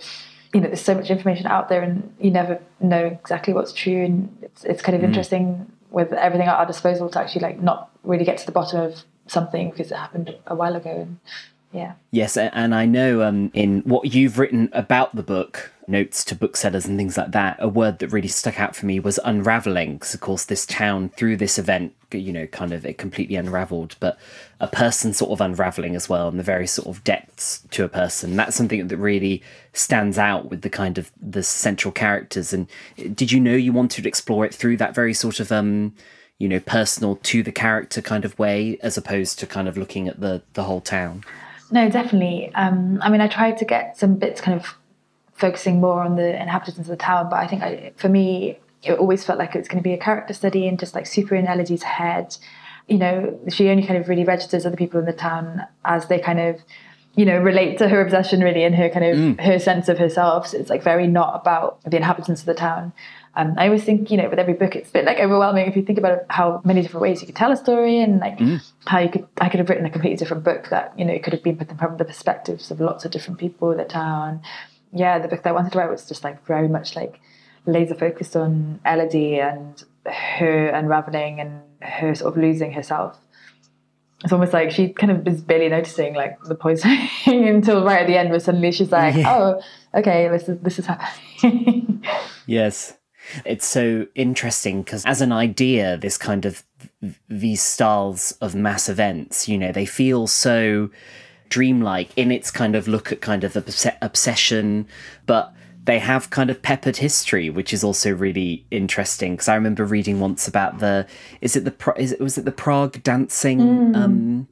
you 0.54 0.60
know, 0.60 0.68
there's 0.68 0.80
so 0.80 0.94
much 0.94 1.10
information 1.10 1.46
out 1.46 1.68
there 1.68 1.82
and 1.82 2.14
you 2.18 2.30
never 2.30 2.60
know 2.80 3.06
exactly 3.06 3.52
what's 3.52 3.72
true. 3.72 4.04
And 4.04 4.36
it's, 4.42 4.64
it's 4.64 4.82
kind 4.82 4.96
of 4.96 5.02
mm. 5.02 5.08
interesting 5.08 5.70
with 5.90 6.12
everything 6.12 6.48
at 6.48 6.56
our 6.56 6.66
disposal 6.66 7.08
to 7.10 7.20
actually 7.20 7.42
like 7.42 7.60
not 7.60 7.90
really 8.02 8.24
get 8.24 8.38
to 8.38 8.46
the 8.46 8.52
bottom 8.52 8.80
of 8.80 9.04
something 9.26 9.70
because 9.70 9.92
it 9.92 9.96
happened 9.96 10.34
a 10.46 10.54
while 10.54 10.76
ago. 10.76 10.90
And 11.02 11.18
yeah. 11.74 11.94
Yes, 12.12 12.36
and 12.36 12.72
I 12.72 12.86
know 12.86 13.22
um, 13.22 13.50
in 13.52 13.80
what 13.80 14.14
you've 14.14 14.38
written 14.38 14.68
about 14.72 15.16
the 15.16 15.24
book, 15.24 15.72
notes 15.88 16.24
to 16.26 16.36
booksellers 16.36 16.86
and 16.86 16.96
things 16.96 17.18
like 17.18 17.32
that, 17.32 17.56
a 17.58 17.66
word 17.66 17.98
that 17.98 18.12
really 18.12 18.28
stuck 18.28 18.60
out 18.60 18.76
for 18.76 18.86
me 18.86 19.00
was 19.00 19.18
unraveling. 19.24 19.94
Because, 19.94 20.14
of 20.14 20.20
course, 20.20 20.44
this 20.44 20.64
town, 20.64 21.08
through 21.08 21.36
this 21.36 21.58
event, 21.58 21.92
you 22.12 22.32
know, 22.32 22.46
kind 22.46 22.72
of 22.72 22.86
it 22.86 22.96
completely 22.96 23.34
unraveled, 23.34 23.96
but 23.98 24.16
a 24.60 24.68
person 24.68 25.12
sort 25.12 25.32
of 25.32 25.40
unraveling 25.40 25.96
as 25.96 26.08
well, 26.08 26.28
and 26.28 26.38
the 26.38 26.44
very 26.44 26.68
sort 26.68 26.86
of 26.86 27.02
depths 27.02 27.64
to 27.72 27.82
a 27.82 27.88
person. 27.88 28.36
That's 28.36 28.54
something 28.54 28.86
that 28.86 28.96
really 28.96 29.42
stands 29.72 30.16
out 30.16 30.50
with 30.50 30.62
the 30.62 30.70
kind 30.70 30.96
of 30.96 31.10
the 31.20 31.42
central 31.42 31.90
characters. 31.90 32.52
And 32.52 32.68
did 33.16 33.32
you 33.32 33.40
know 33.40 33.56
you 33.56 33.72
wanted 33.72 34.02
to 34.02 34.08
explore 34.08 34.46
it 34.46 34.54
through 34.54 34.76
that 34.76 34.94
very 34.94 35.12
sort 35.12 35.40
of 35.40 35.50
um, 35.50 35.92
you 36.38 36.48
know, 36.48 36.60
personal 36.60 37.16
to 37.16 37.42
the 37.42 37.52
character 37.52 38.00
kind 38.00 38.24
of 38.24 38.38
way, 38.38 38.78
as 38.80 38.96
opposed 38.96 39.40
to 39.40 39.46
kind 39.46 39.66
of 39.66 39.76
looking 39.76 40.06
at 40.06 40.20
the 40.20 40.42
the 40.52 40.62
whole 40.62 40.80
town? 40.80 41.24
No, 41.74 41.90
definitely. 41.90 42.54
Um, 42.54 43.00
I 43.02 43.10
mean, 43.10 43.20
I 43.20 43.26
tried 43.26 43.58
to 43.58 43.64
get 43.64 43.98
some 43.98 44.14
bits 44.14 44.40
kind 44.40 44.56
of 44.56 44.76
focusing 45.32 45.80
more 45.80 46.04
on 46.04 46.14
the 46.14 46.40
inhabitants 46.40 46.78
of 46.78 46.86
the 46.86 46.96
town, 46.96 47.28
but 47.28 47.40
I 47.40 47.48
think 47.48 47.64
I, 47.64 47.92
for 47.96 48.08
me, 48.08 48.60
it 48.84 48.96
always 48.96 49.24
felt 49.24 49.40
like 49.40 49.56
it 49.56 49.58
was 49.58 49.66
going 49.66 49.82
to 49.82 49.82
be 49.82 49.92
a 49.92 49.98
character 49.98 50.32
study 50.32 50.68
and 50.68 50.78
just 50.78 50.94
like 50.94 51.04
super 51.04 51.34
in 51.34 51.48
Elodie's 51.48 51.82
head. 51.82 52.36
You 52.86 52.98
know, 52.98 53.40
she 53.48 53.70
only 53.70 53.84
kind 53.84 53.98
of 53.98 54.08
really 54.08 54.22
registers 54.22 54.64
other 54.64 54.76
people 54.76 55.00
in 55.00 55.06
the 55.06 55.12
town 55.12 55.66
as 55.84 56.06
they 56.06 56.20
kind 56.20 56.38
of, 56.38 56.60
you 57.16 57.24
know, 57.24 57.38
relate 57.38 57.78
to 57.78 57.88
her 57.88 58.00
obsession 58.00 58.40
really 58.40 58.62
and 58.62 58.76
her 58.76 58.88
kind 58.88 59.04
of 59.04 59.16
mm. 59.16 59.40
her 59.40 59.58
sense 59.58 59.88
of 59.88 59.98
herself. 59.98 60.46
So 60.46 60.58
it's 60.58 60.70
like 60.70 60.84
very 60.84 61.08
not 61.08 61.40
about 61.40 61.82
the 61.82 61.96
inhabitants 61.96 62.42
of 62.42 62.46
the 62.46 62.54
town. 62.54 62.92
Um, 63.36 63.54
I 63.56 63.66
always 63.66 63.82
think, 63.82 64.10
you 64.10 64.16
know, 64.16 64.28
with 64.28 64.38
every 64.38 64.54
book, 64.54 64.76
it's 64.76 64.90
a 64.90 64.92
bit 64.92 65.04
like 65.04 65.18
overwhelming 65.18 65.66
if 65.66 65.76
you 65.76 65.82
think 65.82 65.98
about 65.98 66.20
how 66.30 66.60
many 66.64 66.82
different 66.82 67.02
ways 67.02 67.20
you 67.20 67.26
could 67.26 67.34
tell 67.34 67.50
a 67.50 67.56
story 67.56 68.00
and 68.00 68.20
like 68.20 68.38
mm. 68.38 68.62
how 68.86 69.00
you 69.00 69.08
could, 69.08 69.26
I 69.40 69.48
could 69.48 69.58
have 69.58 69.68
written 69.68 69.84
a 69.86 69.90
completely 69.90 70.16
different 70.16 70.44
book 70.44 70.68
that, 70.68 70.96
you 70.96 71.04
know, 71.04 71.12
it 71.12 71.24
could 71.24 71.32
have 71.32 71.42
been 71.42 71.56
from 71.56 71.96
the 71.96 72.04
perspectives 72.04 72.70
of 72.70 72.80
lots 72.80 73.04
of 73.04 73.10
different 73.10 73.40
people 73.40 73.72
in 73.72 73.78
the 73.78 73.84
town. 73.84 74.40
Yeah, 74.92 75.18
the 75.18 75.26
book 75.26 75.42
that 75.42 75.50
I 75.50 75.52
wanted 75.52 75.72
to 75.72 75.78
write 75.78 75.90
was 75.90 76.06
just 76.06 76.22
like 76.22 76.46
very 76.46 76.68
much 76.68 76.94
like 76.94 77.20
laser 77.66 77.94
focused 77.94 78.36
on 78.36 78.80
Elodie 78.84 79.40
and 79.40 79.82
her 80.06 80.68
unraveling 80.68 81.40
and 81.40 81.60
her 81.82 82.14
sort 82.14 82.36
of 82.36 82.40
losing 82.40 82.72
herself. 82.72 83.18
It's 84.22 84.32
almost 84.32 84.52
like 84.52 84.70
she 84.70 84.90
kind 84.90 85.10
of 85.10 85.26
is 85.26 85.42
barely 85.42 85.68
noticing 85.68 86.14
like 86.14 86.40
the 86.44 86.54
poisoning 86.54 87.08
until 87.26 87.84
right 87.84 88.02
at 88.02 88.06
the 88.06 88.16
end 88.16 88.30
where 88.30 88.40
suddenly 88.40 88.70
she's 88.70 88.92
like, 88.92 89.16
yeah. 89.16 89.34
oh, 89.34 89.62
okay, 89.92 90.28
this 90.28 90.48
is 90.48 90.58
this 90.60 90.78
is 90.78 90.86
happening. 90.86 92.02
yes. 92.46 92.94
It's 93.44 93.66
so 93.66 94.06
interesting 94.14 94.82
because, 94.82 95.04
as 95.04 95.20
an 95.20 95.32
idea, 95.32 95.96
this 95.96 96.18
kind 96.18 96.44
of 96.44 96.62
these 97.28 97.62
styles 97.62 98.32
of 98.40 98.54
mass 98.54 98.88
events, 98.88 99.48
you 99.48 99.58
know, 99.58 99.72
they 99.72 99.86
feel 99.86 100.26
so 100.26 100.90
dreamlike 101.48 102.10
in 102.16 102.30
its 102.30 102.50
kind 102.50 102.74
of 102.74 102.88
look 102.88 103.12
at 103.12 103.20
kind 103.20 103.44
of 103.44 103.56
obsession, 104.02 104.86
but 105.26 105.52
they 105.84 105.98
have 105.98 106.30
kind 106.30 106.50
of 106.50 106.62
peppered 106.62 106.96
history, 106.96 107.50
which 107.50 107.72
is 107.72 107.84
also 107.84 108.12
really 108.12 108.64
interesting. 108.70 109.34
Because 109.34 109.48
I 109.48 109.54
remember 109.54 109.84
reading 109.84 110.18
once 110.20 110.48
about 110.48 110.78
the 110.78 111.06
is 111.40 111.56
it 111.56 111.64
the 111.64 111.94
is 111.96 112.12
it 112.12 112.20
was 112.20 112.38
it 112.38 112.44
the 112.44 112.52
Prague 112.52 113.02
dancing. 113.02 113.60
Mm. 113.60 113.96
Um, 113.96 114.48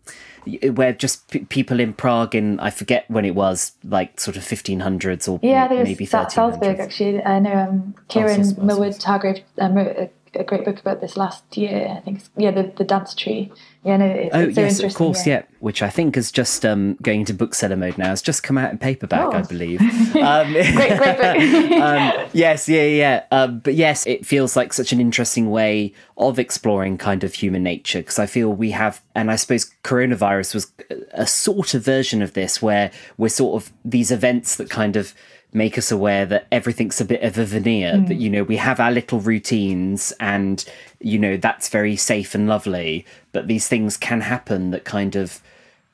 where 0.75 0.93
just 0.93 1.31
p- 1.31 1.45
people 1.45 1.79
in 1.79 1.93
Prague 1.93 2.35
in 2.35 2.59
I 2.59 2.71
forget 2.71 3.09
when 3.09 3.25
it 3.25 3.37
was 3.37 3.73
like 3.85 4.19
sort 4.19 4.37
of 4.37 4.43
1500s 4.43 5.29
or 5.29 5.39
yeah, 5.41 5.69
maybe 5.69 6.05
1300s. 6.05 6.33
Salzburg 6.33 6.81
actually. 6.81 7.23
I 7.23 7.39
know 7.39 7.55
um, 7.55 7.95
Kieran 8.09 8.45
oh, 8.59 8.63
Millward 8.63 9.01
Hargrave 9.01 9.45
um, 9.59 9.75
wrote 9.75 10.11
a 10.35 10.45
great 10.45 10.65
book 10.65 10.79
about 10.79 11.01
this 11.01 11.17
last 11.17 11.57
year. 11.57 11.95
I 11.97 12.01
think, 12.01 12.23
yeah, 12.37 12.51
the, 12.51 12.73
the 12.77 12.85
dance 12.85 13.15
tree. 13.15 13.53
Yeah, 13.85 13.97
no, 13.97 14.07
it's, 14.07 14.35
oh 14.35 14.41
it's 14.41 14.55
so 14.55 14.61
yes, 14.61 14.81
of 14.81 14.95
course, 14.95 15.27
yeah. 15.27 15.35
yeah. 15.35 15.43
Which 15.61 15.83
I 15.83 15.91
think 15.91 16.17
is 16.17 16.31
just 16.31 16.65
um, 16.65 16.97
going 17.03 17.21
into 17.21 17.35
bookseller 17.35 17.77
mode 17.77 17.99
now. 17.99 18.13
It's 18.13 18.23
just 18.23 18.43
come 18.43 18.57
out 18.57 18.71
in 18.71 18.79
paperback, 18.79 19.27
oh. 19.27 19.33
I 19.33 19.43
believe. 19.43 19.81
Um, 20.23 20.53
great, 20.53 20.99
great 20.99 21.17
book. 21.17 21.73
um, 21.83 22.29
yes, 22.33 22.69
yeah, 22.69 22.85
yeah. 22.85 23.25
Um, 23.33 23.59
but 23.59 23.75
yes, 23.75 24.07
it 24.07 24.25
feels 24.25 24.55
like 24.55 24.73
such 24.73 24.93
an 24.93 25.01
interesting 25.01 25.51
way 25.51 25.95
of 26.17 26.39
exploring 26.39 26.97
kind 26.97 27.25
of 27.25 27.35
human 27.35 27.63
nature 27.63 28.01
because 28.01 28.19
I 28.19 28.27
feel 28.27 28.53
we 28.53 28.71
have, 28.71 29.03
and 29.15 29.31
I 29.31 29.37
suppose 29.37 29.73
coronavirus 29.83 30.55
was 30.55 30.73
a 31.13 31.27
sort 31.27 31.75
of 31.75 31.83
version 31.83 32.23
of 32.23 32.35
this 32.35 32.63
where 32.63 32.93
we're 33.17 33.31
sort 33.31 33.63
of 33.63 33.73
these 33.85 34.13
events 34.13 34.57
that 34.57 34.71
kind 34.71 34.97
of 34.97 35.15
make 35.53 35.77
us 35.77 35.93
aware 35.93 36.25
that 36.27 36.47
everything's 36.51 37.01
a 37.01 37.05
bit 37.05 37.23
of 37.23 37.37
a 37.39 37.45
veneer 37.45 37.93
mm. 37.95 38.09
that 38.09 38.15
you 38.15 38.31
know 38.31 38.43
we 38.43 38.57
have 38.57 38.81
our 38.81 38.91
little 38.91 39.21
routines 39.21 40.13
and 40.19 40.65
you 41.01 41.19
know 41.19 41.37
that's 41.37 41.69
very 41.69 41.97
safe 41.97 42.35
and 42.35 42.49
lovely 42.49 43.05
but 43.33 43.47
these 43.49 43.69
things 43.69 43.97
can 43.97 44.21
happen 44.23 44.71
that 44.71 44.85
kind 44.85 45.15
of 45.15 45.43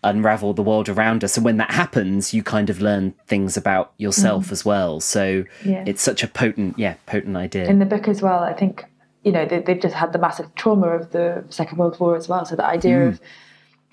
unravel 0.04 0.54
the 0.54 0.62
world 0.62 0.88
around 0.88 1.24
us 1.24 1.36
and 1.36 1.44
when 1.44 1.56
that 1.56 1.72
happens 1.72 2.32
you 2.32 2.42
kind 2.42 2.70
of 2.70 2.80
learn 2.80 3.12
things 3.26 3.56
about 3.56 3.92
yourself 3.98 4.48
mm. 4.48 4.52
as 4.52 4.64
well 4.64 5.00
so 5.00 5.44
yeah. 5.64 5.82
it's 5.86 6.02
such 6.02 6.22
a 6.22 6.28
potent 6.28 6.78
yeah 6.78 6.94
potent 7.06 7.36
idea 7.36 7.68
in 7.68 7.80
the 7.80 7.84
book 7.84 8.06
as 8.06 8.22
well 8.22 8.40
i 8.44 8.52
think 8.52 8.84
you 9.24 9.32
know 9.32 9.44
they, 9.44 9.56
have 9.56 9.80
just 9.80 9.96
had 9.96 10.12
the 10.12 10.18
massive 10.18 10.54
trauma 10.54 10.86
of 10.88 11.10
the 11.10 11.44
second 11.48 11.78
world 11.78 11.98
war 11.98 12.14
as 12.14 12.28
well 12.28 12.44
so 12.44 12.54
the 12.54 12.64
idea 12.64 12.96
mm. 12.96 13.08
of 13.08 13.20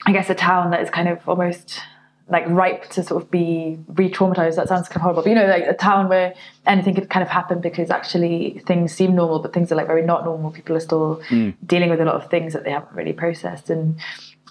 i 0.05 0.11
guess 0.11 0.29
a 0.29 0.35
town 0.35 0.69
that 0.69 0.81
is 0.81 0.91
kind 0.91 1.07
of 1.07 1.27
almost 1.27 1.79
like 2.27 2.43
ripe 2.47 2.89
to 2.89 3.03
sort 3.03 3.21
of 3.21 3.29
be 3.29 3.77
re-traumatized. 3.89 4.55
That 4.55 4.67
sounds 4.67 4.87
kind 4.87 4.97
of 4.97 5.01
horrible, 5.03 5.23
but 5.23 5.29
you 5.29 5.35
know, 5.35 5.45
like 5.45 5.65
a 5.65 5.75
town 5.75 6.09
where 6.09 6.33
anything 6.65 6.95
could 6.95 7.09
kind 7.09 7.21
of 7.21 7.29
happen 7.29 7.61
because 7.61 7.91
actually 7.91 8.63
things 8.65 8.93
seem 8.93 9.15
normal, 9.15 9.39
but 9.39 9.53
things 9.53 9.71
are 9.71 9.75
like 9.75 9.85
very 9.85 10.01
not 10.01 10.25
normal. 10.25 10.49
People 10.51 10.75
are 10.75 10.79
still 10.79 11.21
mm. 11.29 11.53
dealing 11.65 11.89
with 11.89 12.01
a 12.01 12.05
lot 12.05 12.15
of 12.15 12.29
things 12.29 12.53
that 12.53 12.63
they 12.63 12.71
haven't 12.71 12.95
really 12.95 13.13
processed, 13.13 13.69
and 13.69 13.99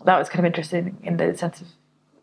that 0.04 0.18
was 0.18 0.28
kind 0.28 0.40
of 0.40 0.44
interesting 0.44 0.96
in 1.02 1.16
the 1.16 1.36
sense 1.36 1.60
of, 1.60 1.66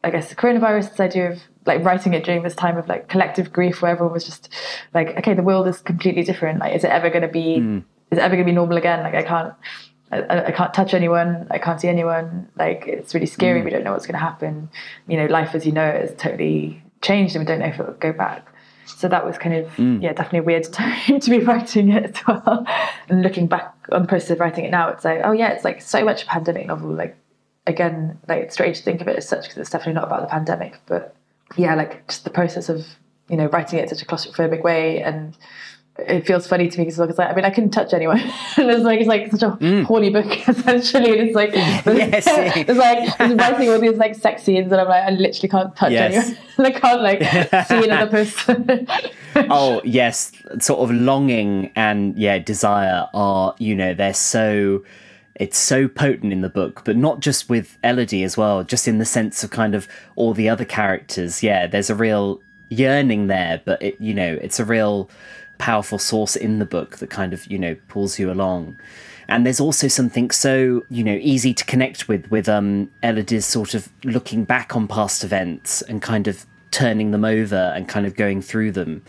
I 0.04 0.10
guess, 0.10 0.30
the 0.30 0.36
coronavirus. 0.36 0.92
This 0.92 1.00
idea 1.02 1.32
of 1.32 1.42
like 1.66 1.84
writing 1.84 2.14
it 2.14 2.24
during 2.24 2.44
this 2.44 2.56
time 2.56 2.78
of 2.78 2.88
like 2.88 3.10
collective 3.10 3.52
grief, 3.52 3.82
where 3.82 3.92
everyone 3.92 4.14
was 4.14 4.24
just 4.24 4.48
like, 4.94 5.18
okay, 5.18 5.34
the 5.34 5.44
world 5.44 5.68
is 5.68 5.82
completely 5.82 6.24
different. 6.24 6.60
Like, 6.60 6.76
is 6.76 6.86
it 6.86 6.92
ever 6.92 7.10
going 7.10 7.24
to 7.24 7.28
be? 7.28 7.58
Mm. 7.60 7.84
Is 8.12 8.18
it 8.18 8.22
ever 8.22 8.36
going 8.36 8.46
to 8.46 8.52
be 8.52 8.56
normal 8.56 8.78
again? 8.78 9.04
Like, 9.04 9.16
I 9.16 9.24
can't 9.24 9.54
I, 10.12 10.46
I, 10.48 10.52
can't 10.52 10.74
touch 10.74 10.94
anyone. 10.94 11.48
I 11.52 11.58
can't 11.58 11.80
see 11.80 11.88
anyone. 11.88 12.50
Like 12.58 12.86
it's 12.88 13.14
really 13.14 13.26
scary. 13.26 13.62
Mm. 13.62 13.66
We 13.66 13.70
don't 13.72 13.84
know 13.84 13.92
what's 13.94 14.06
going 14.06 14.20
to 14.20 14.20
happen. 14.20 14.70
You 15.08 15.18
know, 15.18 15.26
life 15.28 15.56
as 15.56 15.66
you 15.66 15.72
know 15.72 15.86
it 15.86 16.02
has 16.02 16.16
totally 16.18 16.84
changed, 17.02 17.36
and 17.36 17.44
we 17.44 17.48
don't 17.48 17.60
know 17.60 17.68
if 17.68 17.80
it 17.80 17.86
will 17.86 17.94
go 17.94 18.12
back. 18.12 18.48
So 18.86 19.08
that 19.08 19.26
was 19.26 19.38
kind 19.38 19.56
of 19.56 19.68
mm. 19.76 20.02
yeah, 20.02 20.14
definitely 20.14 20.40
a 20.40 20.44
weird 20.44 20.64
time 20.74 21.20
to 21.20 21.30
be 21.30 21.40
writing 21.40 21.90
it 21.90 22.06
as 22.06 22.28
well. 22.28 22.66
And 23.10 23.22
looking 23.22 23.48
back 23.48 23.74
on 23.92 24.04
the 24.04 24.08
process 24.08 24.32
of 24.32 24.40
writing 24.40 24.66
it 24.66 24.72
now, 24.72 24.90
it's 24.90 25.06
like 25.06 25.22
oh 25.24 25.32
yeah, 25.32 25.50
it's 25.50 25.64
like 25.64 25.82
so 25.82 26.04
much 26.04 26.24
a 26.24 26.26
pandemic 26.26 26.68
novel. 26.68 26.92
Like 26.94 27.18
again, 27.68 28.20
like 28.28 28.44
it's 28.44 28.54
strange 28.54 28.78
to 28.80 28.84
think 28.84 29.02
of 29.02 29.08
it 29.08 29.16
as 29.16 29.28
such 29.28 29.44
because 29.44 29.58
it's 29.58 29.70
definitely 29.70 29.94
not 29.94 30.06
about 30.06 30.22
the 30.22 30.28
pandemic, 30.28 30.80
but 30.88 31.16
yeah, 31.58 31.76
like 31.76 32.08
just 32.08 32.24
the 32.24 32.30
process 32.30 32.70
of 32.70 32.86
you 33.30 33.38
know 33.38 33.48
writing 33.48 33.80
it 33.80 33.84
in 33.84 33.88
such 33.88 34.02
a 34.02 34.06
claustrophobic 34.06 34.64
way 34.64 35.02
and 35.02 35.38
it 36.08 36.26
feels 36.26 36.48
funny 36.48 36.68
to 36.68 36.78
me 36.78 36.86
because 36.86 37.00
it's 37.00 37.18
like 37.18 37.30
I 37.30 37.36
mean 37.36 37.46
I 37.46 37.50
couldn't 37.50 37.72
touch 37.72 37.94
anyone 37.94 38.20
and 38.58 38.70
it's 38.70 38.84
like 38.84 39.00
it's 39.00 39.08
like 39.08 39.32
such 39.32 39.44
a 39.44 39.52
mm. 39.52 39.84
horny 39.84 40.10
book 40.10 40.26
essentially 40.48 41.20
and 41.20 41.30
it's 41.30 41.36
like 41.36 41.54
yes, 41.54 42.26
it's 42.28 42.78
like 42.78 43.20
I'm 43.20 43.38
writing 43.38 43.70
all 43.70 43.80
these 43.80 43.98
like 43.98 44.16
sex 44.16 44.44
scenes 44.44 44.72
and 44.72 44.82
I'm 44.82 44.88
like 44.88 45.04
I 45.04 45.10
literally 45.12 45.50
can't 45.50 45.76
touch 45.76 45.92
yes. 45.92 46.36
anyone 46.60 46.76
I 46.76 46.80
can't 46.80 47.02
like 47.02 47.68
see 47.68 47.84
another 47.84 48.10
person 48.10 48.88
oh 49.36 49.82
yes 49.84 50.32
sort 50.60 50.80
of 50.80 50.96
longing 50.96 51.72
and 51.76 52.18
yeah 52.18 52.40
desire 52.40 53.08
are 53.14 53.56
you 53.58 53.76
know 53.76 53.94
they're 53.94 54.14
so 54.14 54.84
it's 55.36 55.58
so 55.58 55.88
potent 55.88 56.32
in 56.32 56.42
the 56.42 56.50
book, 56.50 56.84
but 56.86 56.96
not 56.96 57.20
just 57.20 57.50
with 57.50 57.80
Elodie 57.84 58.24
as 58.24 58.38
well, 58.38 58.64
just 58.64 58.88
in 58.88 59.00
the 59.00 59.06
sense 59.06 59.44
of 59.44 59.50
kind 59.50 59.74
of 59.74 59.88
all 60.16 60.36
the 60.36 60.48
other 60.48 60.66
characters. 60.66 61.42
Yeah, 61.42 61.66
there's 61.66 61.90
a 61.90 61.96
real 61.96 62.44
yearning 62.70 63.28
there, 63.28 63.62
but 63.66 63.82
it, 63.82 64.00
you 64.00 64.14
know, 64.14 64.38
it's 64.42 64.60
a 64.60 64.66
real 64.66 65.10
powerful 65.62 66.00
source 66.00 66.36
in 66.36 66.58
the 66.58 66.66
book 66.66 66.98
that 66.98 67.12
kind 67.12 67.34
of 67.34 67.46
you 67.46 67.60
know 67.60 67.76
pulls 67.88 68.18
you 68.18 68.32
along. 68.32 68.80
And 69.28 69.46
there's 69.46 69.62
also 69.62 69.88
something 69.88 70.32
so 70.32 70.84
you 70.90 71.04
know 71.04 71.18
easy 71.22 71.54
to 71.54 71.64
connect 71.66 72.08
with 72.08 72.30
with 72.32 72.50
um 72.50 72.90
Elodie's 73.04 73.46
sort 73.46 73.76
of 73.76 73.90
looking 74.04 74.44
back 74.44 74.76
on 74.76 74.88
past 74.88 75.24
events 75.24 75.82
and 75.84 76.02
kind 76.02 76.28
of 76.28 76.46
turning 76.72 77.12
them 77.12 77.24
over 77.24 77.74
and 77.76 77.88
kind 77.88 78.06
of 78.06 78.16
going 78.16 78.42
through 78.42 78.72
them. 78.72 79.04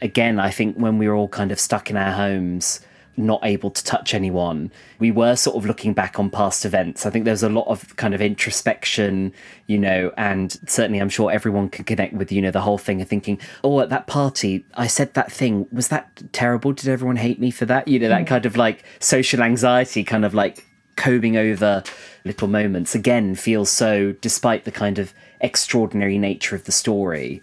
Again 0.00 0.38
i 0.38 0.50
think 0.50 0.76
when 0.76 0.96
we 0.96 1.08
were 1.08 1.16
all 1.16 1.28
kind 1.28 1.50
of 1.50 1.58
stuck 1.58 1.90
in 1.90 1.96
our 1.96 2.12
homes 2.12 2.80
not 3.18 3.40
able 3.44 3.70
to 3.70 3.84
touch 3.84 4.14
anyone. 4.14 4.70
We 4.98 5.10
were 5.10 5.36
sort 5.36 5.56
of 5.56 5.66
looking 5.66 5.92
back 5.92 6.18
on 6.18 6.30
past 6.30 6.64
events. 6.64 7.04
I 7.04 7.10
think 7.10 7.24
there's 7.24 7.42
a 7.42 7.48
lot 7.48 7.66
of 7.66 7.96
kind 7.96 8.14
of 8.14 8.20
introspection, 8.20 9.32
you 9.66 9.78
know, 9.78 10.12
and 10.16 10.58
certainly 10.66 11.00
I'm 11.00 11.08
sure 11.08 11.30
everyone 11.30 11.68
can 11.68 11.84
connect 11.84 12.14
with, 12.14 12.30
you 12.30 12.40
know, 12.40 12.50
the 12.50 12.60
whole 12.60 12.78
thing 12.78 13.02
of 13.02 13.08
thinking, 13.08 13.40
oh, 13.64 13.80
at 13.80 13.90
that 13.90 14.06
party, 14.06 14.64
I 14.74 14.86
said 14.86 15.14
that 15.14 15.32
thing. 15.32 15.66
Was 15.72 15.88
that 15.88 16.22
terrible? 16.32 16.72
Did 16.72 16.88
everyone 16.88 17.16
hate 17.16 17.40
me 17.40 17.50
for 17.50 17.66
that? 17.66 17.88
You 17.88 17.98
know, 17.98 18.08
that 18.08 18.22
mm. 18.22 18.28
kind 18.28 18.46
of 18.46 18.56
like 18.56 18.84
social 19.00 19.42
anxiety, 19.42 20.04
kind 20.04 20.24
of 20.24 20.32
like 20.32 20.64
combing 20.96 21.36
over 21.36 21.82
little 22.24 22.48
moments 22.48 22.94
again 22.94 23.34
feels 23.34 23.70
so, 23.70 24.12
despite 24.20 24.64
the 24.64 24.72
kind 24.72 24.98
of 24.98 25.14
extraordinary 25.40 26.18
nature 26.18 26.54
of 26.56 26.64
the 26.64 26.72
story, 26.72 27.42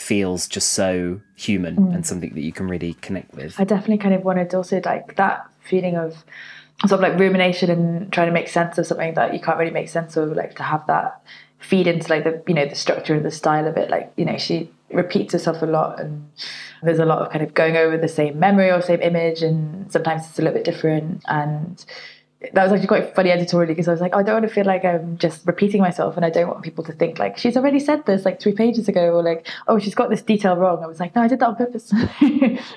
feels 0.00 0.48
just 0.48 0.72
so 0.72 1.20
human 1.36 1.76
mm. 1.76 1.94
and 1.94 2.06
something 2.06 2.32
that 2.34 2.40
you 2.40 2.52
can 2.52 2.66
really 2.66 2.94
connect 2.94 3.34
with. 3.34 3.54
I 3.60 3.64
definitely 3.64 3.98
kind 3.98 4.14
of 4.14 4.24
wanted 4.24 4.52
also 4.54 4.80
like 4.84 5.16
that 5.16 5.46
feeling 5.60 5.96
of 5.96 6.24
sort 6.86 6.92
of 6.92 7.00
like 7.00 7.18
rumination 7.18 7.70
and 7.70 8.10
trying 8.10 8.26
to 8.26 8.32
make 8.32 8.48
sense 8.48 8.78
of 8.78 8.86
something 8.86 9.14
that 9.14 9.34
you 9.34 9.40
can't 9.40 9.58
really 9.58 9.70
make 9.70 9.90
sense 9.90 10.16
of, 10.16 10.32
like 10.32 10.56
to 10.56 10.62
have 10.62 10.86
that 10.86 11.20
feed 11.58 11.86
into 11.86 12.08
like 12.08 12.24
the 12.24 12.42
you 12.48 12.54
know 12.54 12.64
the 12.64 12.74
structure 12.74 13.14
and 13.14 13.24
the 13.24 13.30
style 13.30 13.66
of 13.66 13.76
it. 13.76 13.90
Like 13.90 14.10
you 14.16 14.24
know 14.24 14.38
she 14.38 14.70
repeats 14.90 15.34
herself 15.34 15.60
a 15.60 15.66
lot 15.66 16.00
and 16.00 16.28
there's 16.82 16.98
a 16.98 17.04
lot 17.04 17.18
of 17.18 17.30
kind 17.30 17.44
of 17.44 17.52
going 17.52 17.76
over 17.76 17.96
the 17.98 18.08
same 18.08 18.38
memory 18.38 18.70
or 18.70 18.80
same 18.80 19.02
image 19.02 19.42
and 19.42 19.92
sometimes 19.92 20.26
it's 20.26 20.38
a 20.38 20.42
little 20.42 20.56
bit 20.56 20.64
different 20.64 21.22
and 21.28 21.84
that 22.54 22.62
was 22.64 22.72
actually 22.72 22.86
quite 22.86 23.14
funny 23.14 23.30
editorially 23.30 23.74
because 23.74 23.86
I 23.86 23.92
was 23.92 24.00
like, 24.00 24.12
oh, 24.14 24.18
I 24.18 24.22
don't 24.22 24.36
want 24.36 24.48
to 24.48 24.54
feel 24.54 24.64
like 24.64 24.82
I'm 24.82 25.18
just 25.18 25.46
repeating 25.46 25.82
myself, 25.82 26.16
and 26.16 26.24
I 26.24 26.30
don't 26.30 26.48
want 26.48 26.62
people 26.62 26.82
to 26.84 26.92
think 26.92 27.18
like 27.18 27.36
she's 27.36 27.54
already 27.54 27.78
said 27.78 28.06
this 28.06 28.24
like 28.24 28.40
three 28.40 28.52
pages 28.52 28.88
ago, 28.88 29.14
or 29.14 29.22
like, 29.22 29.46
oh, 29.68 29.78
she's 29.78 29.94
got 29.94 30.08
this 30.08 30.22
detail 30.22 30.56
wrong. 30.56 30.82
I 30.82 30.86
was 30.86 30.98
like, 30.98 31.14
no, 31.14 31.20
I 31.20 31.28
did 31.28 31.40
that 31.40 31.48
on 31.48 31.56
purpose. 31.56 31.92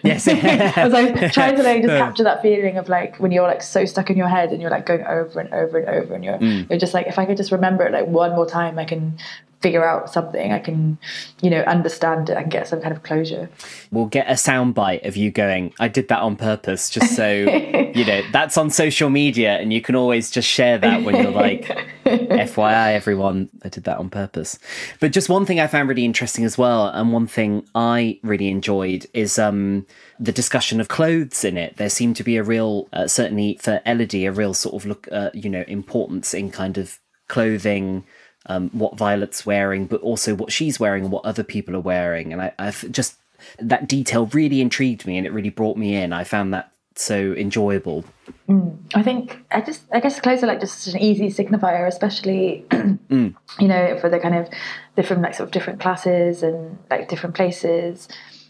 yes, 0.04 0.28
I 0.28 0.84
was 0.84 0.92
like 0.92 1.32
trying 1.34 1.56
to 1.56 1.64
like 1.64 1.82
just 1.82 1.96
capture 1.96 2.24
that 2.24 2.42
feeling 2.42 2.78
of 2.78 2.90
like 2.90 3.18
when 3.22 3.32
you're 3.32 3.48
like 3.48 3.62
so 3.62 3.86
stuck 3.86 4.10
in 4.10 4.18
your 4.18 4.28
head 4.28 4.52
and 4.52 4.62
you're 4.62 4.72
like 4.72 4.86
going 4.86 5.04
over 5.06 5.40
and 5.40 5.54
over 5.54 5.78
and 5.78 5.88
over, 5.88 6.14
and 6.14 6.26
you're 6.26 6.38
mm. 6.38 6.70
you're 6.70 6.80
just 6.80 6.94
like, 6.94 7.08
if 7.08 7.18
I 7.18 7.26
could 7.26 7.38
just 7.38 7.54
remember 7.54 7.86
it 7.86 7.94
like 7.94 8.08
one 8.08 8.32
more 8.32 8.46
time, 8.46 8.78
I 8.78 8.86
can 8.86 9.18
figure 9.64 9.84
out 9.84 10.12
something. 10.12 10.52
I 10.52 10.60
can 10.60 11.00
you 11.42 11.50
know 11.50 11.62
understand 11.62 12.30
it 12.30 12.38
and 12.38 12.52
get 12.52 12.68
some 12.68 12.82
kind 12.82 12.96
of 12.96 13.02
closure. 13.02 13.50
We'll 13.92 14.06
get 14.06 14.30
a 14.30 14.34
soundbite 14.34 15.06
of 15.08 15.18
you 15.18 15.32
going 15.32 15.74
i 15.80 15.88
did 15.88 16.08
that 16.10 16.20
on 16.20 16.36
purpose 16.36 16.90
just 16.90 17.16
so 17.16 17.32
you 17.96 18.06
know 18.06 18.22
that's 18.32 18.58
on 18.58 18.70
social 18.70 19.10
media 19.10 19.58
and 19.58 19.72
you 19.72 19.82
can 19.82 19.96
always 19.96 20.30
just 20.30 20.48
share 20.48 20.78
that 20.78 21.04
when 21.04 21.16
you're 21.16 21.32
like 21.32 21.66
fyi 22.06 22.94
everyone 22.94 23.50
i 23.64 23.70
did 23.70 23.84
that 23.86 23.98
on 23.98 24.10
purpose. 24.10 24.60
But 25.00 25.12
just 25.12 25.30
one 25.30 25.46
thing 25.46 25.60
i 25.60 25.68
found 25.68 25.90
really 25.90 26.06
interesting 26.06 26.44
as 26.46 26.58
well 26.58 26.88
and 26.88 27.14
one 27.14 27.28
thing 27.28 27.66
i 27.74 28.20
really 28.24 28.50
enjoyed 28.50 29.06
is 29.14 29.40
um 29.40 29.86
the 30.20 30.32
discussion 30.32 30.80
of 30.80 30.88
clothes 30.88 31.44
in 31.44 31.58
it. 31.58 31.78
There 31.78 31.90
seemed 31.90 32.16
to 32.18 32.24
be 32.24 32.38
a 32.38 32.44
real 32.44 32.88
uh, 32.94 33.08
certainly 33.08 33.58
for 33.62 33.82
elodie 33.86 34.26
a 34.26 34.32
real 34.32 34.54
sort 34.54 34.76
of 34.76 34.86
look 34.86 35.08
uh, 35.12 35.32
you 35.34 35.50
know 35.50 35.64
importance 35.68 36.34
in 36.34 36.52
kind 36.52 36.78
of 36.78 37.00
clothing 37.28 38.06
um, 38.48 38.70
what 38.72 38.98
Violet's 38.98 39.46
wearing, 39.46 39.86
but 39.86 40.02
also 40.02 40.36
what 40.36 40.52
she's 40.52 40.80
wearing 40.80 41.04
and 41.04 41.12
what 41.12 41.26
other 41.26 41.44
people 41.44 41.76
are 41.76 41.82
wearing. 41.82 42.34
And 42.34 42.42
I, 42.42 42.54
I've 42.60 42.90
just 42.92 43.18
that 43.60 43.88
detail 43.88 44.28
really 44.28 44.62
intrigued 44.62 45.06
me 45.06 45.18
and 45.18 45.28
it 45.28 45.34
really 45.34 45.50
brought 45.50 45.78
me 45.78 45.96
in. 45.96 46.14
I 46.14 46.24
found 46.24 46.54
that 46.54 46.72
so 46.96 47.34
enjoyable. 47.34 48.06
Mm. 48.48 48.78
I 48.94 49.04
think 49.04 49.40
I 49.52 49.62
just 49.62 49.84
I 49.92 50.00
guess 50.00 50.20
clothes 50.20 50.44
are 50.44 50.48
like 50.48 50.60
just 50.60 50.88
an 50.88 51.00
easy 51.00 51.28
signifier, 51.28 51.88
especially 51.88 52.66
mm. 52.70 53.36
you 53.60 53.68
know 53.68 53.98
for 54.00 54.10
the 54.10 54.20
kind 54.20 54.36
of 54.36 54.50
different 54.96 55.22
like 55.22 55.34
sort 55.34 55.48
of 55.48 55.52
different 55.52 55.80
classes 55.80 56.44
and 56.44 56.78
like 56.90 57.10
different 57.10 57.36
places. 57.36 58.08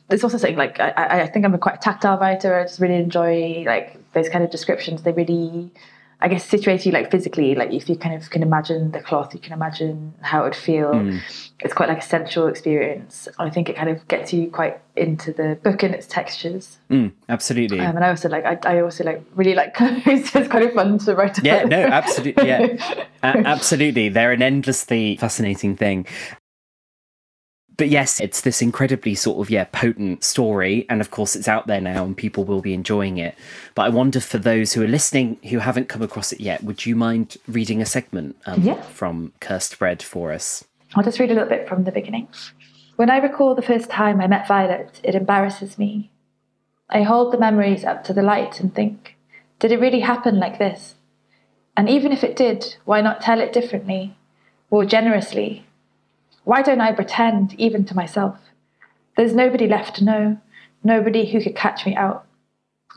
There's 0.09 0.23
also 0.23 0.37
something 0.37 0.57
like 0.57 0.79
I, 0.79 1.21
I 1.21 1.27
think 1.27 1.45
I'm 1.45 1.53
a 1.53 1.57
quite 1.57 1.81
tactile 1.81 2.19
writer. 2.19 2.59
I 2.59 2.63
just 2.63 2.79
really 2.79 2.95
enjoy 2.95 3.63
like 3.65 3.97
those 4.13 4.29
kind 4.29 4.43
of 4.43 4.51
descriptions. 4.51 5.03
They 5.03 5.13
really 5.13 5.71
I 6.23 6.29
guess 6.29 6.45
situate 6.45 6.85
you 6.85 6.93
like 6.93 7.11
physically, 7.11 7.53
like 7.53 7.73
if 7.73 7.89
you 7.89 7.97
kind 7.97 8.15
of 8.15 8.29
can 8.29 8.41
imagine 8.43 8.91
the 8.91 9.01
cloth, 9.01 9.33
you 9.33 9.41
can 9.41 9.51
imagine 9.51 10.13
how 10.21 10.39
it 10.41 10.43
would 10.45 10.55
feel. 10.55 10.93
Mm. 10.93 11.19
It's 11.59 11.73
quite 11.73 11.89
like 11.89 11.97
a 11.97 12.01
sensual 12.01 12.47
experience. 12.47 13.27
I 13.39 13.49
think 13.49 13.67
it 13.67 13.75
kind 13.75 13.89
of 13.89 14.07
gets 14.07 14.31
you 14.31 14.49
quite 14.49 14.79
into 14.95 15.33
the 15.33 15.59
book 15.61 15.83
and 15.83 15.93
its 15.93 16.07
textures. 16.07 16.77
Mm, 16.89 17.11
absolutely. 17.27 17.81
Um, 17.81 17.97
and 17.97 18.05
I 18.05 18.09
also 18.09 18.29
like, 18.29 18.45
I, 18.45 18.57
I 18.63 18.79
also 18.79 19.03
like 19.03 19.21
really 19.35 19.53
like 19.53 19.75
so 19.77 19.85
it's 20.05 20.47
kind 20.47 20.63
of 20.63 20.71
fun 20.73 20.97
to 20.99 21.13
write 21.13 21.37
about. 21.37 21.45
yeah, 21.45 21.63
no, 21.65 21.83
absolutely. 21.83 22.47
Yeah, 22.47 23.01
absolutely. 23.23 24.07
They're 24.07 24.31
an 24.31 24.41
endlessly 24.41 25.17
fascinating 25.17 25.75
thing. 25.75 26.05
But 27.75 27.89
yes, 27.89 28.19
it's 28.19 28.41
this 28.41 28.61
incredibly 28.61 29.15
sort 29.15 29.39
of 29.45 29.49
yeah 29.49 29.63
potent 29.65 30.23
story, 30.23 30.85
and 30.89 31.01
of 31.01 31.09
course 31.09 31.35
it's 31.35 31.47
out 31.47 31.65
there 31.67 31.81
now, 31.81 32.03
and 32.05 32.15
people 32.15 32.43
will 32.43 32.61
be 32.61 32.73
enjoying 32.73 33.17
it. 33.17 33.35
But 33.73 33.83
I 33.83 33.89
wonder 33.89 34.19
for 34.19 34.37
those 34.37 34.73
who 34.73 34.83
are 34.83 34.87
listening 34.87 35.37
who 35.49 35.59
haven't 35.59 35.89
come 35.89 36.01
across 36.03 36.31
it 36.31 36.39
yet, 36.39 36.63
would 36.63 36.85
you 36.85 36.95
mind 36.95 37.37
reading 37.47 37.81
a 37.81 37.85
segment 37.85 38.35
um, 38.45 38.61
Yeah. 38.61 38.81
from 38.81 39.33
Cursed 39.39 39.79
Bread 39.79 40.03
for 40.03 40.31
us? 40.31 40.63
I'll 40.95 41.03
just 41.03 41.19
read 41.19 41.31
a 41.31 41.33
little 41.33 41.49
bit 41.49 41.67
from 41.67 41.83
the 41.85 41.91
beginning. 41.91 42.27
When 42.95 43.09
I 43.09 43.17
recall 43.17 43.55
the 43.55 43.63
first 43.63 43.89
time 43.89 44.21
I 44.21 44.27
met 44.27 44.47
Violet, 44.47 45.01
it 45.03 45.15
embarrasses 45.15 45.79
me. 45.79 46.11
I 46.89 47.01
hold 47.01 47.33
the 47.33 47.39
memories 47.39 47.83
up 47.83 48.03
to 48.03 48.13
the 48.13 48.21
light 48.21 48.59
and 48.59 48.73
think, 48.75 49.17
did 49.57 49.71
it 49.71 49.79
really 49.79 50.01
happen 50.01 50.39
like 50.39 50.59
this? 50.59 50.93
And 51.75 51.89
even 51.89 52.11
if 52.11 52.23
it 52.23 52.35
did, 52.35 52.75
why 52.85 53.01
not 53.01 53.19
tell 53.21 53.39
it 53.41 53.51
differently, 53.51 54.15
more 54.69 54.85
generously? 54.85 55.65
Why 56.43 56.61
don't 56.61 56.81
I 56.81 56.91
pretend, 56.91 57.53
even 57.59 57.85
to 57.85 57.95
myself? 57.95 58.37
There's 59.15 59.33
nobody 59.33 59.67
left 59.67 59.95
to 59.97 60.03
know, 60.03 60.37
nobody 60.83 61.31
who 61.31 61.41
could 61.41 61.55
catch 61.55 61.85
me 61.85 61.95
out. 61.95 62.25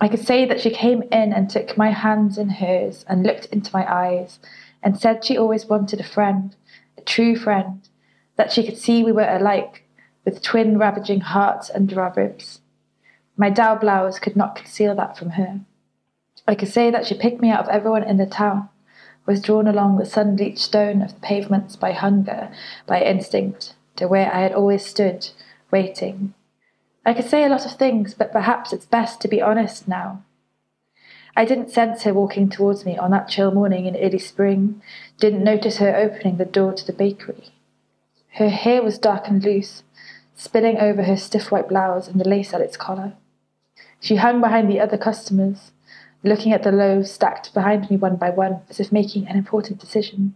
I 0.01 0.09
could 0.09 0.25
say 0.25 0.45
that 0.45 0.61
she 0.61 0.71
came 0.71 1.03
in 1.13 1.33
and 1.33 1.49
took 1.49 1.77
my 1.77 1.91
hands 1.91 2.39
in 2.39 2.49
hers 2.51 3.05
and 3.09 3.23
looked 3.23 3.47
into 3.47 3.71
my 3.73 3.91
eyes 3.91 4.39
and 4.83 4.99
said 4.99 5.25
she 5.25 5.39
always 5.39 5.67
wanted 5.67 6.01
a 6.01 6.05
friend, 6.05 6.55
a 6.99 7.03
true 7.03 7.37
friend, 7.37 7.89
that 8.37 8.53
she 8.53 8.65
could 8.65 8.77
see 8.77 9.03
we 9.03 9.13
were 9.13 9.29
alike, 9.29 9.85
with 10.25 10.43
twin 10.43 10.79
ravaging 10.79 11.21
hearts 11.21 11.71
under 11.75 12.01
our 12.01 12.13
ribs. 12.17 12.61
My 13.37 13.49
Dow 13.49 13.77
blouse 13.77 14.19
could 14.19 14.37
not 14.37 14.57
conceal 14.57 14.95
that 14.97 15.17
from 15.17 15.31
her. 15.31 15.61
I 16.49 16.55
could 16.55 16.69
say 16.69 16.91
that 16.91 17.07
she 17.07 17.15
picked 17.15 17.41
me 17.41 17.51
out 17.51 17.65
of 17.65 17.69
everyone 17.69 18.03
in 18.03 18.17
the 18.17 18.27
town, 18.27 18.69
was 19.27 19.43
drawn 19.43 19.67
along 19.67 19.99
the 19.99 20.07
sun 20.07 20.37
bleached 20.37 20.61
stone 20.61 21.03
of 21.03 21.15
the 21.15 21.21
pavements 21.21 21.77
by 21.77 21.93
hunger, 21.93 22.51
by 22.87 23.03
instinct, 23.03 23.75
to 23.97 24.07
where 24.07 24.33
I 24.33 24.41
had 24.41 24.53
always 24.53 24.87
stood, 24.87 25.29
waiting. 25.71 26.33
I 27.05 27.13
could 27.15 27.27
say 27.29 27.45
a 27.45 27.49
lot 27.49 27.67
of 27.67 27.73
things, 27.73 28.15
but 28.15 28.33
perhaps 28.33 28.73
it's 28.73 28.87
best 28.87 29.21
to 29.21 29.29
be 29.29 29.43
honest 29.43 29.87
now. 29.87 30.23
I 31.37 31.45
didn't 31.45 31.71
sense 31.71 32.05
her 32.05 32.15
walking 32.15 32.49
towards 32.49 32.87
me 32.87 32.97
on 32.97 33.11
that 33.11 33.29
chill 33.29 33.51
morning 33.51 33.85
in 33.85 33.97
early 33.97 34.19
spring, 34.19 34.81
didn't 35.19 35.45
notice 35.45 35.77
her 35.79 35.95
opening 35.95 36.39
the 36.39 36.47
door 36.47 36.73
to 36.73 36.87
the 36.87 36.95
bakery. 36.95 37.51
Her 38.35 38.49
hair 38.49 38.83
was 38.83 38.99
dark 38.99 39.29
and 39.29 39.43
loose, 39.43 39.83
spilling 40.35 40.79
over 40.79 41.03
her 41.03 41.17
stiff 41.17 41.51
white 41.51 41.69
blouse 41.69 42.09
and 42.09 42.19
the 42.19 42.29
lace 42.29 42.55
at 42.55 42.61
its 42.61 42.77
collar. 42.77 43.15
She 44.01 44.17
hung 44.17 44.41
behind 44.41 44.71
the 44.71 44.81
other 44.81 44.99
customers, 44.99 45.73
looking 46.27 46.53
at 46.53 46.63
the 46.63 46.73
loaves 46.73 47.11
stacked 47.11 47.55
behind 47.55 47.91
me 47.91 47.97
one 47.97 48.17
by 48.17 48.31
one, 48.31 48.61
as 48.69 48.81
if 48.81 48.93
making 48.93 49.27
an 49.29 49.37
important 49.37 49.81
decision. 49.81 50.35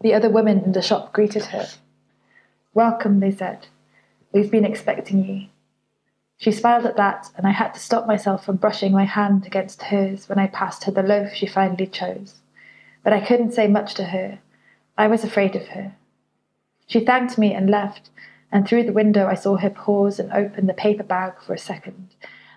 The 0.00 0.14
other 0.14 0.28
women 0.28 0.60
in 0.64 0.72
the 0.72 0.82
shop 0.82 1.12
greeted 1.12 1.46
her. 1.46 1.68
Welcome, 2.74 3.20
they 3.20 3.30
said. 3.30 3.68
We've 4.32 4.50
been 4.50 4.64
expecting 4.64 5.24
you. 5.24 5.48
She 6.38 6.52
smiled 6.52 6.84
at 6.84 6.96
that, 6.96 7.30
and 7.36 7.46
I 7.46 7.52
had 7.52 7.72
to 7.74 7.80
stop 7.80 8.06
myself 8.06 8.44
from 8.44 8.56
brushing 8.56 8.92
my 8.92 9.04
hand 9.04 9.46
against 9.46 9.84
hers 9.84 10.28
when 10.28 10.38
I 10.38 10.48
passed 10.48 10.84
her 10.84 10.92
the 10.92 11.02
loaf 11.02 11.32
she 11.32 11.46
finally 11.46 11.86
chose. 11.86 12.34
But 13.02 13.12
I 13.14 13.20
couldn't 13.20 13.52
say 13.52 13.66
much 13.66 13.94
to 13.94 14.04
her. 14.04 14.40
I 14.98 15.06
was 15.06 15.24
afraid 15.24 15.56
of 15.56 15.68
her. 15.68 15.94
She 16.86 17.00
thanked 17.00 17.38
me 17.38 17.54
and 17.54 17.70
left, 17.70 18.10
and 18.52 18.66
through 18.66 18.84
the 18.84 18.92
window 18.92 19.26
I 19.26 19.34
saw 19.34 19.56
her 19.56 19.70
pause 19.70 20.18
and 20.18 20.30
open 20.32 20.66
the 20.66 20.74
paper 20.74 21.02
bag 21.02 21.34
for 21.40 21.54
a 21.54 21.58
second, 21.58 22.08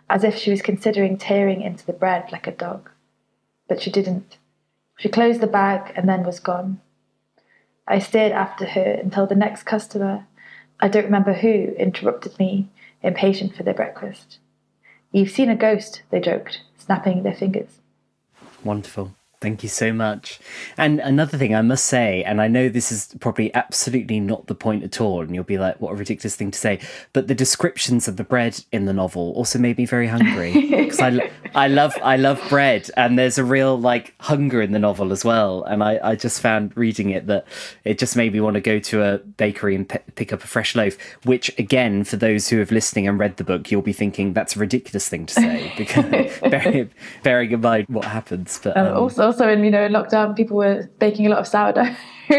as 0.09 0.23
if 0.23 0.35
she 0.35 0.51
was 0.51 0.61
considering 0.61 1.17
tearing 1.17 1.61
into 1.61 1.85
the 1.85 1.93
bread 1.93 2.31
like 2.31 2.47
a 2.47 2.51
dog. 2.51 2.89
But 3.67 3.81
she 3.81 3.91
didn't. 3.91 4.37
She 4.97 5.09
closed 5.09 5.39
the 5.39 5.47
bag 5.47 5.93
and 5.95 6.09
then 6.09 6.23
was 6.23 6.39
gone. 6.39 6.81
I 7.87 7.99
stared 7.99 8.31
after 8.31 8.65
her 8.65 8.99
until 9.01 9.27
the 9.27 9.35
next 9.35 9.63
customer, 9.63 10.27
I 10.79 10.87
don't 10.87 11.05
remember 11.05 11.33
who, 11.33 11.73
interrupted 11.77 12.37
me, 12.39 12.69
impatient 13.01 13.55
for 13.55 13.63
their 13.63 13.73
breakfast. 13.73 14.39
You've 15.11 15.31
seen 15.31 15.49
a 15.49 15.55
ghost, 15.55 16.03
they 16.09 16.19
joked, 16.19 16.61
snapping 16.77 17.23
their 17.23 17.33
fingers. 17.33 17.79
Wonderful. 18.63 19.15
Thank 19.41 19.63
you 19.63 19.69
so 19.69 19.93
much. 19.93 20.39
And 20.77 20.99
another 20.99 21.37
thing 21.37 21.55
I 21.55 21.61
must 21.61 21.85
say, 21.85 22.23
and 22.23 22.41
I 22.41 22.49
know 22.49 22.67
this 22.67 22.91
is 22.91 23.15
probably 23.21 23.53
absolutely 23.55 24.19
not 24.19 24.47
the 24.47 24.55
point 24.55 24.83
at 24.83 24.99
all, 24.99 25.21
and 25.21 25.33
you'll 25.33 25.45
be 25.45 25.57
like, 25.57 25.79
what 25.79 25.93
a 25.93 25.95
ridiculous 25.95 26.35
thing 26.35 26.51
to 26.51 26.59
say, 26.59 26.79
but 27.13 27.27
the 27.27 27.35
descriptions 27.35 28.09
of 28.09 28.17
the 28.17 28.25
bread 28.25 28.63
in 28.73 28.83
the 28.83 28.91
novel 28.91 29.31
also 29.37 29.57
made 29.57 29.77
me 29.77 29.85
very 29.85 30.07
hungry. 30.07 30.67
Because 30.89 31.01
I, 31.01 31.29
I 31.53 31.67
love 31.67 31.95
I 32.01 32.17
love 32.17 32.41
bread, 32.49 32.89
and 32.97 33.17
there's 33.17 33.37
a 33.37 33.43
real 33.43 33.79
like 33.79 34.13
hunger 34.21 34.61
in 34.61 34.71
the 34.71 34.79
novel 34.79 35.11
as 35.11 35.23
well. 35.23 35.63
And 35.63 35.83
I, 35.83 35.99
I 36.01 36.15
just 36.15 36.41
found 36.41 36.75
reading 36.75 37.11
it 37.11 37.27
that 37.27 37.45
it 37.83 37.99
just 37.99 38.15
made 38.15 38.33
me 38.33 38.39
want 38.39 38.55
to 38.55 38.61
go 38.61 38.79
to 38.79 39.03
a 39.03 39.17
bakery 39.19 39.75
and 39.75 39.87
p- 39.87 39.99
pick 40.15 40.33
up 40.33 40.43
a 40.43 40.47
fresh 40.47 40.75
loaf, 40.75 40.97
which 41.25 41.55
again, 41.59 42.03
for 42.03 42.17
those 42.17 42.49
who 42.49 42.57
have 42.57 42.71
listening 42.71 43.07
and 43.07 43.19
read 43.19 43.37
the 43.37 43.43
book, 43.43 43.69
you'll 43.71 43.81
be 43.83 43.93
thinking 43.93 44.33
that's 44.33 44.55
a 44.55 44.59
ridiculous 44.59 45.07
thing 45.07 45.25
to 45.27 45.33
say, 45.33 45.73
because 45.77 46.05
bearing, 46.41 46.89
bearing 47.23 47.51
in 47.51 47.61
mind 47.61 47.85
what 47.87 48.05
happens. 48.05 48.59
But 48.63 48.75
Um, 48.75 48.87
um, 48.87 48.97
also, 48.97 49.28
also 49.29 49.47
in 49.47 49.63
you 49.63 49.71
know 49.71 49.85
in 49.85 49.91
lockdown, 49.91 50.35
people 50.35 50.57
were 50.57 50.89
baking 50.99 51.25
a 51.25 51.29
lot 51.29 51.39
of 51.39 51.47
sourdough, 51.47 51.95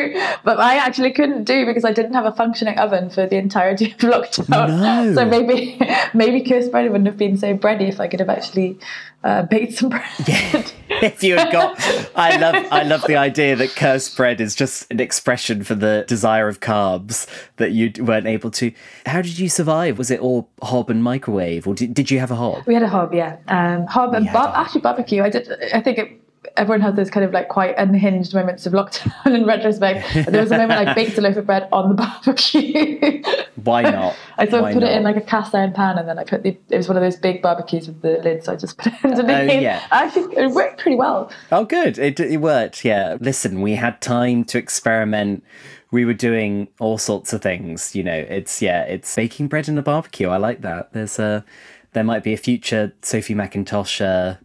but 0.45 0.59
I 0.59 0.77
actually 0.77 1.13
couldn't 1.13 1.45
do 1.45 1.67
because 1.67 1.85
I 1.85 1.93
didn't 1.93 2.15
have 2.15 2.27
a 2.27 2.33
functioning 2.33 2.79
oven 2.79 3.11
for 3.11 3.27
the 3.27 3.37
entirety 3.37 3.93
of 3.93 3.99
lockdown. 3.99 4.69
No. 4.81 5.15
So 5.15 5.25
maybe 5.25 5.79
maybe 6.15 6.41
cursed 6.43 6.71
bread 6.71 6.91
wouldn't 6.91 7.07
have 7.07 7.17
been 7.17 7.37
so 7.37 7.57
bready 7.57 7.89
if 7.89 8.01
I 8.01 8.09
could 8.09 8.21
have 8.21 8.29
actually 8.29 8.79
uh, 9.23 9.43
baked 9.45 9.75
some 9.75 9.91
bread. 9.91 10.73
if 10.89 11.23
you 11.23 11.37
had 11.37 11.53
got 11.53 11.79
i 12.17 12.37
love 12.37 12.67
i 12.73 12.83
love 12.83 13.03
the 13.07 13.17
idea 13.17 13.55
that 13.55 13.71
cursed 13.77 14.17
bread 14.17 14.41
is 14.41 14.55
just 14.55 14.91
an 14.91 14.99
expression 14.99 15.63
for 15.63 15.75
the 15.75 16.05
desire 16.09 16.49
of 16.49 16.61
carbs 16.61 17.27
that 17.57 17.71
you 17.71 17.93
weren't 18.03 18.27
able 18.27 18.51
to 18.51 18.73
how 19.07 19.23
did 19.23 19.39
you 19.39 19.49
survive 19.49 19.99
was 19.99 20.11
it 20.11 20.21
all 20.21 20.49
hob 20.63 20.91
and 20.91 21.05
microwave 21.05 21.67
or 21.67 21.75
did, 21.75 21.95
did 21.95 22.11
you 22.11 22.19
have 22.19 22.31
a 22.31 22.35
hob 22.35 22.67
We 22.67 22.75
had 22.75 22.83
a 22.83 22.89
hob, 22.89 23.13
yeah. 23.15 23.37
Um, 23.49 23.87
hob 23.87 24.15
and 24.15 24.27
had 24.27 24.33
bar- 24.33 24.53
actually 24.57 24.81
barbecue. 24.83 25.23
I 25.23 25.29
did. 25.29 25.51
I 25.75 25.81
think 25.81 25.99
it, 25.99 26.20
everyone 26.61 26.83
has 26.83 26.95
those 26.95 27.11
kind 27.11 27.25
of 27.25 27.33
like 27.33 27.49
quite 27.49 27.75
unhinged 27.79 28.35
moments 28.35 28.67
of 28.67 28.73
lockdown 28.75 29.13
in 29.35 29.47
retrospect. 29.47 30.07
But 30.15 30.33
there 30.33 30.43
was 30.43 30.53
a 30.53 30.59
moment 30.59 30.89
I 30.89 30.95
baked 30.95 31.17
a 31.19 31.23
loaf 31.23 31.37
of 31.37 31.47
bread 31.47 31.69
on 31.73 31.89
the 31.89 31.95
barbecue. 32.03 33.23
why 33.65 33.83
not 33.83 34.15
I 34.37 34.47
sort 34.49 34.63
Why 34.63 34.71
of 34.71 34.75
put 34.75 34.83
it 34.83 34.93
in 34.93 35.03
like 35.03 35.17
a 35.17 35.21
cast 35.23 35.55
iron 35.55 35.73
pan, 35.73 35.99
and 35.99 36.07
then 36.09 36.19
I 36.19 36.25
put 36.25 36.43
the. 36.43 36.57
It 36.69 36.77
was 36.77 36.89
one 36.89 36.97
of 36.97 37.03
those 37.03 37.17
big 37.17 37.43
barbecues 37.43 37.87
with 37.87 38.03
the 38.03 38.19
lid, 38.23 38.45
so 38.45 38.53
I 38.53 38.57
just 38.57 38.77
put 38.79 38.93
it 38.93 39.05
underneath. 39.05 39.51
Oh, 39.51 39.61
yeah. 39.61 39.87
Actually, 39.91 40.37
it 40.37 40.51
worked 40.51 40.81
pretty 40.81 40.97
well. 40.97 41.33
oh 41.51 41.65
good 41.65 41.99
it, 41.99 42.21
it 42.21 42.41
worked 42.41 42.85
yeah 42.85 43.17
listen 43.21 43.61
we 43.61 43.75
had 43.75 44.01
time 44.01 44.45
to 44.45 44.59
experiment 44.59 45.43
we 45.91 46.05
were 46.05 46.15
doing 46.15 46.69
all 46.79 46.99
sorts 46.99 47.33
of 47.33 47.43
things 47.43 47.95
you 47.95 48.03
know 48.03 48.25
it's 48.29 48.61
yeah 48.63 48.83
it's 48.83 49.15
baking 49.17 49.49
bread 49.49 49.69
in 49.69 49.79
a 49.79 49.83
barbecue 49.83 50.29
i 50.29 50.37
like 50.37 50.61
that 50.63 50.93
there's 50.93 51.19
a 51.19 51.45
there 51.93 52.05
might 52.05 52.23
be 52.23 52.33
a 52.33 52.37
future 52.37 52.93
sophie 53.03 53.35
mackintosh 53.35 54.01
uh, 54.01 54.37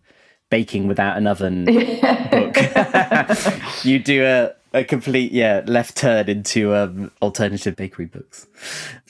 baking 0.49 0.87
without 0.87 1.17
an 1.17 1.27
oven 1.27 1.65
book. 1.65 2.57
You 3.83 3.99
do 3.99 4.25
a, 4.25 4.53
a 4.73 4.83
complete 4.83 5.31
yeah 5.31 5.61
left 5.65 5.97
turn 5.97 6.29
into 6.29 6.75
um, 6.75 7.11
alternative 7.21 7.75
bakery 7.75 8.05
books. 8.05 8.47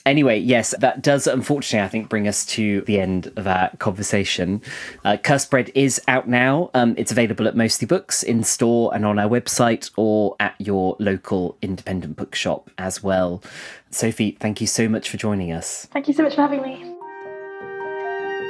Anyway 0.04 0.38
yes 0.38 0.74
that 0.78 1.02
does 1.02 1.26
unfortunately 1.26 1.84
i 1.84 1.88
think 1.88 2.08
bring 2.08 2.28
us 2.28 2.46
to 2.46 2.82
the 2.82 3.00
end 3.00 3.32
of 3.36 3.46
our 3.46 3.70
conversation. 3.78 4.62
Uh, 5.04 5.16
cursed 5.16 5.50
bread 5.50 5.70
is 5.74 6.00
out 6.08 6.28
now. 6.28 6.70
Um, 6.74 6.94
it's 6.96 7.10
available 7.10 7.48
at 7.48 7.56
mostly 7.56 7.86
books 7.86 8.22
in 8.22 8.44
store 8.44 8.94
and 8.94 9.04
on 9.04 9.18
our 9.18 9.28
website 9.28 9.90
or 9.96 10.36
at 10.38 10.54
your 10.58 10.96
local 10.98 11.56
independent 11.62 12.16
bookshop 12.16 12.70
as 12.78 13.02
well. 13.02 13.42
Sophie 13.90 14.36
thank 14.38 14.60
you 14.60 14.66
so 14.66 14.88
much 14.88 15.08
for 15.10 15.16
joining 15.16 15.52
us. 15.52 15.86
Thank 15.92 16.06
you 16.06 16.14
so 16.14 16.22
much 16.22 16.34
for 16.34 16.42
having 16.42 16.62
me. 16.62 16.85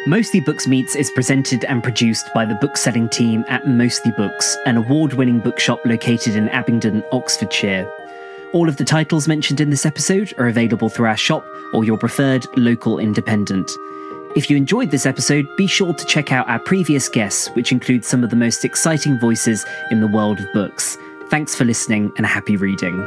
Mostly 0.08 0.38
Books 0.38 0.68
Meets 0.68 0.94
is 0.94 1.10
presented 1.10 1.64
and 1.64 1.82
produced 1.82 2.32
by 2.32 2.44
the 2.44 2.54
bookselling 2.54 3.08
team 3.08 3.44
at 3.48 3.66
Mostly 3.66 4.12
Books, 4.12 4.56
an 4.64 4.76
award 4.76 5.14
winning 5.14 5.40
bookshop 5.40 5.84
located 5.84 6.36
in 6.36 6.48
Abingdon, 6.50 7.02
Oxfordshire. 7.10 7.90
All 8.52 8.68
of 8.68 8.76
the 8.76 8.84
titles 8.84 9.26
mentioned 9.26 9.60
in 9.60 9.68
this 9.68 9.84
episode 9.84 10.32
are 10.38 10.46
available 10.46 10.88
through 10.88 11.08
our 11.08 11.16
shop 11.16 11.44
or 11.74 11.82
your 11.82 11.98
preferred 11.98 12.46
local 12.56 13.00
independent. 13.00 13.68
If 14.36 14.48
you 14.48 14.56
enjoyed 14.56 14.92
this 14.92 15.06
episode, 15.06 15.44
be 15.56 15.66
sure 15.66 15.92
to 15.92 16.06
check 16.06 16.30
out 16.30 16.48
our 16.48 16.60
previous 16.60 17.08
guests, 17.08 17.48
which 17.54 17.72
include 17.72 18.04
some 18.04 18.22
of 18.22 18.30
the 18.30 18.36
most 18.36 18.64
exciting 18.64 19.18
voices 19.18 19.66
in 19.90 20.00
the 20.00 20.06
world 20.06 20.38
of 20.38 20.52
books. 20.52 20.96
Thanks 21.30 21.56
for 21.56 21.64
listening 21.64 22.12
and 22.16 22.24
happy 22.24 22.56
reading. 22.56 23.04